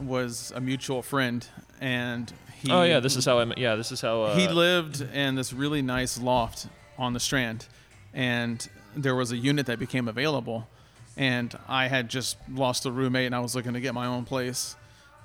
was 0.00 0.52
a 0.54 0.60
mutual 0.60 1.02
friend, 1.02 1.46
and 1.80 2.32
he. 2.62 2.70
Oh 2.70 2.82
yeah, 2.82 3.00
this 3.00 3.16
is 3.16 3.24
how 3.24 3.38
I. 3.38 3.52
Yeah, 3.56 3.76
this 3.76 3.92
is 3.92 4.00
how. 4.00 4.22
Uh, 4.22 4.36
he 4.36 4.48
lived 4.48 5.00
in 5.00 5.34
this 5.34 5.52
really 5.52 5.82
nice 5.82 6.18
loft 6.18 6.66
on 6.98 7.12
the 7.12 7.20
Strand, 7.20 7.66
and 8.14 8.68
there 9.02 9.14
was 9.14 9.32
a 9.32 9.36
unit 9.36 9.66
that 9.66 9.78
became 9.78 10.08
available, 10.08 10.68
and 11.16 11.56
I 11.68 11.88
had 11.88 12.08
just 12.08 12.36
lost 12.52 12.86
a 12.86 12.90
roommate, 12.90 13.26
and 13.26 13.34
I 13.34 13.40
was 13.40 13.54
looking 13.54 13.74
to 13.74 13.80
get 13.80 13.94
my 13.94 14.06
own 14.06 14.24
place, 14.24 14.76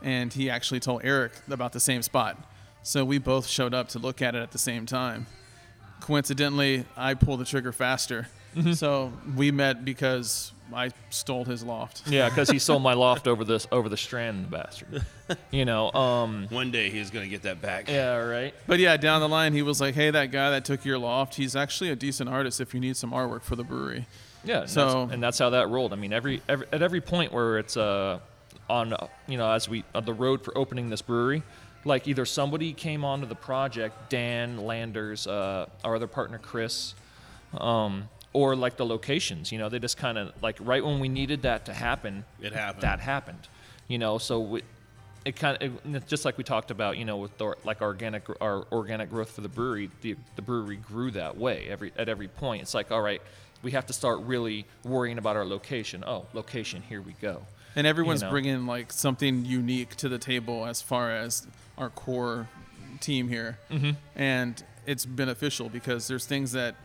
and 0.02 0.32
he 0.32 0.50
actually 0.50 0.80
told 0.80 1.02
Eric 1.04 1.34
about 1.50 1.74
the 1.74 1.80
same 1.80 2.02
spot, 2.02 2.38
so 2.84 3.04
we 3.04 3.18
both 3.18 3.48
showed 3.48 3.74
up 3.74 3.90
to 3.90 4.00
look 4.00 4.22
at 4.22 4.36
it 4.36 4.40
at 4.40 4.52
the 4.52 4.58
same 4.58 4.86
time. 4.86 5.26
Coincidentally, 6.00 6.86
I 6.98 7.14
pulled 7.14 7.40
the 7.40 7.46
trigger 7.46 7.72
faster, 7.72 8.28
mm-hmm. 8.56 8.74
so 8.74 9.14
we 9.36 9.52
met 9.52 9.86
because 9.86 10.52
I 10.74 10.92
stole 11.10 11.46
his 11.46 11.64
loft. 11.64 12.04
Yeah, 12.08 12.30
because 12.30 12.50
he 12.50 12.60
sold 12.60 12.82
my 12.84 12.94
loft 13.06 13.28
over 13.28 13.44
this 13.44 13.68
over 13.72 13.90
the 13.90 13.98
strand, 13.98 14.46
the 14.46 14.50
bastard. 14.50 15.06
You 15.52 15.66
know. 15.66 15.92
Um. 15.92 16.48
One 16.50 16.72
day 16.72 16.90
he's 16.90 17.10
gonna 17.10 17.28
get 17.28 17.44
that 17.44 17.62
back. 17.62 17.90
Yeah. 17.90 18.16
Right. 18.18 18.54
But 18.68 18.80
yeah, 18.80 18.98
down 18.98 19.22
the 19.22 19.30
line, 19.30 19.54
he 19.54 19.62
was 19.62 19.82
like, 19.82 19.96
"Hey, 19.96 20.12
that 20.12 20.32
guy 20.32 20.52
that 20.52 20.66
took 20.66 20.86
your 20.86 20.98
loft, 21.00 21.36
he's 21.36 21.56
actually 21.56 21.90
a 21.90 21.96
decent 21.96 22.30
artist. 22.30 22.62
If 22.62 22.74
you 22.74 22.80
need 22.80 22.98
some 22.98 23.12
artwork 23.12 23.42
for 23.44 23.56
the 23.56 23.64
brewery." 23.64 24.06
Yeah. 24.46 24.62
and 24.62 24.70
So- 24.70 24.86
that's, 25.06 25.14
and 25.14 25.24
that's 25.24 25.40
how 25.40 25.50
that 25.52 25.70
rolled. 25.70 25.94
I 25.94 25.96
mean, 25.96 26.14
every, 26.14 26.42
every 26.50 26.68
at 26.72 26.82
every 26.82 27.02
point 27.02 27.32
where 27.34 27.58
it's 27.60 27.78
uh 27.78 28.20
on 28.70 28.94
uh, 28.94 29.08
you 29.28 29.38
know 29.38 29.52
as 29.52 29.68
we 29.70 29.84
on 29.94 30.06
the 30.06 30.14
road 30.14 30.44
for 30.44 30.58
opening 30.58 30.90
this 30.90 31.02
brewery, 31.02 31.44
like 31.86 32.08
either 32.08 32.26
somebody 32.26 32.74
came 32.74 33.04
onto 33.06 33.26
the 33.26 33.36
project, 33.36 34.10
Dan 34.10 34.58
Landers, 34.66 35.28
uh, 35.28 35.68
our 35.84 35.96
other 35.96 36.08
partner 36.08 36.38
Chris, 36.40 36.94
um, 37.58 38.08
or 38.34 38.56
like 38.56 38.78
the 38.78 38.86
locations. 38.86 39.52
You 39.52 39.60
know, 39.60 39.70
they 39.70 39.80
just 39.80 39.98
kind 39.98 40.18
of 40.18 40.34
like 40.42 40.58
right 40.60 40.84
when 40.84 41.00
we 41.00 41.08
needed 41.08 41.44
that 41.44 41.66
to 41.66 41.74
happen, 41.74 42.26
It 42.42 42.54
happened. 42.54 42.82
That 42.82 43.00
happened. 43.00 43.48
You 43.88 44.00
know, 44.00 44.18
so 44.18 44.40
we, 44.40 44.62
it 45.24 45.36
kind 45.36 45.58
of 45.62 46.08
just 46.08 46.26
like 46.26 46.38
we 46.38 46.44
talked 46.44 46.72
about. 46.72 46.98
You 46.98 47.06
know, 47.06 47.18
with 47.18 47.38
the, 47.38 47.56
like 47.64 47.82
organic 47.82 48.24
our 48.42 48.66
organic 48.72 49.10
growth 49.10 49.32
for 49.32 49.42
the 49.42 49.50
brewery, 49.50 49.90
the 50.02 50.16
the 50.36 50.42
brewery 50.42 50.78
grew 50.78 51.12
that 51.12 51.38
way 51.38 51.68
every 51.70 51.94
at 51.96 52.10
every 52.10 52.28
point. 52.28 52.64
It's 52.64 52.74
like 52.74 52.92
all 52.92 53.02
right. 53.02 53.22
We 53.62 53.72
have 53.72 53.86
to 53.86 53.94
start 53.94 54.20
really 54.24 54.66
worrying 54.84 55.18
about 55.18 55.38
our 55.38 55.46
location. 55.46 56.04
Oh, 56.06 56.26
location, 56.34 56.82
here 56.82 57.02
we 57.02 57.14
go. 57.22 57.44
And 57.78 57.88
everyone's 57.88 58.22
know. 58.22 58.30
bringing 58.30 58.66
like 58.66 58.92
something 58.92 59.46
unique 59.46 59.96
to 59.98 60.10
the 60.10 60.18
table 60.18 60.66
as 60.66 60.82
far 60.82 61.12
as 61.12 61.48
our 61.78 61.90
core 61.90 62.50
team 63.00 63.30
here, 63.30 63.58
mm-hmm. 63.72 63.92
and 64.16 64.62
it's 64.86 65.06
beneficial 65.06 65.70
because 65.70 66.08
there's 66.10 66.26
things 66.26 66.52
that 66.52 66.76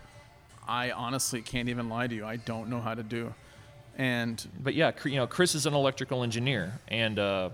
I 0.68 0.90
honestly 0.90 1.40
can't 1.40 1.68
even 1.70 1.88
lie 1.88 2.06
to 2.06 2.14
you. 2.14 2.26
I 2.26 2.36
don't 2.36 2.68
know 2.68 2.80
how 2.80 2.94
to 2.94 3.02
do, 3.02 3.32
and 3.96 4.46
but 4.60 4.74
yeah, 4.74 4.92
you 5.04 5.16
know, 5.16 5.26
Chris 5.26 5.54
is 5.54 5.64
an 5.64 5.72
electrical 5.74 6.22
engineer, 6.22 6.78
and 6.88 7.18
uh, 7.18 7.50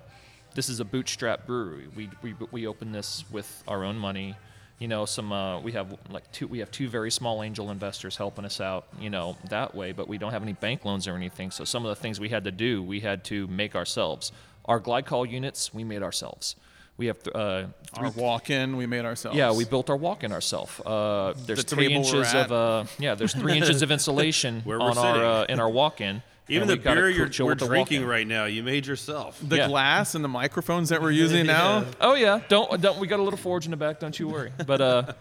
this 0.54 0.68
is 0.68 0.80
a 0.80 0.84
bootstrap 0.84 1.46
brewery. 1.46 1.86
We 1.94 2.10
we 2.22 2.34
we 2.50 2.66
opened 2.66 2.94
this 2.94 3.24
with 3.30 3.62
our 3.68 3.84
own 3.84 3.96
money. 3.96 4.34
You 4.80 4.88
know, 4.88 5.04
some 5.04 5.32
uh, 5.32 5.60
we 5.60 5.72
have 5.72 5.96
like 6.10 6.30
two 6.32 6.48
we 6.48 6.58
have 6.58 6.72
two 6.72 6.88
very 6.88 7.10
small 7.12 7.44
angel 7.44 7.70
investors 7.70 8.16
helping 8.16 8.44
us 8.44 8.60
out. 8.60 8.88
You 8.98 9.10
know 9.10 9.36
that 9.48 9.74
way, 9.76 9.92
but 9.92 10.08
we 10.08 10.18
don't 10.18 10.32
have 10.32 10.42
any 10.42 10.52
bank 10.52 10.84
loans 10.84 11.06
or 11.06 11.14
anything. 11.14 11.52
So 11.52 11.64
some 11.64 11.86
of 11.86 11.90
the 11.90 12.00
things 12.02 12.18
we 12.18 12.30
had 12.30 12.42
to 12.44 12.52
do, 12.52 12.82
we 12.82 13.00
had 13.00 13.22
to 13.26 13.46
make 13.46 13.76
ourselves. 13.76 14.32
Our 14.64 14.80
glycol 14.80 15.30
units, 15.30 15.72
we 15.72 15.84
made 15.84 16.02
ourselves. 16.02 16.56
We 16.96 17.06
have 17.06 17.18
uh, 17.34 17.64
three 17.94 18.06
our 18.06 18.10
walk-in 18.12 18.76
we 18.76 18.86
made 18.86 19.04
ourselves. 19.04 19.36
yeah, 19.36 19.52
we 19.52 19.64
built 19.64 19.90
our 19.90 19.96
walk-in 19.96 20.30
ourselves. 20.30 20.78
Uh, 20.80 21.34
there's 21.44 21.64
The 21.64 21.74
three 21.74 21.92
inches 21.92 22.32
of 22.34 22.52
uh, 22.52 22.84
yeah, 22.98 23.16
there's 23.16 23.34
three 23.34 23.56
inches 23.56 23.82
of 23.82 23.90
insulation 23.90 24.62
on 24.66 24.98
our 24.98 25.24
uh, 25.24 25.44
in 25.46 25.58
our 25.58 25.68
walk-in. 25.68 26.22
Even 26.48 26.68
the 26.68 26.76
beer 26.76 27.08
you're, 27.08 27.30
we're 27.40 27.54
drinking 27.54 28.04
right 28.04 28.26
now, 28.26 28.44
you 28.44 28.62
made 28.62 28.86
yourself. 28.86 29.40
the 29.42 29.56
yeah. 29.56 29.66
glass 29.66 30.14
and 30.14 30.22
the 30.22 30.28
microphones 30.28 30.90
that 30.90 31.00
we're 31.00 31.10
using 31.24 31.46
now. 31.46 31.86
Oh 32.00 32.14
yeah, 32.14 32.40
don't 32.48 32.80
don't 32.80 32.98
we 32.98 33.06
got 33.06 33.18
a 33.18 33.22
little 33.22 33.38
forge 33.38 33.64
in 33.64 33.70
the 33.70 33.76
back? 33.78 33.98
Don't 33.98 34.16
you 34.18 34.28
worry. 34.28 34.52
But 34.66 34.80
uh, 34.80 35.12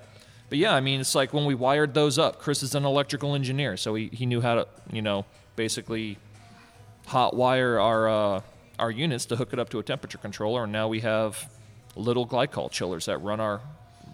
but 0.49 0.57
yeah, 0.57 0.75
I 0.75 0.81
mean 0.81 0.99
it's 0.99 1.15
like 1.15 1.33
when 1.33 1.45
we 1.45 1.55
wired 1.55 1.93
those 1.93 2.19
up. 2.19 2.39
Chris 2.39 2.61
is 2.61 2.75
an 2.75 2.85
electrical 2.85 3.35
engineer, 3.35 3.77
so 3.77 3.95
he, 3.95 4.09
he 4.11 4.25
knew 4.25 4.41
how 4.41 4.55
to 4.55 4.67
you 4.91 5.01
know 5.01 5.25
basically 5.55 6.17
hot 7.07 7.35
wire 7.35 7.79
our 7.79 8.09
uh, 8.09 8.41
our 8.77 8.91
units 8.91 9.25
to 9.25 9.37
hook 9.37 9.53
it 9.53 9.59
up 9.59 9.69
to 9.69 9.79
a 9.79 9.83
temperature 9.83 10.17
controller, 10.17 10.63
and 10.63 10.71
now 10.71 10.87
we 10.87 10.99
have 10.99 11.49
little 11.95 12.27
glycol 12.27 12.71
chillers 12.71 13.05
that 13.05 13.17
run 13.19 13.39
our 13.39 13.61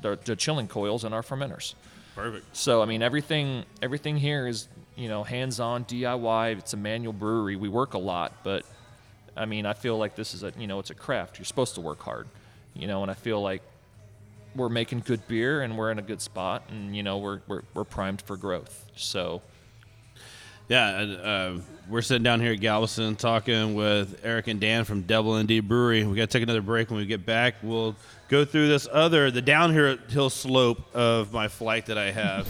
the, 0.01 0.17
the 0.23 0.36
chilling 0.36 0.67
coils 0.67 1.03
in 1.03 1.13
our 1.13 1.21
fermenters. 1.21 1.73
Perfect. 2.15 2.55
So 2.55 2.82
I 2.82 2.86
mean 2.86 3.01
everything 3.01 3.65
everything 3.82 4.17
here 4.17 4.47
is 4.47 4.67
you 4.95 5.07
know 5.07 5.23
hands-on 5.23 5.86
DIY. 5.86 6.57
It's 6.57 6.73
a 6.73 6.77
manual 6.77 7.13
brewery. 7.13 7.55
We 7.55 7.69
work 7.69 7.93
a 7.93 7.99
lot, 7.99 8.34
but 8.43 8.65
I 9.36 9.45
mean 9.45 9.65
I 9.65 9.73
feel 9.73 9.97
like 9.97 10.15
this 10.15 10.34
is 10.34 10.43
a 10.43 10.53
you 10.57 10.67
know 10.67 10.80
it's 10.80 10.89
a 10.89 10.95
craft. 10.95 11.38
You're 11.38 11.45
supposed 11.45 11.75
to 11.75 11.82
work 11.82 12.01
hard, 12.01 12.27
you 12.73 12.88
know, 12.88 13.01
and 13.01 13.11
I 13.11 13.13
feel 13.13 13.41
like 13.41 13.61
we're 14.55 14.69
making 14.69 15.01
good 15.01 15.27
beer 15.27 15.61
and 15.61 15.77
we're 15.77 15.91
in 15.91 15.99
a 15.99 16.03
good 16.03 16.21
spot 16.21 16.63
and 16.69 16.95
you 16.95 17.03
know 17.03 17.17
we're 17.17 17.41
we're, 17.47 17.61
we're 17.73 17.84
primed 17.84 18.21
for 18.21 18.36
growth. 18.36 18.86
So 18.95 19.41
Yeah, 20.70 20.88
uh, 20.88 21.61
we're 21.89 22.03
sitting 22.03 22.22
down 22.22 22.41
here 22.41 22.53
at 22.53 22.59
Galveston 22.59 23.15
talking 23.15 23.74
with 23.74 24.22
Eric 24.24 24.47
and 24.47 24.59
Dan 24.59 24.86
from 24.86 25.01
Devil 25.01 25.38
and 25.38 25.47
Deep 25.47 25.67
Brewery. 25.67 26.03
We 26.03 26.15
got 26.15 26.30
to 26.30 26.38
take 26.38 26.43
another 26.43 26.61
break. 26.61 26.91
When 26.91 26.99
we 26.99 27.07
get 27.07 27.26
back, 27.26 27.55
we'll 27.63 27.95
go 28.28 28.45
through 28.45 28.67
this 28.67 28.88
other, 28.91 29.32
the 29.32 29.41
downhill 29.41 30.30
slope 30.30 30.95
of 30.95 31.34
my 31.34 31.47
flight 31.47 31.88
that 31.88 31.97
I 31.97 32.11
have. 32.11 32.47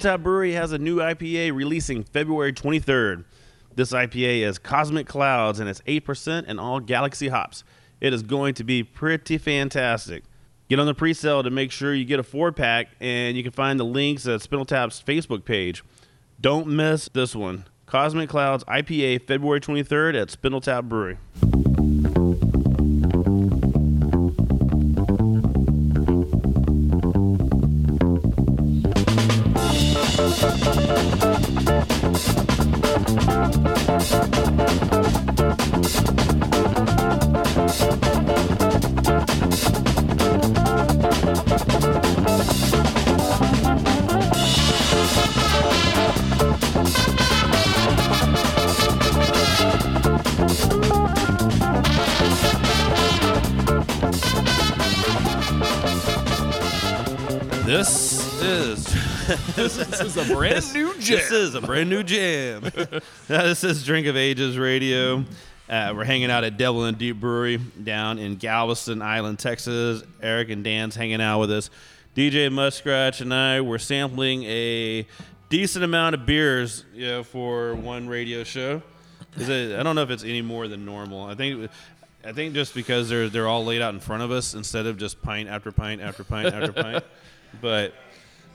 Spindletap 0.00 0.22
Brewery 0.22 0.52
has 0.52 0.72
a 0.72 0.78
new 0.78 0.96
IPA 0.96 1.54
releasing 1.54 2.04
February 2.04 2.54
23rd. 2.54 3.26
This 3.74 3.92
IPA 3.92 4.48
is 4.48 4.58
Cosmic 4.58 5.06
Clouds 5.06 5.60
and 5.60 5.68
it's 5.68 5.82
8% 5.82 6.44
and 6.48 6.58
all 6.58 6.80
Galaxy 6.80 7.28
hops. 7.28 7.64
It 8.00 8.14
is 8.14 8.22
going 8.22 8.54
to 8.54 8.64
be 8.64 8.82
pretty 8.82 9.36
fantastic. 9.36 10.24
Get 10.70 10.80
on 10.80 10.86
the 10.86 10.94
pre-sale 10.94 11.42
to 11.42 11.50
make 11.50 11.70
sure 11.70 11.92
you 11.92 12.06
get 12.06 12.18
a 12.18 12.22
four 12.22 12.50
pack, 12.50 12.86
and 12.98 13.36
you 13.36 13.42
can 13.42 13.52
find 13.52 13.78
the 13.78 13.84
links 13.84 14.26
at 14.26 14.40
Spindletap's 14.40 15.02
Facebook 15.02 15.44
page. 15.44 15.84
Don't 16.40 16.68
miss 16.68 17.10
this 17.12 17.36
one. 17.36 17.66
Cosmic 17.84 18.30
Clouds 18.30 18.64
IPA, 18.64 19.26
February 19.26 19.60
23rd 19.60 20.22
at 20.22 20.28
Spindletap 20.28 20.88
Brewery. 20.88 21.18
This 37.70 38.19
this 59.60 60.00
is 60.00 60.16
a 60.16 60.24
brand 60.34 60.72
new 60.72 60.94
jam. 60.98 61.18
This 61.20 61.30
is 61.30 61.54
a 61.54 61.60
brand 61.60 61.90
new 61.90 62.02
jam. 62.02 62.62
This 63.28 63.62
is 63.62 63.84
Drink 63.84 64.06
of 64.06 64.16
Ages 64.16 64.56
Radio. 64.56 65.24
Uh, 65.68 65.92
we're 65.94 66.04
hanging 66.04 66.30
out 66.30 66.44
at 66.44 66.56
Devil 66.56 66.84
and 66.84 66.96
Deep 66.96 67.20
Brewery 67.20 67.58
down 67.58 68.18
in 68.18 68.36
Galveston 68.36 69.02
Island, 69.02 69.38
Texas. 69.38 70.02
Eric 70.22 70.48
and 70.48 70.64
Dan's 70.64 70.96
hanging 70.96 71.20
out 71.20 71.40
with 71.40 71.50
us. 71.50 71.68
DJ 72.16 72.50
Muskrat 72.50 73.20
and 73.20 73.34
I 73.34 73.60
were 73.60 73.78
sampling 73.78 74.44
a 74.44 75.06
decent 75.50 75.84
amount 75.84 76.14
of 76.14 76.24
beers, 76.24 76.86
you 76.94 77.06
know, 77.06 77.22
for 77.22 77.74
one 77.74 78.08
radio 78.08 78.44
show. 78.44 78.82
Is 79.36 79.50
it, 79.50 79.78
I 79.78 79.82
don't 79.82 79.94
know 79.94 80.02
if 80.02 80.10
it's 80.10 80.24
any 80.24 80.40
more 80.40 80.68
than 80.68 80.86
normal. 80.86 81.24
I 81.26 81.34
think, 81.34 81.70
I 82.24 82.32
think 82.32 82.54
just 82.54 82.74
because 82.74 83.10
they're 83.10 83.28
they're 83.28 83.46
all 83.46 83.64
laid 83.66 83.82
out 83.82 83.92
in 83.92 84.00
front 84.00 84.22
of 84.22 84.30
us 84.30 84.54
instead 84.54 84.86
of 84.86 84.96
just 84.96 85.20
pint 85.20 85.50
after 85.50 85.70
pint 85.70 86.00
after 86.00 86.24
pint 86.24 86.54
after 86.54 86.72
pint. 86.72 87.04
But 87.60 87.94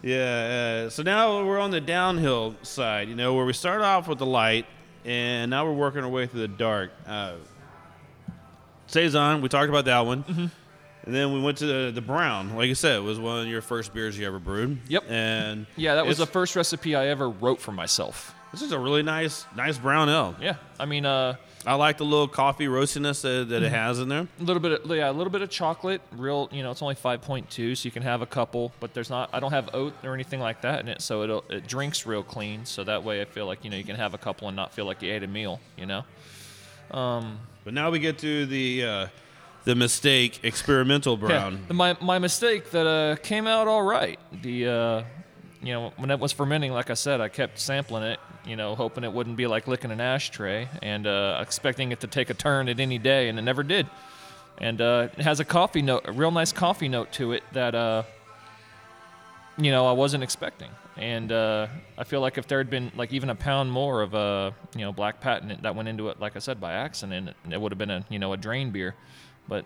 yeah, 0.06 0.86
uh, 0.86 0.89
so 0.91 1.01
now 1.01 1.43
we're 1.43 1.60
on 1.60 1.72
the 1.72 1.82
downhill 1.82 2.56
side, 2.62 3.10
you 3.10 3.16
know, 3.16 3.34
where 3.34 3.43
we 3.43 3.53
start 3.53 3.82
off 3.82 4.08
with 4.08 4.20
the 4.20 4.26
light, 4.26 4.68
and 5.03 5.49
now 5.49 5.66
we're 5.66 5.74
working 5.74 6.03
our 6.03 6.10
way 6.10 6.28
through 6.28 6.41
the 6.41 6.47
dark. 6.47 6.91
Uh, 7.08 7.34
Saison, 8.86 9.41
we 9.41 9.49
talked 9.49 9.70
about 9.70 9.86
that 9.86 10.06
one. 10.06 10.24
Mm-hmm. 10.24 10.45
And 11.06 11.14
then 11.14 11.34
we 11.34 11.41
went 11.41 11.58
to 11.58 11.66
the, 11.66 11.91
the 11.91 12.01
brown. 12.01 12.56
Like 12.56 12.70
I 12.70 12.74
said, 12.74 12.97
it 12.97 13.03
was 13.03 13.20
one 13.20 13.41
of 13.41 13.47
your 13.47 13.62
first 13.62 13.95
beers 13.95 14.18
you 14.18 14.28
ever 14.28 14.38
brewed. 14.38 14.80
Yep. 14.88 15.06
And 15.10 15.66
Yeah, 15.76 15.95
that 15.95 16.06
was 16.06 16.20
the 16.20 16.28
first 16.28 16.56
recipe 16.56 16.95
I 16.95 17.08
ever 17.08 17.28
wrote 17.28 17.60
for 17.60 17.72
myself. 17.72 18.36
This 18.51 18.62
is 18.62 18.72
a 18.72 18.80
really 18.80 19.03
nice, 19.03 19.45
nice 19.56 19.78
brown 19.78 20.08
ale. 20.08 20.36
Yeah, 20.39 20.56
I 20.80 20.86
mean, 20.86 21.06
uh, 21.06 21.36
I 21.66 21.74
like 21.76 21.97
the 21.97 22.05
little 22.05 22.28
coffee 22.28 22.68
roastiness 22.68 23.22
that, 23.22 23.49
that 23.49 23.63
it 23.63 23.66
Mm-hmm. 23.68 23.76
has 23.76 23.99
in 23.99 24.07
there. 24.09 24.28
a 24.39 24.43
little 24.43 24.61
bit, 24.61 24.72
of, 24.84 24.89
yeah, 24.95 25.09
a 25.09 25.11
little 25.11 25.32
bit 25.32 25.41
of 25.41 25.49
chocolate. 25.49 26.01
Real, 26.11 26.47
you 26.51 26.61
know, 26.63 26.72
it's 26.72 26.82
only 26.82 26.95
5.2, 26.95 27.76
so 27.78 27.86
you 27.86 27.91
can 27.91 28.03
have 28.03 28.22
a 28.22 28.26
couple. 28.26 28.72
But 28.80 28.93
there's 28.93 29.09
not, 29.09 29.30
I 29.34 29.39
don't 29.39 29.51
have 29.51 29.70
oat 29.74 29.93
or 30.03 30.13
anything 30.13 30.39
like 30.39 30.61
that 30.61 30.80
in 30.82 30.88
it, 30.88 31.01
so 31.01 31.22
it 31.24 31.43
it 31.55 31.68
drinks 31.68 32.05
real 32.05 32.24
clean. 32.24 32.66
So 32.66 32.84
that 32.84 33.03
way, 33.03 33.22
I 33.22 33.26
feel 33.26 33.45
like 33.47 33.63
you 33.63 33.70
know 33.72 33.78
you 33.78 33.84
can 33.84 33.95
have 33.95 34.13
a 34.13 34.18
couple 34.20 34.47
and 34.47 34.55
not 34.55 34.74
feel 34.74 34.86
like 34.86 35.01
you 35.01 35.11
ate 35.11 35.24
a 35.24 35.28
meal. 35.28 35.59
You 35.78 35.86
know. 35.88 36.03
But 36.91 37.74
now 37.74 37.89
we 37.89 37.99
get 37.99 38.20
to 38.20 38.45
the 38.45 38.84
uh, 38.86 39.07
the 39.63 39.76
mistake 39.76 40.39
experimental 40.43 41.18
brown. 41.18 41.63
Yeah, 41.68 41.74
my 41.74 41.97
my 42.01 42.20
mistake 42.20 42.72
that 42.72 42.86
uh, 42.88 43.16
came 43.18 43.47
out 43.47 43.68
all 43.68 43.82
right. 43.84 44.20
The 44.41 44.68
uh, 44.68 45.03
you 45.61 45.74
know 45.74 45.93
when 45.97 46.11
it 46.11 46.20
was 46.20 46.32
fermenting, 46.32 46.72
like 46.72 46.89
I 46.89 46.93
said, 46.93 47.22
I 47.22 47.28
kept 47.30 47.59
sampling 47.59 48.03
it. 48.03 48.20
You 48.46 48.56
know, 48.56 48.76
hoping 48.76 49.04
it 49.04 49.12
wouldn't 49.12 49.38
be 49.38 49.48
like 49.48 49.68
licking 49.68 49.91
an 49.91 50.00
ashtray, 50.00 50.68
and 50.82 51.08
uh, 51.08 51.39
expecting 51.41 51.91
it 51.91 52.02
to 52.02 52.08
take 52.08 52.30
a 52.30 52.34
turn 52.34 52.70
at 52.70 52.80
any 52.80 52.98
day, 53.00 53.30
and 53.30 53.39
it 53.39 53.41
never 53.41 53.64
did. 53.64 53.88
And 54.58 54.80
uh, 54.80 55.10
it 55.18 55.24
has 55.24 55.39
a 55.39 55.46
coffee 55.46 55.82
note, 55.82 56.04
a 56.06 56.12
real 56.12 56.32
nice 56.32 56.52
coffee 56.52 56.88
note 56.88 57.12
to 57.14 57.34
it 57.34 57.43
that 57.54 57.76
uh, 57.76 58.04
you 59.58 59.72
know 59.72 59.86
I 59.86 59.91
wasn't 59.91 60.24
expecting. 60.24 60.70
And 60.98 61.32
uh, 61.32 61.68
I 61.98 62.06
feel 62.06 62.22
like 62.22 62.38
if 62.38 62.48
there 62.48 62.58
had 62.58 62.70
been 62.70 62.91
like 62.96 63.12
even 63.12 63.30
a 63.30 63.36
pound 63.36 63.72
more 63.72 64.02
of 64.02 64.16
uh, 64.16 64.52
you 64.76 64.82
know 64.82 64.93
black 64.93 65.20
patent 65.20 65.64
that 65.64 65.76
went 65.76 65.89
into 65.89 66.10
it, 66.10 66.20
like 66.20 66.36
I 66.36 66.39
said, 66.39 66.62
by 66.62 66.74
accident, 66.74 67.36
it 67.50 67.60
would 67.60 67.72
have 67.72 67.80
been 67.80 67.91
a 67.91 68.06
you 68.10 68.20
know 68.20 68.34
a 68.34 68.38
drain 68.38 68.72
beer. 68.72 68.96
But 69.48 69.66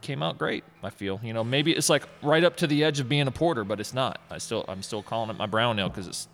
came 0.00 0.22
out 0.22 0.38
great. 0.38 0.64
I 0.82 0.90
feel 0.90 1.20
you 1.22 1.32
know 1.32 1.42
maybe 1.42 1.72
it's 1.72 1.88
like 1.88 2.04
right 2.22 2.44
up 2.44 2.56
to 2.56 2.66
the 2.66 2.84
edge 2.84 3.00
of 3.00 3.08
being 3.08 3.26
a 3.26 3.30
porter, 3.30 3.64
but 3.64 3.80
it's 3.80 3.94
not. 3.94 4.20
I 4.30 4.38
still 4.38 4.64
I'm 4.68 4.82
still 4.82 5.02
calling 5.02 5.30
it 5.30 5.36
my 5.36 5.46
brown 5.46 5.78
ale 5.78 5.88
because 5.88 6.06
it's 6.06 6.28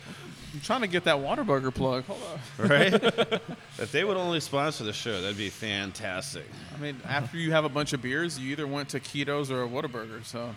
I'm 0.54 0.60
trying 0.62 0.82
to 0.82 0.88
get 0.88 1.06
that 1.06 1.16
Whataburger 1.16 1.74
plug. 1.74 2.04
Hold 2.06 2.20
on. 2.60 2.68
right? 2.70 2.94
if 2.94 3.92
they 3.92 4.04
would 4.04 4.18
only 4.18 4.40
sponsor 4.40 4.84
the 4.84 4.94
show, 4.94 5.22
that'd 5.22 5.38
be 5.38 5.50
fantastic. 5.50 6.46
I 6.76 6.80
mean, 6.80 7.00
after 7.08 7.38
you 7.38 7.52
have 7.52 7.64
a 7.64 7.70
bunch 7.70 7.94
of 7.94 8.02
beers, 8.02 8.38
you 8.38 8.52
either 8.52 8.68
went 8.68 8.90
to 8.90 9.00
Ketos 9.00 9.50
or 9.50 9.64
a 9.64 9.68
Whataburger. 9.68 10.26
So 10.26 10.54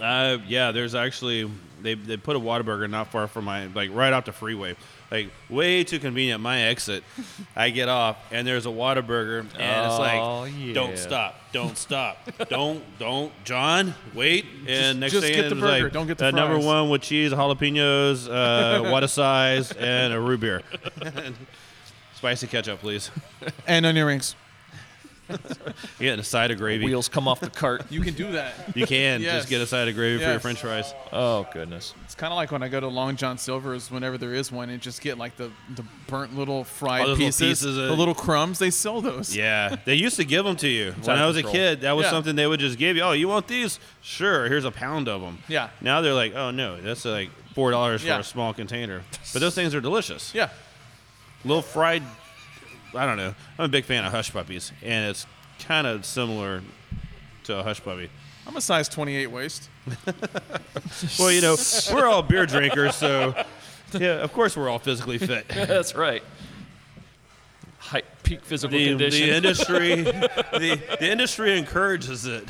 Uh, 0.00 0.38
yeah, 0.46 0.72
there's 0.72 0.94
actually 0.94 1.50
they 1.82 1.94
they 1.94 2.16
put 2.16 2.36
a 2.36 2.40
Whataburger 2.40 2.88
not 2.88 3.08
far 3.10 3.26
from 3.28 3.44
my 3.46 3.66
like 3.68 3.90
right 3.92 4.12
off 4.12 4.26
the 4.26 4.32
freeway, 4.32 4.76
like 5.10 5.30
way 5.48 5.84
too 5.84 5.98
convenient. 5.98 6.40
My 6.40 6.62
exit, 6.62 7.04
I 7.56 7.70
get 7.70 7.88
off 7.88 8.16
and 8.30 8.46
there's 8.46 8.66
a 8.66 8.70
Whataburger 8.70 9.40
and 9.40 9.48
it's 9.50 9.94
Oh, 9.94 10.40
like, 10.40 10.52
yeah. 10.58 10.74
don't 10.74 10.98
stop, 10.98 11.36
don't 11.52 11.76
stop, 11.78 12.18
don't 12.48 12.82
don't 12.98 13.32
John 13.44 13.94
wait. 14.14 14.46
And 14.66 15.00
next 15.00 15.12
just 15.12 15.26
thing 15.26 15.34
get 15.34 15.48
the 15.48 15.54
burger, 15.54 15.84
like, 15.84 15.92
don't 15.92 16.06
get 16.06 16.18
the 16.18 16.28
uh, 16.28 16.30
number 16.32 16.58
one 16.58 16.90
with 16.90 17.02
cheese, 17.02 17.32
jalapenos, 17.32 18.28
uh, 18.28 18.90
water 18.90 19.06
size, 19.08 19.72
and 19.72 20.12
a 20.12 20.20
root 20.20 20.40
beer. 20.40 20.62
Spicy 22.14 22.46
ketchup, 22.46 22.80
please. 22.80 23.10
and 23.66 23.84
onion 23.86 24.06
rings. 24.06 24.34
You 25.28 25.36
get 26.00 26.18
a 26.18 26.24
side 26.24 26.50
of 26.50 26.58
gravy. 26.58 26.84
Wheels 26.84 27.08
come 27.08 27.26
off 27.26 27.40
the 27.40 27.50
cart. 27.50 27.90
You 27.90 28.00
can 28.00 28.14
do 28.14 28.32
that. 28.32 28.54
You 28.76 28.86
can 28.86 29.20
Yes. 29.22 29.34
just 29.38 29.48
get 29.48 29.60
a 29.60 29.66
side 29.66 29.88
of 29.88 29.94
gravy 29.94 30.18
for 30.18 30.24
your 30.24 30.32
Yes. 30.34 30.42
French 30.42 30.60
fries. 30.60 30.94
Oh 31.12 31.46
goodness. 31.52 31.94
It's 32.04 32.14
kind 32.14 32.32
of 32.32 32.36
like 32.36 32.52
when 32.52 32.62
I 32.62 32.68
go 32.68 32.78
to 32.80 32.88
Long 32.88 33.16
John 33.16 33.38
Silver's 33.38 33.90
whenever 33.90 34.18
there 34.18 34.34
is 34.34 34.52
one, 34.52 34.70
and 34.70 34.80
just 34.80 35.00
get 35.00 35.18
like 35.18 35.36
the, 35.36 35.50
the 35.74 35.84
burnt 36.06 36.36
little 36.36 36.64
fried 36.64 37.02
Oh, 37.02 37.08
those 37.08 37.18
little 37.18 37.26
pieces, 37.26 37.48
pieces 37.48 37.76
of- 37.78 37.88
the 37.88 37.96
little 37.96 38.14
crumbs. 38.14 38.58
They 38.58 38.70
sell 38.70 39.00
those. 39.00 39.34
Yeah, 39.34 39.76
they 39.84 39.94
used 39.94 40.16
to 40.16 40.24
give 40.24 40.44
them 40.44 40.56
to 40.56 40.68
you 40.68 40.92
when 41.02 41.10
out 41.10 41.18
I 41.18 41.22
of 41.22 41.28
was 41.28 41.36
a 41.36 41.40
control. 41.42 41.54
kid. 41.54 41.80
That 41.82 41.92
was 41.92 42.04
Yeah. 42.04 42.10
something 42.10 42.36
they 42.36 42.46
would 42.46 42.60
just 42.60 42.78
give 42.78 42.96
you. 42.96 43.02
Oh, 43.02 43.12
you 43.12 43.28
want 43.28 43.48
these? 43.48 43.78
Sure. 44.02 44.48
Here's 44.48 44.64
a 44.64 44.70
pound 44.70 45.08
of 45.08 45.20
them. 45.20 45.38
Yeah. 45.48 45.70
Now 45.80 46.00
they're 46.02 46.14
like, 46.14 46.34
oh 46.34 46.50
no, 46.50 46.80
that's 46.80 47.04
like 47.04 47.30
four 47.54 47.70
dollars 47.70 48.04
Yeah. 48.04 48.14
for 48.16 48.20
a 48.20 48.24
small 48.24 48.52
container. 48.54 49.02
But 49.32 49.40
those 49.40 49.54
things 49.54 49.74
are 49.74 49.80
delicious. 49.80 50.32
Yeah. 50.34 50.50
Little 51.44 51.62
fried. 51.62 52.02
I 52.96 53.06
don't 53.06 53.16
know. 53.16 53.34
I'm 53.58 53.64
a 53.64 53.68
big 53.68 53.84
fan 53.84 54.04
of 54.04 54.12
hush 54.12 54.32
puppies, 54.32 54.72
and 54.82 55.10
it's 55.10 55.26
kind 55.58 55.86
of 55.86 56.04
similar 56.04 56.62
to 57.44 57.58
a 57.58 57.62
hush 57.62 57.82
puppy. 57.82 58.10
I'm 58.46 58.56
a 58.56 58.60
size 58.60 58.88
28 58.88 59.26
waist. 59.28 59.68
Well, 61.18 61.30
you 61.30 61.40
know, 61.40 61.56
we're 61.92 62.06
all 62.06 62.22
beer 62.22 62.46
drinkers, 62.46 62.94
so 62.94 63.34
yeah, 63.92 64.22
of 64.22 64.32
course 64.32 64.56
we're 64.56 64.68
all 64.68 64.78
physically 64.78 65.18
fit. 65.18 65.46
That's 65.48 65.94
right. 65.94 66.22
High 67.78 68.02
peak 68.22 68.44
physical 68.44 68.76
the, 68.76 68.88
condition. 68.88 69.28
the 69.28 69.34
industry 69.36 70.02
the, 70.02 70.80
the 71.00 71.10
industry 71.10 71.58
encourages 71.58 72.26
it. 72.26 72.44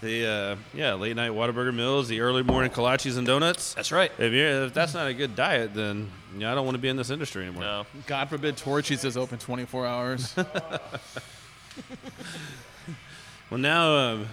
It's- 0.00 0.02
the 0.02 0.26
uh, 0.26 0.56
yeah 0.74 0.94
late 0.94 1.16
night 1.16 1.32
Whataburger 1.32 1.74
meals, 1.74 2.08
the 2.08 2.20
early 2.20 2.42
morning 2.42 2.70
kolaches 2.70 3.18
and 3.18 3.26
donuts. 3.26 3.74
That's 3.74 3.90
right. 3.90 4.12
If 4.18 4.32
you're 4.32 4.64
if 4.64 4.74
that's 4.74 4.94
not 4.94 5.08
a 5.08 5.14
good 5.14 5.34
diet, 5.34 5.74
then 5.74 6.10
yeah, 6.36 6.52
I 6.52 6.54
don't 6.54 6.64
want 6.64 6.76
to 6.76 6.80
be 6.80 6.88
in 6.88 6.96
this 6.96 7.10
industry 7.10 7.44
anymore. 7.44 7.62
No. 7.62 7.86
God 8.06 8.28
forbid 8.28 8.56
Torchy's 8.56 9.04
is 9.04 9.16
open 9.16 9.38
24 9.38 9.86
hours. 9.86 10.34
Well, 13.50 13.58
now, 13.58 13.96
um, 13.96 14.28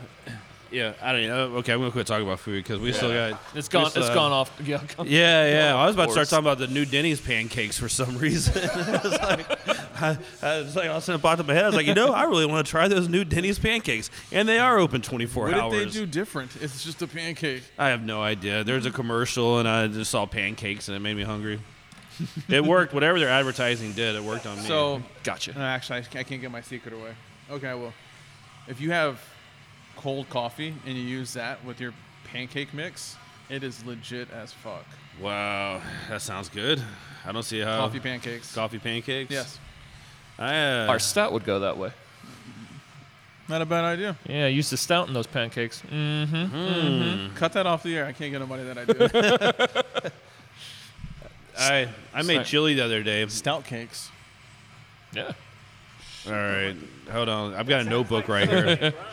yeah, 0.72 0.93
I 1.01 1.11
don't 1.13 1.28
know. 1.28 1.57
Okay, 1.57 1.74
I'm 1.74 1.80
gonna 1.80 1.91
quit 1.91 2.07
talking 2.07 2.26
about 2.26 2.39
food 2.39 2.63
because 2.63 2.80
we 2.80 2.91
still 2.93 3.11
got 3.13 3.39
It's 3.53 3.68
gone. 3.68 3.84
we 3.84 3.89
still 3.89 4.01
It's 4.01 4.07
have- 4.09 4.16
gone 4.16 4.32
off. 4.32 4.51
Yeah. 4.66 4.82
gone- 4.97 5.07
Yeah, 5.07 5.47
yeah. 5.70 5.76
I 5.76 5.86
was 5.86 5.95
about 5.95 6.05
to 6.07 6.11
start 6.11 6.28
course. 6.28 6.30
talking 6.30 6.45
about 6.45 6.57
the 6.59 6.68
new 6.68 6.86
Denny's 6.86 7.20
pancakes 7.22 7.78
for 7.78 7.88
some 7.89 8.18
reason. 8.18 8.53
it's 8.63 9.03
like, 9.22 10.01
I, 10.01 10.18
I 10.41 10.57
was 10.61 10.76
like, 10.76 10.89
all 10.89 10.97
of 10.97 11.03
a 11.03 11.05
sudden 11.05 11.20
it 11.20 11.22
popped 11.22 11.39
in 11.39 11.47
my 11.47 11.53
head. 11.53 11.63
I 11.63 11.68
was 11.68 11.76
like, 11.76 11.88
you 11.88 11.93
know, 11.93 12.13
I 12.13 12.24
really 12.24 12.45
want 12.45 12.66
to 12.66 12.70
try 12.70 12.88
those 12.88 13.07
new 13.07 13.24
Denny's 13.24 13.59
pancakes, 13.59 14.09
and 14.32 14.47
they 14.47 14.59
are 14.59 14.78
open 14.78 15.01
24 15.01 15.45
what 15.45 15.53
hours. 15.53 15.72
did 15.74 15.88
they 15.89 15.91
do 15.91 16.05
different? 16.05 16.55
It's 16.61 16.84
just 16.84 17.01
a 17.01 17.07
pancake. 17.07 17.63
I 17.78 17.89
have 17.89 18.03
no 18.03 18.22
idea. 18.22 18.63
There's 18.63 18.86
a 18.86 18.91
commercial, 18.91 19.59
and 19.59 19.68
I 19.68 19.88
just 19.88 20.11
saw 20.11 20.26
pancakes, 20.26 20.88
and 20.89 20.95
it 20.97 20.99
made 20.99 21.16
me 21.16 21.24
hungry. 21.24 21.59
it 22.47 22.63
worked. 22.63 22.93
Whatever 22.93 23.20
their 23.20 23.30
advertising 23.30 23.91
did, 23.93 24.16
it 24.16 24.24
worked 24.24 24.45
on 24.45 24.57
me. 24.57 24.63
So, 24.63 25.01
Gotcha. 25.24 25.53
no, 25.53 25.61
actually, 25.61 25.99
I, 26.16 26.20
I 26.20 26.24
can't 26.24 26.39
get 26.41 26.49
my 26.51 26.61
secret 26.61 26.93
away. 26.93 27.11
Okay, 27.51 27.74
well, 27.74 27.93
if 28.68 28.80
you 28.82 28.91
have 28.91 29.22
cold 29.97 30.29
coffee 30.29 30.73
and 30.85 30.95
you 30.95 31.03
use 31.03 31.33
that 31.33 31.63
with 31.65 31.79
your 31.79 31.93
pancake 32.25 32.73
mix, 32.73 33.15
it 33.49 33.63
is 33.63 33.83
legit 33.85 34.29
as 34.31 34.51
fuck. 34.53 34.85
wow, 35.21 35.81
that 36.09 36.21
sounds 36.21 36.49
good. 36.49 36.81
I 37.25 37.31
don't 37.31 37.43
see 37.43 37.59
how 37.59 37.77
Coffee 37.79 37.99
pancakes. 37.99 38.53
coffee 38.53 38.79
pancakes. 38.79 39.31
Yes. 39.31 39.59
I, 40.37 40.55
uh, 40.83 40.87
Our 40.89 40.99
stout 40.99 41.31
would 41.33 41.43
go 41.45 41.59
that 41.61 41.77
way. 41.77 41.91
Not 43.47 43.61
a 43.61 43.65
bad 43.65 43.83
idea. 43.83 44.17
Yeah, 44.27 44.45
I 44.45 44.47
used 44.47 44.71
the 44.71 44.77
stout 44.77 45.07
in 45.07 45.13
those 45.13 45.27
pancakes. 45.27 45.81
Mm-hmm. 45.91 47.35
Cut 47.35 47.53
that 47.53 47.67
off 47.67 47.83
the 47.83 47.95
air. 47.95 48.05
I 48.05 48.11
can't 48.11 48.31
get 48.31 48.39
nobody 48.39 48.63
that 48.63 48.77
idea. 48.77 50.11
I 51.57 51.87
I 52.13 52.21
made 52.23 52.35
Sorry. 52.35 52.45
chili 52.45 52.73
the 52.73 52.83
other 52.83 53.03
day. 53.03 53.25
Stout 53.27 53.63
cakes. 53.65 54.09
Yeah. 55.13 55.31
All 56.27 56.33
right, 56.33 56.75
hold 57.11 57.29
on. 57.29 57.53
I've 57.53 57.67
got 57.67 57.81
a 57.81 57.83
notebook 57.89 58.27
right 58.27 58.49
here. 58.49 58.93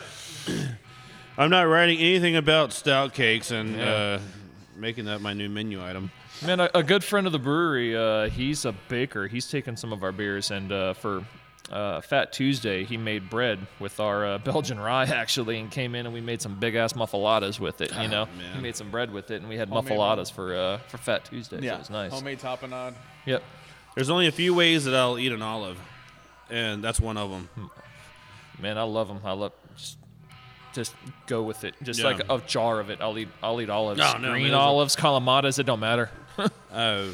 I'm 1.37 1.49
not 1.49 1.63
writing 1.63 1.99
anything 1.99 2.35
about 2.35 2.73
stout 2.73 3.13
cakes 3.13 3.51
and 3.51 3.79
uh, 3.79 4.19
making 4.75 5.05
that 5.05 5.21
my 5.21 5.33
new 5.33 5.49
menu 5.49 5.83
item. 5.83 6.11
Man, 6.45 6.59
a, 6.59 6.69
a 6.75 6.83
good 6.83 7.03
friend 7.03 7.25
of 7.25 7.33
the 7.33 7.39
brewery, 7.39 7.95
uh, 7.95 8.29
he's 8.29 8.65
a 8.65 8.73
baker. 8.89 9.27
He's 9.27 9.49
taken 9.49 9.77
some 9.77 9.93
of 9.93 10.03
our 10.03 10.11
beers, 10.11 10.51
and 10.51 10.71
uh, 10.71 10.93
for 10.93 11.23
uh, 11.71 12.01
Fat 12.01 12.33
Tuesday, 12.33 12.83
he 12.83 12.97
made 12.97 13.29
bread 13.29 13.59
with 13.79 13.99
our 13.99 14.25
uh, 14.25 14.37
Belgian 14.43 14.79
rye, 14.79 15.05
actually, 15.05 15.59
and 15.59 15.71
came 15.71 15.95
in 15.95 16.05
and 16.05 16.13
we 16.13 16.21
made 16.21 16.41
some 16.41 16.59
big 16.59 16.75
ass 16.75 16.93
muffaladas 16.93 17.59
with 17.59 17.81
it. 17.81 17.91
You 17.95 18.07
know, 18.09 18.25
man. 18.37 18.55
he 18.55 18.61
made 18.61 18.75
some 18.75 18.91
bread 18.91 19.11
with 19.11 19.31
it, 19.31 19.35
and 19.41 19.47
we 19.49 19.55
had 19.55 19.69
Homemade 19.69 19.93
muffaladas 19.97 20.31
for 20.31 20.55
uh, 20.55 20.77
for 20.87 20.97
Fat 20.97 21.25
Tuesday. 21.25 21.57
so 21.59 21.63
Yeah. 21.63 21.75
it 21.75 21.79
was 21.79 21.89
nice. 21.89 22.11
Homemade 22.11 22.39
tapenade. 22.39 22.93
Yep. 23.25 23.41
There's 23.95 24.09
only 24.09 24.27
a 24.27 24.31
few 24.31 24.53
ways 24.53 24.85
that 24.85 24.95
I'll 24.95 25.17
eat 25.17 25.31
an 25.31 25.41
olive, 25.41 25.79
and 26.49 26.83
that's 26.83 26.99
one 26.99 27.15
of 27.17 27.29
them. 27.29 27.49
Man, 28.59 28.77
I 28.77 28.83
love 28.83 29.07
them. 29.07 29.19
I 29.23 29.31
love 29.31 29.53
just 30.73 30.93
just 30.93 30.95
go 31.27 31.43
with 31.43 31.63
it. 31.63 31.75
Just 31.83 31.99
Yeah. 31.99 32.05
like 32.07 32.21
a 32.29 32.39
jar 32.47 32.79
of 32.79 32.89
it. 32.89 32.99
I'll 33.01 33.17
eat. 33.17 33.29
I'll 33.41 33.59
eat 33.61 33.69
olives. 33.69 33.99
No, 33.99 34.13
no, 34.17 34.31
Green 34.31 34.43
man, 34.43 34.51
those 34.51 34.59
olives, 34.59 34.95
calamatas. 34.95 35.59
It 35.59 35.63
don't 35.65 35.79
matter. 35.79 36.09
Uh, 36.71 37.05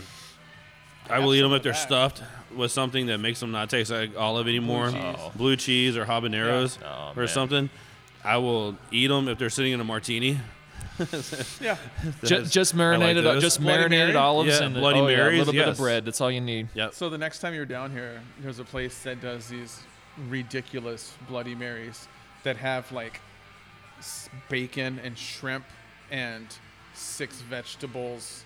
I 1.10 1.20
will 1.20 1.34
eat 1.34 1.42
them 1.42 1.54
if 1.54 1.64
they're 1.64 1.74
stuffed 1.74 2.22
with 2.56 2.72
something 2.72 3.08
that 3.08 3.18
makes 3.20 3.40
them 3.40 3.52
not 3.52 3.70
taste 3.70 3.92
like 3.92 4.16
olive 4.18 4.48
anymore. 4.48 4.92
Blue 5.36 5.56
cheese, 5.56 5.98
or 5.98 6.06
habaneros 6.06 6.78
Oh, 6.84 7.12
or 7.16 7.24
man. 7.24 7.28
something. 7.28 7.70
I 8.24 8.38
will 8.38 8.78
eat 8.92 9.08
them 9.08 9.28
if 9.28 9.38
they're 9.40 9.50
sitting 9.50 9.72
in 9.74 9.80
a 9.80 9.84
martini. 9.84 10.40
Yeah. 11.62 11.78
Just, 12.26 12.52
just 12.52 12.74
I 12.74 12.78
like 12.78 13.00
marinated, 13.00 13.24
those. 13.24 13.42
just 13.42 13.62
Bloody 13.62 13.78
marinated 13.78 14.08
Mary? 14.16 14.18
olives 14.18 14.60
Yeah, 14.60 14.66
and 14.66 14.76
Bloody 14.76 15.00
oh, 15.00 15.08
yeah, 15.08 15.16
a 15.16 15.18
Marys, 15.20 15.38
little 15.40 15.54
bit 15.54 15.60
yes. 15.60 15.70
of 15.70 15.78
bread. 15.78 16.04
That's 16.06 16.20
all 16.20 16.30
you 16.30 16.42
need. 16.42 16.68
Yep. 16.74 16.94
So 16.94 17.10
the 17.10 17.18
next 17.18 17.40
time 17.40 17.54
you're 17.54 17.66
down 17.66 17.92
here, 17.92 18.22
there's 18.42 18.60
a 18.60 18.66
place 18.66 19.02
that 19.04 19.22
does 19.22 19.48
these 19.48 19.82
ridiculous 20.28 21.16
Bloody 21.30 21.56
Marys 21.56 22.08
that 22.44 22.58
have 22.58 22.92
like 22.92 23.14
s- 23.14 23.20
bacon 24.50 25.00
and 25.04 25.18
shrimp 25.18 25.66
and 26.12 26.48
six 26.94 27.40
vegetables 27.42 28.44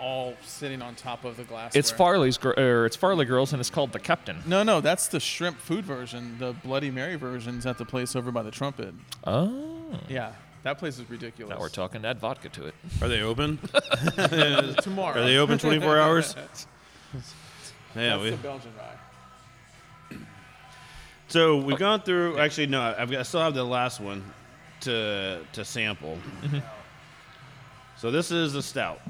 all 0.00 0.34
sitting 0.42 0.80
on 0.80 0.94
top 0.94 1.24
of 1.26 1.36
the 1.36 1.44
glass. 1.44 1.76
It's 1.76 1.90
Farley's, 1.90 2.38
gr- 2.38 2.58
or 2.58 2.86
it's 2.86 2.96
Farley 2.96 3.26
Girls, 3.26 3.52
and 3.52 3.60
it's 3.60 3.68
called 3.68 3.92
the 3.92 3.98
Captain. 3.98 4.38
No, 4.46 4.62
no, 4.62 4.80
that's 4.80 5.08
the 5.08 5.20
shrimp 5.20 5.58
food 5.58 5.84
version. 5.84 6.36
The 6.38 6.52
Bloody 6.64 6.90
Mary 6.90 7.16
version's 7.16 7.66
at 7.66 7.76
the 7.76 7.84
place 7.84 8.16
over 8.16 8.32
by 8.32 8.42
the 8.42 8.50
Trumpet. 8.50 8.94
Oh, 9.26 9.98
Yeah, 10.08 10.32
that 10.62 10.78
place 10.78 10.98
is 10.98 11.08
ridiculous. 11.10 11.54
now 11.54 11.60
we're 11.60 11.68
talking. 11.68 12.02
Add 12.06 12.18
vodka 12.18 12.48
to 12.48 12.66
it. 12.66 12.74
Are 13.02 13.08
they 13.08 13.20
open? 13.20 13.58
tomorrow. 14.82 15.20
Are 15.20 15.24
they 15.24 15.36
open 15.36 15.58
24 15.58 15.98
hours? 16.00 16.34
Yeah, 16.34 16.42
That's 17.94 18.22
we, 18.22 18.30
the 18.30 18.36
Belgian 18.38 18.70
rye. 18.78 20.16
so 21.28 21.58
we've 21.58 21.78
gone 21.78 22.00
through. 22.00 22.38
Actually, 22.38 22.68
no, 22.68 22.80
I've 22.96 23.10
got, 23.10 23.20
I 23.20 23.22
still 23.24 23.40
have 23.40 23.54
the 23.54 23.64
last 23.64 24.00
one 24.00 24.24
to 24.82 25.40
to 25.52 25.64
sample. 25.64 26.18
So 27.96 28.10
this 28.10 28.30
is 28.30 28.54
a 28.54 28.62
stout. 28.62 29.00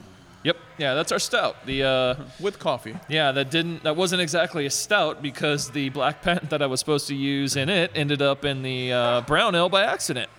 Yep. 0.43 0.57
Yeah, 0.79 0.95
that's 0.95 1.12
our 1.12 1.18
stout. 1.18 1.66
The 1.66 1.85
uh, 1.85 2.14
with 2.41 2.59
coffee. 2.59 2.97
yeah, 3.09 3.31
that 3.33 3.51
didn't 3.51 3.83
that 3.85 3.95
wasn't 3.95 4.23
exactly 4.23 4.66
a 4.66 4.71
stout 4.71 5.23
because 5.23 5.71
the 5.71 5.91
black 5.91 6.23
patent 6.23 6.51
that 6.51 6.62
I 6.62 6.66
was 6.66 6.81
supposed 6.81 7.07
to 7.09 7.14
use 7.14 7.57
in 7.57 7.68
it 7.68 7.93
ended 7.95 8.23
up 8.23 8.45
in 8.45 8.62
the 8.62 8.93
uh, 8.93 9.21
brown 9.23 9.55
ale 9.55 9.68
by 9.68 9.85
accident. 9.85 10.31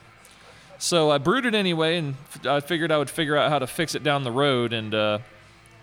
So 0.79 1.11
I 1.11 1.19
brewed 1.19 1.45
it 1.45 1.53
anyway, 1.53 1.97
and 1.97 2.15
f- 2.33 2.45
I 2.47 2.59
figured 2.59 2.91
I 2.91 2.97
would 2.97 3.11
figure 3.11 3.37
out 3.37 3.51
how 3.51 3.59
to 3.59 3.67
fix 3.67 3.93
it 3.93 4.01
down 4.03 4.23
the 4.23 4.31
road. 4.31 4.73
And 4.73 4.95
uh, 4.95 5.19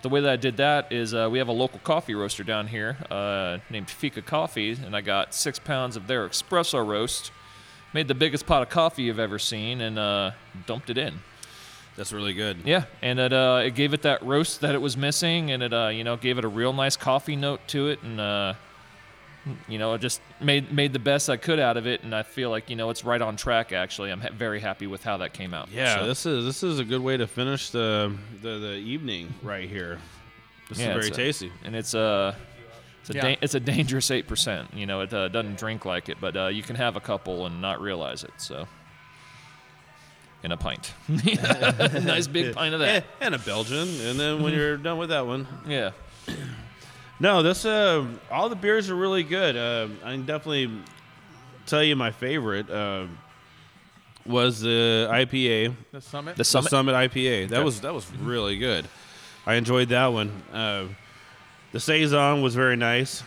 the 0.02 0.08
way 0.08 0.20
that 0.20 0.30
I 0.30 0.34
did 0.36 0.56
that 0.56 0.92
is 0.92 1.14
uh, 1.14 1.28
we 1.30 1.38
have 1.38 1.46
a 1.46 1.52
local 1.52 1.78
coffee 1.84 2.16
roaster 2.16 2.42
down 2.42 2.66
here 2.66 2.96
uh, 3.08 3.58
named 3.70 3.88
Fika 3.88 4.22
Coffee, 4.22 4.72
and 4.72 4.96
I 4.96 5.00
got 5.00 5.34
six 5.34 5.60
pounds 5.60 5.94
of 5.96 6.08
their 6.08 6.28
espresso 6.28 6.84
roast. 6.84 7.30
Made 7.94 8.06
the 8.08 8.14
biggest 8.14 8.46
pot 8.46 8.62
of 8.62 8.68
coffee 8.68 9.02
you've 9.02 9.18
ever 9.18 9.38
seen, 9.38 9.80
and 9.80 9.98
uh, 9.98 10.32
dumped 10.66 10.90
it 10.90 10.98
in. 10.98 11.20
That's 11.96 12.12
really 12.12 12.34
good. 12.34 12.58
Yeah, 12.64 12.84
and 13.02 13.18
it 13.18 13.32
uh, 13.32 13.62
it 13.64 13.74
gave 13.74 13.92
it 13.94 14.02
that 14.02 14.22
roast 14.22 14.60
that 14.60 14.74
it 14.74 14.80
was 14.80 14.96
missing, 14.96 15.50
and 15.50 15.62
it 15.62 15.72
uh, 15.72 15.88
you 15.88 16.04
know 16.04 16.16
gave 16.16 16.38
it 16.38 16.44
a 16.44 16.48
real 16.48 16.72
nice 16.72 16.96
coffee 16.96 17.34
note 17.34 17.60
to 17.68 17.88
it, 17.88 18.02
and 18.02 18.20
uh, 18.20 18.54
you 19.66 19.78
know 19.78 19.94
it 19.94 20.00
just 20.00 20.20
made 20.40 20.70
made 20.72 20.92
the 20.92 20.98
best 20.98 21.28
I 21.30 21.36
could 21.38 21.58
out 21.58 21.76
of 21.76 21.86
it, 21.86 22.02
and 22.04 22.14
I 22.14 22.22
feel 22.22 22.50
like 22.50 22.68
you 22.70 22.76
know 22.76 22.90
it's 22.90 23.04
right 23.04 23.20
on 23.20 23.36
track. 23.36 23.72
Actually, 23.72 24.12
I'm 24.12 24.20
ha- 24.20 24.28
very 24.32 24.60
happy 24.60 24.86
with 24.86 25.02
how 25.02 25.16
that 25.16 25.32
came 25.32 25.54
out. 25.54 25.70
Yeah, 25.72 25.96
So, 26.00 26.06
this 26.06 26.26
is 26.26 26.44
this 26.44 26.62
is 26.62 26.78
a 26.78 26.84
good 26.84 27.00
way 27.00 27.16
to 27.16 27.26
finish 27.26 27.70
the 27.70 28.14
the, 28.42 28.58
the 28.58 28.74
evening 28.74 29.32
right 29.42 29.68
here. 29.68 29.98
This 30.68 30.78
yeah, 30.78 30.88
is 30.90 30.94
very 30.94 31.08
it's 31.08 31.16
a- 31.18 31.20
tasty. 31.20 31.52
and 31.64 31.74
it's 31.74 31.94
a 31.94 32.36
it's 33.08 33.10
a 33.10 33.14
Yeah. 33.14 33.22
da- 33.22 33.38
it's 33.40 33.54
a 33.54 33.60
dangerous 33.60 34.10
eight 34.10 34.26
percent. 34.28 34.74
You 34.74 34.86
know, 34.86 35.00
it 35.00 35.12
uh, 35.12 35.28
doesn't 35.28 35.56
drink 35.58 35.84
like 35.84 36.08
it, 36.08 36.18
but 36.20 36.36
uh, 36.36 36.46
you 36.48 36.62
can 36.62 36.76
have 36.76 36.96
a 36.96 37.00
couple 37.00 37.46
and 37.46 37.60
not 37.60 37.80
realize 37.80 38.24
it. 38.24 38.32
So. 38.38 38.66
In 40.44 40.52
a 40.52 40.56
pint, 40.56 40.94
nice 41.08 42.28
big 42.28 42.54
pint 42.54 42.72
of 42.72 42.78
that. 42.78 43.04
and 43.20 43.34
a 43.34 43.40
Belgian, 43.40 43.88
and 44.02 44.20
then 44.20 44.40
when 44.40 44.54
you're 44.54 44.76
done 44.76 44.96
with 44.96 45.08
that 45.08 45.26
one, 45.26 45.48
Yeah, 45.66 45.90
no, 47.20 47.42
this 47.42 47.64
uh, 47.64 48.06
all 48.30 48.48
the 48.48 48.54
beers 48.54 48.88
are 48.88 48.94
really 48.94 49.24
good. 49.24 49.56
Uh, 49.56 49.88
I 50.04 50.12
can 50.12 50.26
definitely 50.26 50.70
tell 51.66 51.82
you 51.82 51.96
my 51.96 52.12
favorite 52.12 52.70
uh, 52.70 53.06
was 54.24 54.60
the 54.60 55.08
IPA, 55.10 55.74
The 55.90 56.00
summit. 56.00 56.36
the 56.36 56.38
the 56.38 56.44
summit. 56.44 56.70
Summit 56.70 56.94
IPA. 56.94 57.48
That 57.48 57.56
Okay. 57.56 57.64
was 57.64 57.80
that 57.80 57.92
was 57.92 58.08
really 58.22 58.58
good. 58.58 58.86
I 59.44 59.54
enjoyed 59.54 59.88
that 59.88 60.06
one. 60.12 60.30
The 61.72 61.80
saison 61.80 62.42
was 62.42 62.54
very 62.54 62.76
nice. 62.76 63.22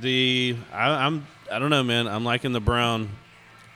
The 0.00 0.56
I, 0.72 0.88
I'm 1.06 1.26
I 1.50 1.58
don't 1.58 1.70
know, 1.70 1.82
man. 1.82 2.06
I'm 2.06 2.24
liking 2.24 2.52
the 2.52 2.60
brown, 2.60 3.08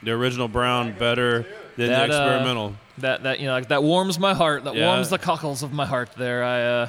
the 0.03 0.11
original 0.11 0.47
brown 0.47 0.93
better 0.97 1.45
than 1.75 1.89
That, 1.89 2.07
the 2.07 2.15
uh, 2.15 2.25
experimental. 2.25 2.75
That 2.99 3.23
that 3.23 3.39
you 3.39 3.47
know 3.47 3.53
like, 3.53 3.67
that 3.69 3.83
warms 3.83 4.17
my 4.17 4.33
heart. 4.33 4.63
That 4.63 4.75
Yeah. 4.75 4.87
warms 4.87 5.09
the 5.09 5.17
cockles 5.17 5.63
of 5.63 5.73
my 5.73 5.85
heart. 5.85 6.11
There, 6.17 6.43
I. 6.43 6.61
Uh, 6.61 6.87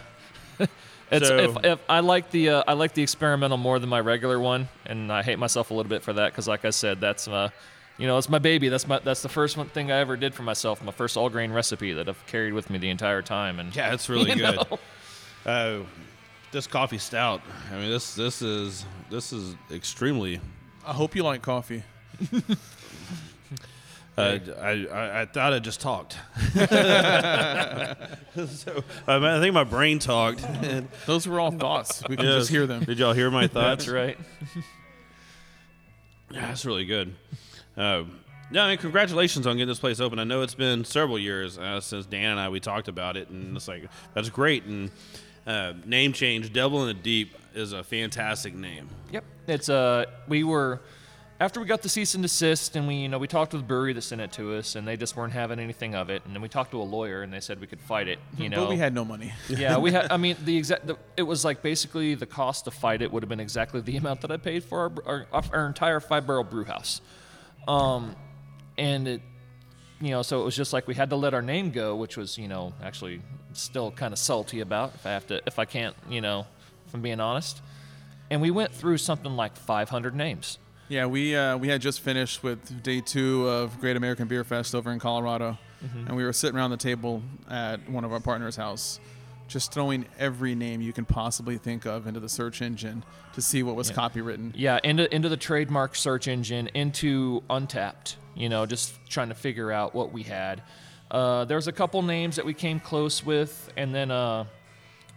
it's 1.10 1.26
So- 1.28 1.36
if, 1.38 1.64
if 1.64 1.78
I 1.88 2.00
like 2.00 2.30
the 2.30 2.50
uh, 2.50 2.62
I 2.68 2.74
like 2.74 2.94
the 2.94 3.02
experimental 3.02 3.58
more 3.58 3.78
than 3.80 3.88
my 3.88 4.00
regular 4.00 4.38
one, 4.38 4.68
and 4.84 5.12
I 5.12 5.22
hate 5.24 5.38
myself 5.40 5.70
a 5.72 5.74
little 5.74 5.90
bit 5.90 6.02
for 6.02 6.12
that 6.12 6.30
because, 6.32 6.46
like 6.46 6.64
I 6.64 6.70
said, 6.70 7.00
that's 7.00 7.26
uh, 7.26 7.48
you 7.98 8.06
know, 8.06 8.16
it's 8.18 8.28
my 8.28 8.38
baby. 8.38 8.68
That's 8.68 8.86
my 8.86 9.00
that's 9.00 9.22
the 9.22 9.28
first 9.28 9.56
one 9.56 9.66
thing 9.68 9.90
I 9.90 9.98
ever 9.98 10.16
did 10.16 10.32
for 10.34 10.42
myself. 10.44 10.80
My 10.84 10.92
first 10.92 11.16
all 11.16 11.28
grain 11.28 11.50
recipe 11.52 11.92
that 11.94 12.08
I've 12.08 12.24
carried 12.26 12.52
with 12.52 12.70
me 12.70 12.78
the 12.78 12.90
entire 12.90 13.22
time. 13.22 13.58
And 13.58 13.74
Yeah, 13.74 13.92
it's 13.92 14.08
really 14.08 14.32
good. 14.36 14.58
Uh, 15.44 15.78
this 16.57 16.66
coffee 16.66 16.96
stout. 16.96 17.42
I 17.70 17.76
mean, 17.76 17.90
this 17.90 18.14
this 18.14 18.40
is 18.40 18.86
this 19.11 19.32
is 19.32 19.54
extremely. 19.70 20.40
I 20.86 20.92
hope 20.94 21.14
you 21.14 21.22
like 21.22 21.42
coffee. 21.42 21.84
Uh, 24.18 24.38
I, 24.59 24.86
I 24.86 25.20
I 25.20 25.26
thought 25.26 25.52
I 25.52 25.59
just 25.59 25.78
talked. 25.78 26.16
so 26.54 26.64
I, 29.07 29.18
mean, 29.18 29.28
I 29.28 29.40
think 29.40 29.52
my 29.52 29.62
brain 29.64 29.98
talked. 29.98 30.42
And, 30.42 30.88
Those 31.07 31.28
were 31.28 31.38
all 31.38 31.50
thoughts. 31.50 32.02
We 32.09 32.16
can 32.16 32.24
Yes. 32.24 32.34
just 32.36 32.50
hear 32.50 32.66
them. 32.66 32.84
Did 32.84 32.98
y'all 32.98 33.12
hear 33.12 33.30
my 33.30 33.46
thoughts? 33.46 33.84
That's 33.84 33.88
right. 33.88 34.18
Yeah, 36.30 36.46
that's 36.46 36.64
really 36.64 36.86
good. 36.86 37.14
Uh, 37.76 38.04
no, 38.50 38.62
I 38.62 38.68
mean, 38.70 38.78
congratulations 38.78 39.46
on 39.46 39.57
getting 39.59 39.68
this 39.68 39.80
place 39.80 40.00
open. 40.00 40.18
I 40.18 40.24
know 40.24 40.40
it's 40.40 40.54
been 40.54 40.86
several 40.86 41.18
years 41.18 41.59
uh, 41.59 41.82
since 41.82 42.07
Dan 42.07 42.30
and 42.30 42.40
I 42.40 42.48
we 42.48 42.59
talked 42.59 42.88
about 42.88 43.18
it, 43.18 43.28
and 43.28 43.54
it's 43.54 43.68
like 43.68 43.86
that's 44.14 44.30
great. 44.30 44.64
And 44.64 44.90
uh, 45.47 45.74
name 45.84 46.12
change, 46.12 46.53
Devil 46.53 46.82
in 46.82 46.88
the 46.88 46.94
Deep, 46.94 47.36
is 47.55 47.72
a 47.72 47.82
fantastic 47.82 48.55
name. 48.55 48.88
Yep. 49.12 49.24
It's 49.47 49.68
uh 49.68 50.07
we 50.28 50.42
were 50.44 50.80
after 51.38 51.61
we 51.61 51.66
got 51.66 51.82
the 51.82 51.88
cease 51.88 52.14
and 52.14 52.22
desist 52.24 52.76
and 52.76 52.88
we 52.88 52.97
you 52.97 53.09
know 53.09 53.18
we 53.18 53.28
talked 53.28 53.53
to 53.53 53.57
the 53.57 53.62
brewery 53.62 53.92
that 53.92 54.03
sent 54.03 54.20
it 54.20 54.32
to 54.32 54.55
us 54.57 54.74
and 54.74 54.86
they 54.88 54.97
just 54.97 55.16
weren't 55.16 55.32
having 55.32 55.59
anything 55.61 55.94
of 55.94 56.11
it 56.11 56.22
and 56.24 56.34
then 56.34 56.42
we 56.42 56.49
talked 56.49 56.72
to 56.72 56.80
a 56.80 56.82
lawyer 56.82 57.22
and 57.22 57.32
they 57.32 57.40
said 57.40 57.61
we 57.61 57.66
could 57.66 57.80
fight 57.80 58.09
it 58.09 58.18
you 58.36 58.49
know 58.49 58.62
But 58.64 58.70
we 58.70 58.76
had 58.76 58.92
no 58.94 59.05
money. 59.05 59.32
yeah 59.49 59.78
we 59.78 59.92
had 59.92 60.11
I 60.11 60.16
mean 60.16 60.36
the 60.44 60.57
exact 60.57 60.86
the, 60.86 60.97
it 61.16 61.22
was 61.22 61.44
like 61.44 61.62
basically 61.62 62.14
the 62.14 62.26
cost 62.26 62.64
to 62.64 62.70
fight 62.70 63.01
it 63.03 63.12
would 63.12 63.22
have 63.22 63.28
been 63.28 63.40
exactly 63.40 63.80
the 63.80 63.97
amount 64.03 64.22
that 64.22 64.30
I 64.32 64.36
paid 64.38 64.64
for 64.64 64.92
our 65.07 65.26
our, 65.32 65.44
our 65.53 65.66
entire 65.68 66.01
five 66.01 66.26
barrel 66.26 66.44
brew 66.44 66.64
house 66.64 67.01
um 67.68 68.16
and 68.76 69.07
it 69.07 69.22
you 70.01 70.11
know 70.11 70.22
so 70.22 70.40
it 70.40 70.44
was 70.44 70.57
just 70.57 70.72
like 70.72 70.86
we 70.86 70.94
had 70.94 71.11
to 71.11 71.16
let 71.16 71.32
our 71.34 71.42
name 71.42 71.70
go 71.70 71.97
which 71.97 72.16
was 72.16 72.36
you 72.36 72.49
know 72.49 72.72
actually 72.82 73.20
still 73.53 73.90
kind 73.90 74.12
of 74.12 74.18
salty 74.18 74.61
about 74.61 74.94
if 74.94 75.07
I 75.07 75.11
have 75.11 75.26
to 75.28 75.40
if 75.47 75.59
I 75.59 75.64
can't 75.64 75.97
you 76.09 76.20
know 76.20 76.47
if 76.86 76.94
I'm 76.94 77.03
being 77.03 77.20
honest 77.20 77.62
and 78.30 78.40
we 78.40 78.51
went 78.51 78.72
through 78.72 78.99
something 78.99 79.36
like 79.36 79.57
500 79.57 80.14
names. 80.14 80.59
Yeah, 80.88 81.07
we 81.07 81.34
uh, 81.34 81.57
we 81.57 81.68
had 81.68 81.80
just 81.80 82.01
finished 82.01 82.42
with 82.42 82.82
day 82.82 83.01
two 83.01 83.49
of 83.49 83.80
Great 83.80 83.97
American 83.97 84.28
Beer 84.28 84.44
Fest 84.44 84.74
over 84.74 84.92
in 84.92 85.01
Colorado, 85.01 85.59
and 86.07 86.16
we 86.16 86.22
were 86.24 86.32
sitting 86.32 86.57
around 86.57 86.70
the 86.70 86.76
table 86.76 87.22
at 87.51 87.88
one 87.90 88.05
of 88.05 88.12
our 88.12 88.20
partners' 88.20 88.55
house, 88.55 89.01
just 89.49 89.72
throwing 89.72 90.07
every 90.16 90.55
name 90.55 90.80
you 90.80 90.92
can 90.92 91.05
possibly 91.05 91.59
think 91.59 91.86
of 91.86 92.07
into 92.07 92.20
the 92.20 92.28
search 92.28 92.62
engine 92.62 93.05
to 93.32 93.42
see 93.42 93.64
what 93.64 93.74
was 93.74 93.90
copywritten. 93.90 94.53
Yeah, 94.55 94.78
into 94.84 95.12
into 95.12 95.28
the 95.28 95.36
trademark 95.36 95.97
search 95.97 96.28
engine, 96.28 96.68
into 96.68 97.42
Untappd. 97.51 98.14
You 98.37 98.49
know, 98.49 98.66
just 98.66 98.95
trying 99.09 99.30
to 99.30 99.34
figure 99.34 99.72
out 99.72 99.95
what 99.95 100.12
we 100.12 100.22
had. 100.22 100.62
Uh, 101.11 101.45
there's 101.45 101.68
a 101.68 101.72
couple 101.72 102.03
names 102.03 102.37
that 102.37 102.45
we 102.45 102.53
came 102.53 102.80
close 102.80 103.24
with, 103.24 103.72
and 103.76 103.95
then 103.95 104.11
uh, 104.11 104.45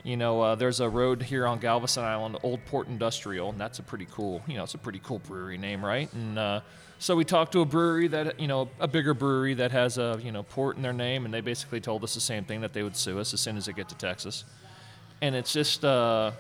you 0.04 0.16
know, 0.16 0.42
uh, 0.42 0.56
there's 0.56 0.80
a 0.80 0.90
road 0.90 1.22
here 1.22 1.46
on 1.46 1.60
Galveston 1.60 2.04
Island, 2.04 2.38
Old 2.44 2.64
Port 2.66 2.88
Industrial, 2.88 3.50
and 3.50 3.60
that's 3.60 3.80
a 3.80 3.84
pretty 3.84 4.08
cool. 4.10 4.42
You 4.48 4.56
know, 4.56 4.64
it's 4.64 4.76
a 4.76 4.80
pretty 4.80 5.00
cool 5.04 5.20
brewery 5.20 5.58
name, 5.58 5.84
right? 5.84 6.12
And 6.14 6.40
uh, 6.40 6.62
so 7.00 7.16
we 7.16 7.26
talked 7.26 7.52
to 7.54 7.62
a 7.62 7.66
brewery 7.66 8.08
that 8.08 8.40
you 8.40 8.48
know, 8.48 8.70
a 8.80 8.88
bigger 8.88 9.14
brewery 9.14 9.56
that 9.56 9.72
has 9.72 9.98
a 9.98 10.20
you 10.24 10.32
know 10.32 10.44
port 10.44 10.78
in 10.78 10.82
their 10.82 10.94
name, 10.94 11.26
and 11.26 11.34
they 11.34 11.42
basically 11.42 11.82
told 11.82 12.04
us 12.04 12.14
the 12.14 12.22
same 12.22 12.46
thing 12.46 12.62
that 12.62 12.74
they 12.74 12.84
would 12.84 12.96
sue 12.96 13.20
us 13.20 13.34
as 13.34 13.42
soon 13.42 13.58
as 13.58 13.66
they 13.66 13.74
get 13.74 13.90
to 13.90 13.96
Texas. 13.96 14.46
And 15.22 15.36
it's 15.36 15.52
just. 15.54 15.84
Uh, 15.84 16.32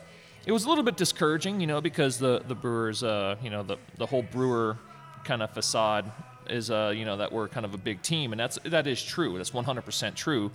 it 0.46 0.54
was 0.54 0.64
a 0.64 0.70
little 0.70 0.86
bit 0.86 0.96
discouraging, 0.96 1.60
you 1.60 1.68
know, 1.68 1.82
because 1.82 2.18
the 2.18 2.42
the 2.48 2.56
brewers, 2.56 3.04
uh, 3.04 3.36
you 3.44 3.50
know, 3.50 3.62
the 3.62 3.78
the 3.98 4.06
whole 4.06 4.24
brewer 4.24 4.78
kind 5.26 5.44
of 5.44 5.52
facade 5.52 6.10
is, 6.52 6.70
uh, 6.72 6.94
you 6.96 7.06
know, 7.06 7.18
that 7.18 7.32
we're 7.32 7.48
kind 7.48 7.66
of 7.66 7.74
a 7.74 7.78
big 7.78 8.02
team, 8.02 8.32
and 8.34 8.40
that's 8.40 8.58
that 8.66 8.88
is 8.88 9.02
true. 9.04 9.38
That's 9.38 9.52
100% 9.52 10.16
true 10.16 10.52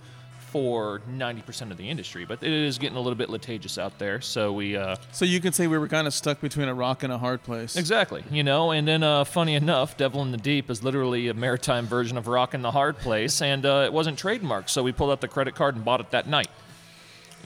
for 0.51 1.01
90% 1.11 1.71
of 1.71 1.75
the 1.75 1.89
industry, 1.89 2.23
but 2.23 2.41
it 2.41 2.49
is 2.53 2.77
getting 2.77 2.95
a 2.95 3.01
little 3.01 3.17
bit 3.17 3.29
litigious 3.29 3.77
out 3.77 3.99
there. 3.99 4.21
So 4.21 4.53
we, 4.53 4.77
uh, 4.77 4.95
So 5.11 5.25
you 5.25 5.41
can 5.41 5.51
say 5.51 5.67
we 5.67 5.77
were 5.77 5.89
kind 5.89 6.07
of 6.07 6.13
stuck 6.13 6.39
between 6.39 6.69
a 6.69 6.73
rock 6.73 7.03
and 7.03 7.11
a 7.11 7.17
hard 7.17 7.43
place. 7.43 7.75
exactly, 7.75 8.23
you 8.31 8.41
know, 8.41 8.71
and 8.71 8.87
then 8.87 9.03
uh, 9.03 9.25
funny 9.25 9.55
enough, 9.55 9.97
Devil 9.97 10.21
in 10.21 10.31
the 10.31 10.37
Deep 10.37 10.69
is 10.69 10.81
literally 10.81 11.27
a 11.27 11.33
maritime 11.33 11.87
version 11.87 12.17
of 12.17 12.27
Rock 12.29 12.53
in 12.53 12.61
the 12.61 12.71
Hard 12.71 12.97
Place, 12.99 13.41
and 13.41 13.65
uh, 13.65 13.83
it 13.85 13.91
wasn't 13.91 14.17
trademarked, 14.17 14.69
so 14.69 14.81
we 14.81 14.93
pulled 14.93 15.11
out 15.11 15.19
the 15.19 15.27
credit 15.27 15.55
card 15.55 15.75
and 15.75 15.83
bought 15.83 15.99
it 15.99 16.11
that 16.11 16.25
night. 16.25 16.47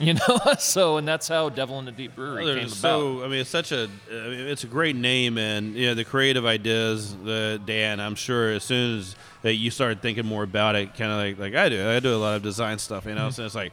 You 0.06 0.14
know, 0.14 0.38
so 0.58 0.96
and 0.96 1.06
that's 1.06 1.28
how 1.28 1.50
Devil 1.50 1.78
in 1.78 1.84
the 1.84 1.92
Deep 1.92 2.16
Brewery 2.16 2.46
They're 2.46 2.54
came 2.54 2.68
about. 2.68 2.76
so 2.76 3.22
I 3.22 3.28
mean, 3.28 3.40
it's 3.40 3.50
such 3.50 3.70
a 3.70 3.86
I 4.10 4.14
mean, 4.14 4.46
it's 4.46 4.64
a 4.64 4.66
great 4.66 4.96
name, 4.96 5.36
and 5.36 5.74
you 5.74 5.88
know 5.88 5.94
the 5.94 6.06
creative 6.06 6.46
ideas. 6.46 7.14
The 7.16 7.60
Dan, 7.66 8.00
I'm 8.00 8.14
sure 8.14 8.50
as 8.50 8.64
soon 8.64 8.98
as 8.98 9.14
that 9.42 9.54
you 9.54 9.70
started 9.70 10.00
thinking 10.00 10.24
more 10.24 10.42
about 10.42 10.74
it, 10.74 10.94
kind 10.94 11.12
of 11.12 11.18
like 11.18 11.38
like 11.38 11.54
I 11.54 11.68
do. 11.68 11.86
I 11.86 12.00
do 12.00 12.14
a 12.14 12.16
lot 12.16 12.36
of 12.36 12.42
design 12.42 12.78
stuff, 12.78 13.04
you 13.04 13.14
know. 13.14 13.26
Mm-hmm. 13.26 13.32
So 13.32 13.44
it's 13.44 13.54
like 13.54 13.72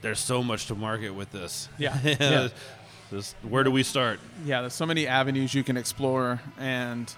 there's 0.00 0.20
so 0.20 0.44
much 0.44 0.66
to 0.66 0.76
market 0.76 1.10
with 1.10 1.32
this. 1.32 1.68
Yeah. 1.76 1.98
yeah. 2.04 2.48
Just, 3.10 3.34
where 3.42 3.64
do 3.64 3.72
we 3.72 3.82
start? 3.82 4.20
yeah, 4.44 4.60
there's 4.60 4.74
so 4.74 4.86
many 4.86 5.08
avenues 5.08 5.54
you 5.54 5.64
can 5.64 5.76
explore, 5.76 6.40
and 6.56 7.12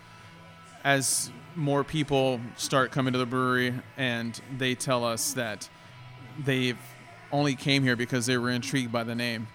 as 0.83 1.31
more 1.57 1.85
people 1.85 2.41
start 2.57 2.91
coming 2.91 3.13
to 3.13 3.19
the 3.19 3.27
brewery 3.27 3.75
and 3.97 4.41
they 4.57 4.75
tell 4.75 5.05
us 5.05 5.35
that 5.35 5.69
they've 6.45 6.79
only 7.33 7.55
came 7.55 7.83
here 7.83 7.97
because 7.97 8.27
they 8.27 8.37
were 8.39 8.51
intrigued 8.51 8.93
by 8.93 9.05
the 9.05 9.15
name, 9.15 9.49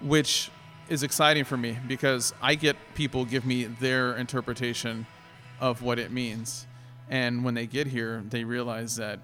which 0.00 0.50
is 0.88 1.02
exciting 1.02 1.44
for 1.44 1.56
me 1.56 1.78
because 1.86 2.34
I 2.42 2.54
get 2.54 2.76
people 2.94 3.24
give 3.24 3.44
me 3.46 3.64
their 3.64 4.16
interpretation 4.16 5.06
of 5.60 5.82
what 5.82 5.98
it 5.98 6.10
means, 6.10 6.66
and 7.08 7.44
when 7.44 7.54
they 7.54 7.66
get 7.66 7.86
here, 7.86 8.22
they 8.28 8.44
realize 8.44 8.96
that 8.96 9.20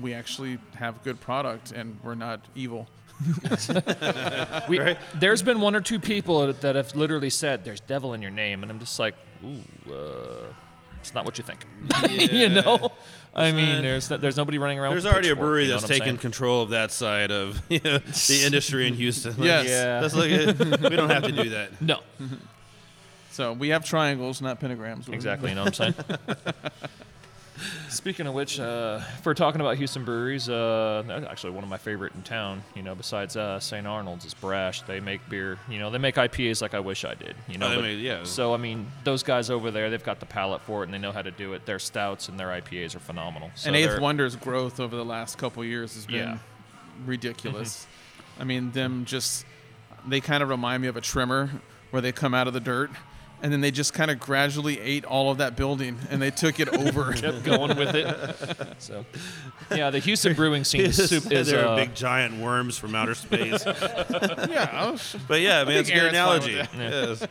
we 0.00 0.14
actually 0.14 0.58
have 0.74 1.02
good 1.02 1.20
product 1.20 1.72
and 1.72 1.98
we're 2.02 2.14
not 2.14 2.40
evil. 2.54 2.88
We, 4.68 4.96
There's 5.14 5.42
been 5.42 5.60
one 5.60 5.74
or 5.74 5.80
two 5.80 5.98
people 5.98 6.52
that 6.52 6.76
have 6.76 6.94
literally 6.94 7.30
said, 7.30 7.64
"There's 7.64 7.80
devil 7.80 8.14
in 8.14 8.22
your 8.22 8.30
name," 8.30 8.62
and 8.62 8.70
I'm 8.70 8.78
just 8.78 8.98
like, 8.98 9.14
"Ooh, 9.44 9.92
uh, 9.92 10.52
it's 11.00 11.14
not 11.14 11.24
what 11.24 11.38
you 11.38 11.44
think." 11.44 11.64
you 12.32 12.48
know, 12.48 12.92
I 13.38 13.52
mean, 13.52 13.82
there's 13.82 14.08
there's 14.08 14.36
nobody 14.36 14.58
running 14.58 14.78
around. 14.78 14.92
There's 14.92 15.04
with 15.04 15.12
already 15.12 15.28
a 15.28 15.32
pitchfork, 15.32 15.46
brewery 15.46 15.62
you 15.64 15.68
know 15.68 15.74
that's 15.74 15.82
what 15.84 15.90
I'm 15.90 15.98
taken 15.98 16.06
saying? 16.06 16.18
control 16.18 16.62
of 16.62 16.70
that 16.70 16.90
side 16.90 17.30
of 17.30 17.60
you 17.68 17.80
know, 17.84 17.98
the 17.98 18.42
industry 18.44 18.86
in 18.86 18.94
Houston. 18.94 19.34
Yes. 19.38 19.66
Yeah. 19.68 20.00
Let's 20.02 20.14
look 20.14 20.28
we 20.90 20.96
don't 20.96 21.10
have 21.10 21.22
to 21.24 21.32
do 21.32 21.50
that. 21.50 21.70
No, 21.80 22.00
So 23.30 23.52
we 23.52 23.68
have 23.68 23.84
triangles, 23.84 24.42
not 24.42 24.60
pentagrams. 24.60 25.08
exactly. 25.12 25.50
You 25.50 25.54
know 25.56 25.64
what 25.64 25.80
I'm 25.80 25.94
saying? 25.94 26.18
Speaking 27.88 28.26
of 28.26 28.34
which, 28.34 28.60
uh, 28.60 29.00
if 29.18 29.24
we're 29.26 29.34
talking 29.34 29.60
about 29.60 29.76
Houston 29.76 30.04
breweries, 30.04 30.48
uh, 30.48 31.24
actually 31.30 31.52
one 31.52 31.64
of 31.64 31.70
my 31.70 31.78
favorite 31.78 32.14
in 32.14 32.22
town. 32.22 32.62
You 32.74 32.82
know, 32.82 32.94
besides 32.94 33.36
uh, 33.36 33.58
St. 33.60 33.86
Arnold's 33.86 34.24
is 34.24 34.34
Brash. 34.34 34.82
They 34.82 35.00
make 35.00 35.26
beer. 35.28 35.58
You 35.68 35.78
know, 35.78 35.90
they 35.90 35.98
make 35.98 36.16
IPAs 36.16 36.62
like 36.62 36.74
I 36.74 36.80
wish 36.80 37.04
I 37.04 37.14
did. 37.14 37.34
You 37.48 37.58
know, 37.58 37.66
Oh, 37.72 37.74
but- 37.76 37.82
make- 37.82 38.00
yeah. 38.00 38.24
So 38.24 38.54
I 38.54 38.56
mean, 38.56 38.86
those 39.04 39.22
guys 39.22 39.50
over 39.50 39.70
there, 39.70 39.90
they've 39.90 40.02
got 40.04 40.20
the 40.20 40.26
palate 40.26 40.62
for 40.62 40.82
it 40.82 40.86
and 40.86 40.94
they 40.94 40.98
know 40.98 41.12
how 41.12 41.22
to 41.22 41.30
do 41.30 41.52
it. 41.54 41.66
Their 41.66 41.78
stouts 41.78 42.28
and 42.28 42.38
their 42.38 42.48
IPAs 42.48 42.94
are 42.94 43.00
phenomenal. 43.00 43.50
So 43.54 43.68
and 43.68 43.76
Eighth 43.76 43.98
Wonder's 44.00 44.36
growth 44.36 44.80
over 44.80 44.94
the 44.96 45.04
last 45.04 45.38
couple 45.38 45.64
years 45.64 45.94
has 45.94 46.06
been 46.06 46.14
Yeah. 46.16 46.38
ridiculous. 47.06 47.86
I 48.38 48.44
mean, 48.44 48.70
them 48.72 49.04
just 49.04 49.44
they 50.06 50.20
kind 50.20 50.42
of 50.42 50.48
remind 50.48 50.82
me 50.82 50.88
of 50.88 50.96
a 50.96 51.00
trimmer 51.00 51.50
where 51.90 52.00
they 52.02 52.12
come 52.12 52.34
out 52.34 52.46
of 52.46 52.54
the 52.54 52.60
dirt 52.60 52.90
and 53.42 53.52
then 53.52 53.60
they 53.60 53.70
just 53.70 53.94
kind 53.94 54.10
of 54.10 54.18
gradually 54.18 54.78
ate 54.80 55.04
all 55.04 55.30
of 55.30 55.38
that 55.38 55.54
building 55.56 55.98
and 56.10 56.20
they 56.20 56.30
took 56.30 56.58
it 56.60 56.68
over. 56.68 57.12
kept 57.14 57.44
going 57.44 57.76
with 57.76 57.94
it. 57.94 58.76
So, 58.80 59.04
yeah, 59.74 59.90
the 59.90 59.98
Houston 59.98 60.34
brewing 60.34 60.64
scene 60.64 60.82
is, 60.82 60.96
sup- 61.10 61.32
is 61.32 61.48
They're 61.48 61.66
uh, 61.66 61.76
big 61.76 61.94
giant 61.94 62.38
worms 62.40 62.78
from 62.78 62.94
outer 62.94 63.14
space. 63.14 63.64
yeah, 63.66 64.90
was- 64.90 65.16
But 65.26 65.40
yeah, 65.40 65.60
I 65.60 65.64
mean, 65.64 65.78
it's 65.78 65.88
a 65.88 65.92
good 65.92 66.14
Aaron's 66.14 66.14
analogy. 66.46 66.54
that. 66.54 66.68
Yes. 66.76 67.26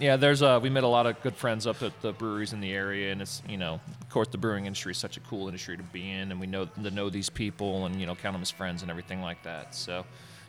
Yeah, 0.00 0.16
there's 0.16 0.42
uh, 0.42 0.58
we 0.60 0.70
met 0.70 0.82
a 0.82 0.88
lot 0.88 1.06
of 1.06 1.20
good 1.22 1.36
friends 1.36 1.66
up 1.68 1.80
at 1.82 2.00
the 2.02 2.12
breweries 2.12 2.52
in 2.52 2.60
the 2.60 2.72
area, 2.72 3.12
and 3.12 3.22
it's 3.22 3.42
you 3.48 3.56
know, 3.56 3.74
of 4.00 4.08
course, 4.10 4.26
the 4.26 4.38
brewing 4.38 4.66
industry 4.66 4.90
is 4.90 4.98
such 4.98 5.16
a 5.16 5.20
cool 5.20 5.46
industry 5.46 5.76
to 5.76 5.84
be 5.84 6.10
in, 6.10 6.32
and 6.32 6.40
we 6.40 6.48
know 6.48 6.64
to 6.64 6.90
know 6.90 7.08
these 7.10 7.30
people 7.30 7.86
and 7.86 8.00
you 8.00 8.06
know 8.06 8.16
count 8.16 8.34
them 8.34 8.42
as 8.42 8.50
friends 8.50 8.82
and 8.82 8.90
everything 8.90 9.20
like 9.20 9.40
that. 9.44 9.72
So, 9.72 9.98
you 9.98 10.04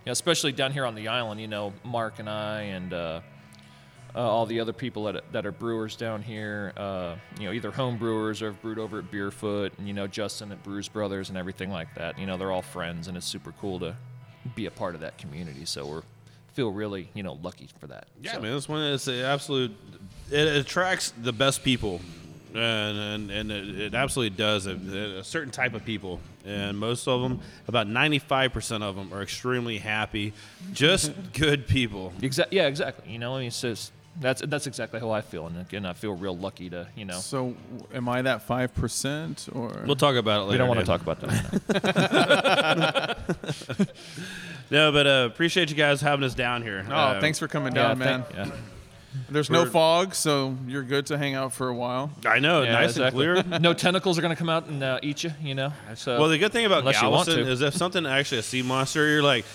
know, 0.08 0.12
especially 0.14 0.52
down 0.52 0.72
here 0.72 0.84
on 0.86 0.96
the 0.96 1.10
island, 1.10 1.40
you 1.40 1.48
know, 1.48 1.74
Mark 1.84 2.18
and 2.18 2.28
I 2.28 2.62
and 2.62 2.92
uh, 2.92 3.20
uh, 4.16 4.20
all 4.20 4.46
the 4.46 4.60
other 4.62 4.72
people 4.74 5.04
that 5.06 5.32
that 5.34 5.46
are 5.46 5.52
brewers 5.52 5.96
down 5.96 6.22
here, 6.22 6.72
uh, 6.78 7.16
you 7.40 7.46
know, 7.48 7.52
either 7.52 7.70
home 7.72 7.98
brewers 7.98 8.42
or 8.42 8.48
have 8.48 8.62
brewed 8.62 8.80
over 8.80 9.00
at 9.00 9.12
Beerfoot, 9.12 9.72
and 9.78 9.88
you 9.88 9.94
know, 9.94 10.08
Justin 10.08 10.52
at 10.52 10.64
Brews 10.64 10.88
Brothers 10.88 11.30
and 11.30 11.38
everything 11.38 11.70
like 11.70 11.94
that. 11.96 12.18
You 12.18 12.26
know, 12.26 12.38
they're 12.38 12.52
all 12.52 12.62
friends, 12.62 13.08
and 13.08 13.18
it's 13.18 13.26
super 13.28 13.54
cool 13.60 13.80
to 13.80 13.96
be 14.56 14.66
a 14.68 14.72
part 14.72 14.96
of 14.96 15.02
that 15.02 15.18
community. 15.18 15.66
So 15.66 15.86
we're 15.86 16.04
feel 16.54 16.72
really 16.72 17.10
you 17.14 17.22
know 17.24 17.34
lucky 17.44 17.68
for 17.80 17.88
that. 17.88 18.08
Yeah, 18.22 18.34
So- 18.36 18.42
man, 18.42 18.52
this 18.54 18.70
one 18.70 18.82
is 18.82 19.08
an 19.10 19.20
absolute. 19.26 19.76
It 20.32 20.48
attracts 20.56 21.12
the 21.22 21.34
best 21.34 21.64
people, 21.64 22.00
and 22.54 22.98
and, 22.98 23.32
and 23.32 23.52
it, 23.52 23.80
it 23.80 23.94
absolutely 23.96 24.36
does. 24.38 24.66
A, 24.66 24.72
a 25.20 25.24
certain 25.26 25.52
type 25.52 25.74
of 25.74 25.84
people, 25.84 26.22
and 26.46 26.78
most 26.78 27.08
of 27.08 27.22
them, 27.22 27.42
about 27.68 27.88
ninety 27.88 28.20
five 28.20 28.54
percent 28.54 28.82
of 28.84 28.96
them, 28.96 29.14
are 29.14 29.22
extremely 29.22 29.78
happy, 29.78 30.32
just 30.72 31.12
good 31.34 31.68
people. 31.68 32.14
Exa- 32.22 32.48
yeah, 32.52 32.68
exactly. 32.68 33.12
You 33.12 33.20
know, 33.20 33.36
I 33.36 33.40
mean, 33.40 33.48
it's 33.48 33.60
just 33.62 33.92
that's 34.20 34.42
that's 34.46 34.68
exactly 34.68 35.00
how 35.00 35.12
I 35.12 35.22
feel, 35.22 35.48
and 35.48 35.60
again, 35.60 35.86
I 35.86 35.94
feel 35.94 36.14
real 36.14 36.38
lucky 36.38 36.70
to 36.70 36.88
you 36.96 37.06
know. 37.06 37.20
so 37.20 37.56
am 37.94 38.08
I 38.10 38.22
that 38.22 38.42
five 38.44 38.74
percent 38.76 39.48
or 39.52 39.84
We'll 39.86 39.96
talk 39.96 40.16
about 40.16 40.42
it 40.42 40.44
later. 40.46 40.52
We 40.52 40.58
don't 40.58 40.68
want 40.70 40.80
to 40.80 40.86
talk 40.86 41.02
about 41.02 41.20
that. 41.22 43.18
Right. 43.78 43.88
No, 44.72 44.92
but 44.92 45.06
uh, 45.06 45.30
appreciate 45.32 45.70
you 45.70 45.76
guys 45.76 46.02
having 46.02 46.26
us 46.26 46.34
down 46.34 46.64
here. 46.64 46.84
Oh, 46.90 46.94
Uh, 46.94 47.22
thanks 47.22 47.38
for 47.38 47.48
coming 47.48 47.76
yeah, 47.76 47.90
down, 47.90 47.98
man. 48.00 48.24
thank- 48.24 48.36
yeah. 48.50 48.56
There's 49.30 49.50
no 49.50 49.60
We're- 49.62 49.72
fog, 49.72 50.16
so 50.16 50.58
you're 50.68 50.82
good 50.84 51.06
to 51.06 51.18
hang 51.20 51.36
out 51.36 51.54
for 51.54 51.68
a 51.70 51.74
while. 51.74 52.10
I 52.26 52.40
know, 52.40 52.64
Yeah, 52.64 52.74
nice 52.74 52.90
exactly. 52.92 53.28
and 53.28 53.44
clear. 53.48 53.60
no 53.62 53.74
tentacles 53.76 54.18
are 54.18 54.22
gonna 54.24 54.36
come 54.36 54.50
out 54.50 54.66
and 54.66 54.84
uh, 54.84 55.00
eat 55.04 55.24
you. 55.24 55.32
You 55.42 55.54
know. 55.56 55.72
So 55.94 56.20
Well, 56.20 56.30
the 56.30 56.38
good 56.40 56.52
thing 56.52 56.66
about 56.66 56.80
Unless 56.80 57.02
you 57.02 57.10
want 57.10 57.28
Galveston 57.28 57.48
is 57.48 57.62
if 57.62 57.76
something 57.76 58.06
actually 58.08 58.40
a 58.40 58.44
sea 58.44 58.62
monster, 58.64 59.08
you're 59.08 59.24
like, 59.24 59.46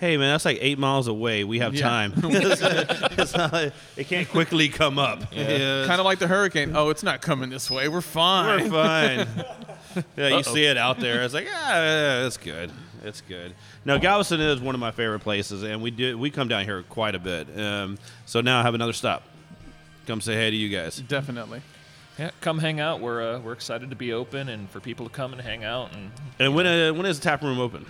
hey 0.00 0.16
man, 0.16 0.32
that's 0.32 0.44
like 0.44 0.58
eight 0.60 0.78
miles 0.78 1.06
away. 1.08 1.44
We 1.44 1.60
have 1.60 1.74
Yeah. 1.74 1.88
time. 1.88 2.12
it's, 2.16 2.60
it's 3.18 3.36
not 3.36 3.52
like- 3.52 3.72
it 3.96 4.06
can't 4.08 4.28
quickly 4.28 4.68
come 4.68 4.98
up. 4.98 5.20
Yeah. 5.32 5.86
Kind 5.86 6.00
of 6.00 6.04
like 6.04 6.18
the 6.18 6.26
hurricane. 6.28 6.72
Oh, 6.76 6.90
it's 6.90 7.02
not 7.02 7.20
coming 7.22 7.50
this 7.50 7.70
way. 7.70 7.88
We're 7.88 8.00
fine. 8.00 8.70
We're 8.70 8.70
fine. 8.70 9.44
yeah, 10.16 10.36
you 10.36 10.42
see 10.42 10.64
it 10.64 10.76
out 10.76 10.98
there. 11.00 11.22
It's 11.22 11.34
like, 11.34 11.44
yeah, 11.46 12.20
yeah, 12.20 12.26
it's 12.26 12.36
good. 12.36 12.70
It's 13.04 13.20
good. 13.20 13.54
Now, 13.84 13.98
Galveston 13.98 14.40
is 14.40 14.60
one 14.60 14.74
of 14.74 14.80
my 14.80 14.90
favorite 14.90 15.20
places, 15.20 15.62
and 15.62 15.82
we 15.82 15.90
do 15.90 16.16
we 16.18 16.30
come 16.30 16.48
down 16.48 16.64
here 16.64 16.82
quite 16.84 17.14
a 17.14 17.18
bit. 17.18 17.46
Um, 17.58 17.98
so 18.26 18.40
now 18.40 18.60
I 18.60 18.62
have 18.62 18.74
another 18.74 18.94
stop. 18.94 19.22
Come 20.06 20.20
say 20.20 20.34
hey 20.34 20.50
to 20.50 20.56
you 20.56 20.68
guys. 20.70 20.96
Definitely. 20.96 21.60
yeah, 22.18 22.30
come 22.40 22.58
hang 22.58 22.80
out. 22.80 23.00
We're 23.00 23.34
uh, 23.36 23.38
we're 23.40 23.52
excited 23.52 23.90
to 23.90 23.96
be 23.96 24.12
open 24.14 24.48
and 24.48 24.70
for 24.70 24.80
people 24.80 25.06
to 25.06 25.12
come 25.14 25.32
and 25.32 25.40
hang 25.42 25.64
out. 25.64 25.92
And 25.94 26.10
And 26.38 26.54
when 26.54 26.66
uh, 26.66 26.92
when 26.94 27.04
is 27.06 27.20
the 27.20 27.24
tap 27.24 27.42
room 27.42 27.60
open? 27.60 27.84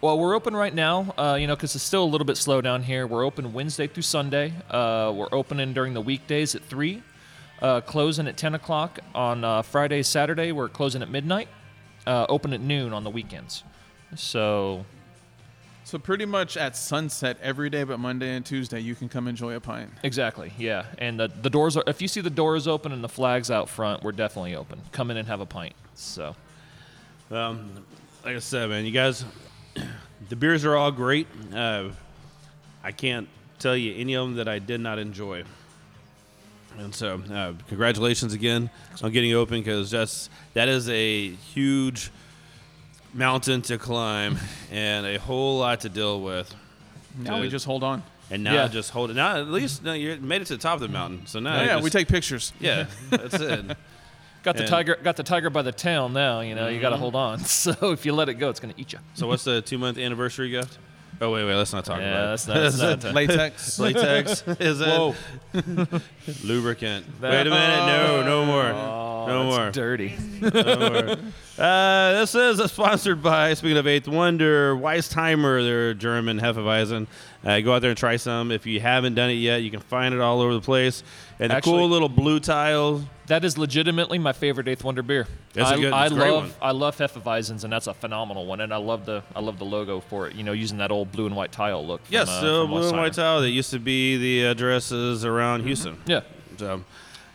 Well, 0.00 0.18
we're 0.18 0.34
open 0.34 0.54
right 0.56 0.74
now. 0.74 1.14
Uh, 1.18 1.36
you 1.38 1.46
know, 1.46 1.54
because 1.54 1.74
it's 1.74 1.84
still 1.84 2.04
a 2.04 2.06
little 2.06 2.24
bit 2.24 2.36
slow 2.36 2.60
down 2.60 2.82
here. 2.82 3.06
We're 3.06 3.24
open 3.24 3.52
Wednesday 3.52 3.86
through 3.86 4.02
Sunday. 4.04 4.52
Uh, 4.70 5.12
we're 5.14 5.28
opening 5.32 5.72
during 5.74 5.94
the 5.94 6.00
weekdays 6.00 6.54
at 6.54 6.62
three. 6.64 7.02
Uh, 7.60 7.82
closing 7.82 8.26
at 8.26 8.38
10 8.38 8.54
o'clock 8.54 8.98
on 9.14 9.44
uh, 9.44 9.60
Friday, 9.60 10.02
Saturday. 10.02 10.52
We're 10.52 10.70
closing 10.70 11.02
at 11.02 11.10
midnight. 11.10 11.48
Uh, 12.06 12.24
open 12.30 12.54
at 12.54 12.60
noon 12.62 12.94
on 12.94 13.04
the 13.04 13.10
weekends. 13.10 13.62
So 14.16 14.86
So 15.84 15.98
pretty 15.98 16.24
much 16.24 16.56
at 16.56 16.74
sunset 16.74 17.36
every 17.42 17.68
day, 17.68 17.84
but 17.84 18.00
Monday 18.00 18.34
and 18.34 18.46
Tuesday, 18.46 18.80
you 18.80 18.94
can 18.94 19.10
come 19.10 19.28
enjoy 19.28 19.54
a 19.54 19.60
pint. 19.60 19.90
Exactly. 20.02 20.52
Yeah, 20.56 20.86
and 20.96 21.20
the, 21.20 21.28
the 21.28 21.50
doors 21.50 21.76
are. 21.76 21.84
If 21.86 22.00
you 22.00 22.08
see 22.08 22.22
the 22.22 22.30
doors 22.30 22.66
open 22.66 22.92
and 22.92 23.04
the 23.04 23.08
flags 23.08 23.50
out 23.50 23.68
front, 23.68 24.02
we're 24.02 24.12
definitely 24.12 24.56
open. 24.56 24.80
Come 24.92 25.10
in 25.10 25.18
and 25.18 25.28
have 25.28 25.40
a 25.40 25.46
pint. 25.46 25.74
So 25.94 26.34
Um, 27.30 27.70
like 28.24 28.36
I 28.36 28.38
said, 28.38 28.70
man, 28.70 28.86
you 28.86 28.92
guys 28.92 29.24
the 30.28 30.36
beers 30.36 30.64
are 30.64 30.76
all 30.76 30.90
great. 30.92 31.26
Uh, 31.54 31.88
I 32.82 32.92
can't 32.92 33.28
tell 33.58 33.76
you 33.76 33.94
any 33.96 34.14
of 34.14 34.26
them 34.26 34.36
that 34.36 34.48
I 34.48 34.58
did 34.58 34.80
not 34.80 34.98
enjoy. 34.98 35.44
And 36.78 36.94
so, 36.94 37.20
uh, 37.32 37.52
congratulations 37.68 38.32
again 38.32 38.70
on 39.02 39.12
getting 39.12 39.34
open 39.34 39.60
because 39.60 39.90
that's 39.90 40.30
that 40.54 40.68
is 40.68 40.88
a 40.88 41.28
huge 41.30 42.10
mountain 43.12 43.60
to 43.62 43.76
climb 43.76 44.38
and 44.70 45.04
a 45.04 45.18
whole 45.18 45.58
lot 45.58 45.80
to 45.80 45.88
deal 45.88 46.20
with. 46.22 46.54
Now 47.18 47.36
to- 47.36 47.40
we 47.42 47.48
just 47.48 47.64
hold 47.66 47.82
on. 47.82 48.02
and 48.30 48.44
now 48.44 48.54
Yeah. 48.54 48.68
just 48.68 48.90
hold 48.92 49.10
it. 49.10 49.14
Now 49.14 49.36
at 49.36 49.48
least 49.48 49.82
no, 49.82 49.92
you 49.92 50.16
made 50.20 50.42
it 50.42 50.46
to 50.46 50.56
the 50.56 50.62
top 50.62 50.74
of 50.74 50.80
the 50.80 50.88
mountain. 50.88 51.26
So 51.26 51.40
now 51.40 51.58
Oh, 51.58 51.62
yeah, 51.62 51.66
just- 51.74 51.84
we 51.84 51.90
take 51.90 52.06
pictures. 52.08 52.52
yeah, 52.60 52.86
that's 53.10 53.34
it. 53.34 53.76
Got 54.42 54.56
the 54.56 54.62
And- 54.62 54.70
tiger. 54.70 54.98
Got 55.02 55.16
the 55.16 55.22
tiger 55.22 55.50
by 55.50 55.62
the 55.62 55.72
tail. 55.72 56.08
Now 56.08 56.40
you 56.40 56.54
know 56.54 56.66
you 56.68 56.74
Mm-hmm. 56.74 56.82
got 56.82 56.90
to 56.90 56.96
hold 56.96 57.14
on. 57.14 57.38
So 57.44 57.92
if 57.92 58.06
you 58.06 58.12
let 58.14 58.28
it 58.28 58.34
go, 58.34 58.48
it's 58.50 58.60
gonna 58.60 58.74
eat 58.76 58.92
you. 58.92 58.98
So 59.14 59.26
what's 59.26 59.44
the 59.44 59.60
two 59.62 59.78
month 59.78 59.98
anniversary 59.98 60.48
gift? 60.50 60.78
Oh 61.22 61.30
wait, 61.30 61.44
wait, 61.44 61.54
let's 61.54 61.72
not 61.74 61.84
talk 61.84 61.98
Yeah, 62.00 62.12
about 62.12 62.30
that's 62.30 62.48
it. 62.48 62.48
not. 62.80 63.00
That's 63.00 63.04
not 63.04 63.14
Latex. 63.14 63.78
Latex 63.78 64.42
is 64.60 64.80
it? 64.80 64.86
Whoa. 64.88 65.14
Lubricant. 66.44 67.20
That- 67.20 67.30
Wait 67.30 67.46
a 67.46 67.50
minute. 67.50 67.86
No, 67.86 68.22
no 68.24 68.44
more. 68.46 68.64
Oh, 68.64 69.26
no 69.28 69.44
that's 69.44 69.56
more. 69.58 69.70
dirty. 69.70 70.16
No 70.40 70.50
more. 70.90 71.16
Uh, 71.58 72.12
this 72.20 72.34
is 72.34 72.72
sponsored 72.72 73.22
by, 73.22 73.52
speaking 73.52 73.76
of 73.76 73.86
Eighth 73.86 74.08
Wonder, 74.08 74.74
Weistheimer. 74.74 75.62
They're 75.62 75.92
German 75.94 76.40
Hefeweizen. 76.40 77.06
Uh, 77.42 77.58
go 77.60 77.72
out 77.74 77.80
there 77.80 77.90
and 77.90 77.98
try 77.98 78.16
some. 78.16 78.50
If 78.50 78.66
you 78.66 78.80
haven't 78.80 79.14
done 79.14 79.30
it 79.30 79.34
yet, 79.34 79.62
you 79.62 79.70
can 79.70 79.80
find 79.80 80.14
it 80.14 80.20
all 80.20 80.40
over 80.42 80.52
the 80.52 80.60
place. 80.60 81.02
And 81.38 81.50
the 81.50 81.60
cool 81.62 81.88
little 81.88 82.10
blue 82.10 82.38
tile. 82.38 83.02
That 83.28 83.44
is 83.44 83.56
legitimately 83.56 84.18
my 84.18 84.32
favorite 84.32 84.68
Eighth 84.68 84.84
Wonder 84.84 85.02
beer. 85.02 85.26
It's 85.54 85.58
a 85.70 85.72
I, 85.72 85.76
good- 85.80 85.92
I 85.92 86.06
a 86.06 86.10
love 86.10 86.42
one. 86.44 86.52
I 86.60 86.72
love 86.72 86.98
Hefeweizens, 86.98 87.64
and 87.64 87.72
that's 87.72 87.86
a 87.86 87.94
phenomenal 87.94 88.44
one. 88.44 88.60
And 88.60 88.74
I 88.74 88.76
love 88.76 89.06
the 89.06 89.22
I 89.34 89.40
love 89.40 89.58
the 89.58 89.64
logo 89.64 90.00
for 90.00 90.28
it. 90.28 90.34
You 90.34 90.42
know, 90.42 90.52
using 90.52 90.78
that 90.78 90.90
old 90.90 91.12
blue 91.12 91.24
and 91.26 91.34
white 91.34 91.50
tile 91.52 91.86
look. 91.86 92.04
From, 92.04 92.12
Yes, 92.12 92.28
uh, 92.28 92.38
still 92.38 92.66
blue 92.66 92.88
and 92.88 92.98
white 92.98 93.14
tile. 93.14 93.40
That 93.40 93.48
used 93.50 93.70
to 93.70 93.78
be 93.78 94.18
the 94.18 94.44
addresses 94.50 95.24
around 95.24 95.62
Houston. 95.62 95.96
Yeah. 96.06 96.20
So, 96.58 96.84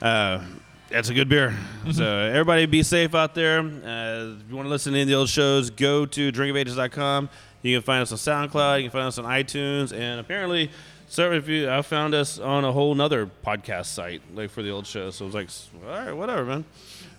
uh, 0.03 0.43
that's 0.89 1.09
a 1.09 1.13
good 1.15 1.29
beer. 1.29 1.57
so, 1.91 2.05
everybody 2.05 2.67
be 2.67 2.83
safe 2.83 3.15
out 3.15 3.33
there. 3.33 3.59
Uh, 3.59 4.35
if 4.37 4.49
you 4.49 4.55
want 4.55 4.67
to 4.67 4.69
listen 4.69 4.93
to 4.93 4.99
any 4.99 5.01
of 5.03 5.07
the 5.07 5.15
old 5.15 5.29
shows, 5.29 5.71
go 5.71 6.05
to 6.05 6.31
drinkofages.com. 6.31 7.29
You 7.65 7.77
can 7.77 7.83
find 7.83 8.01
us 8.01 8.11
on 8.11 8.17
SoundCloud. 8.19 8.77
You 8.77 8.89
can 8.89 8.91
find 8.91 9.07
us 9.07 9.17
on 9.17 9.25
iTunes. 9.25 9.91
And 9.91 10.19
apparently, 10.19 10.69
so 11.07 11.31
if 11.31 11.47
you, 11.47 11.69
I 11.69 11.81
found 11.81 12.13
us 12.13 12.37
on 12.37 12.63
a 12.63 12.71
whole 12.71 12.93
nother 12.93 13.29
podcast 13.45 13.87
site, 13.87 14.21
like 14.35 14.51
for 14.51 14.61
the 14.61 14.69
old 14.69 14.85
show. 14.85 15.09
So, 15.09 15.25
it 15.25 15.33
was 15.33 15.35
like, 15.35 15.49
all 15.89 16.05
right, 16.05 16.13
whatever, 16.13 16.45
man. 16.45 16.65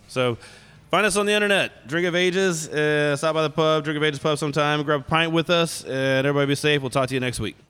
So, 0.07 0.39
find 0.91 1.05
us 1.05 1.17
on 1.17 1.27
the 1.27 1.33
internet. 1.33 1.89
Drink 1.89 2.07
of 2.07 2.15
Ages. 2.15 2.69
Uh, 2.69 3.17
stop 3.17 3.35
by 3.35 3.43
the 3.43 3.51
pub, 3.51 3.83
Drink 3.83 3.97
of 3.97 4.05
Ages 4.05 4.21
pub 4.21 4.39
sometime. 4.39 4.83
Grab 4.85 5.01
a 5.01 5.05
pint 5.05 5.33
with 5.33 5.51
us. 5.51 5.83
And 5.83 6.27
everybody 6.27 6.47
be 6.47 6.55
safe. 6.55 6.81
We'll 6.81 6.91
talk 6.91 7.09
to 7.09 7.15
you 7.15 7.21
next 7.21 7.41
week. 7.41 7.67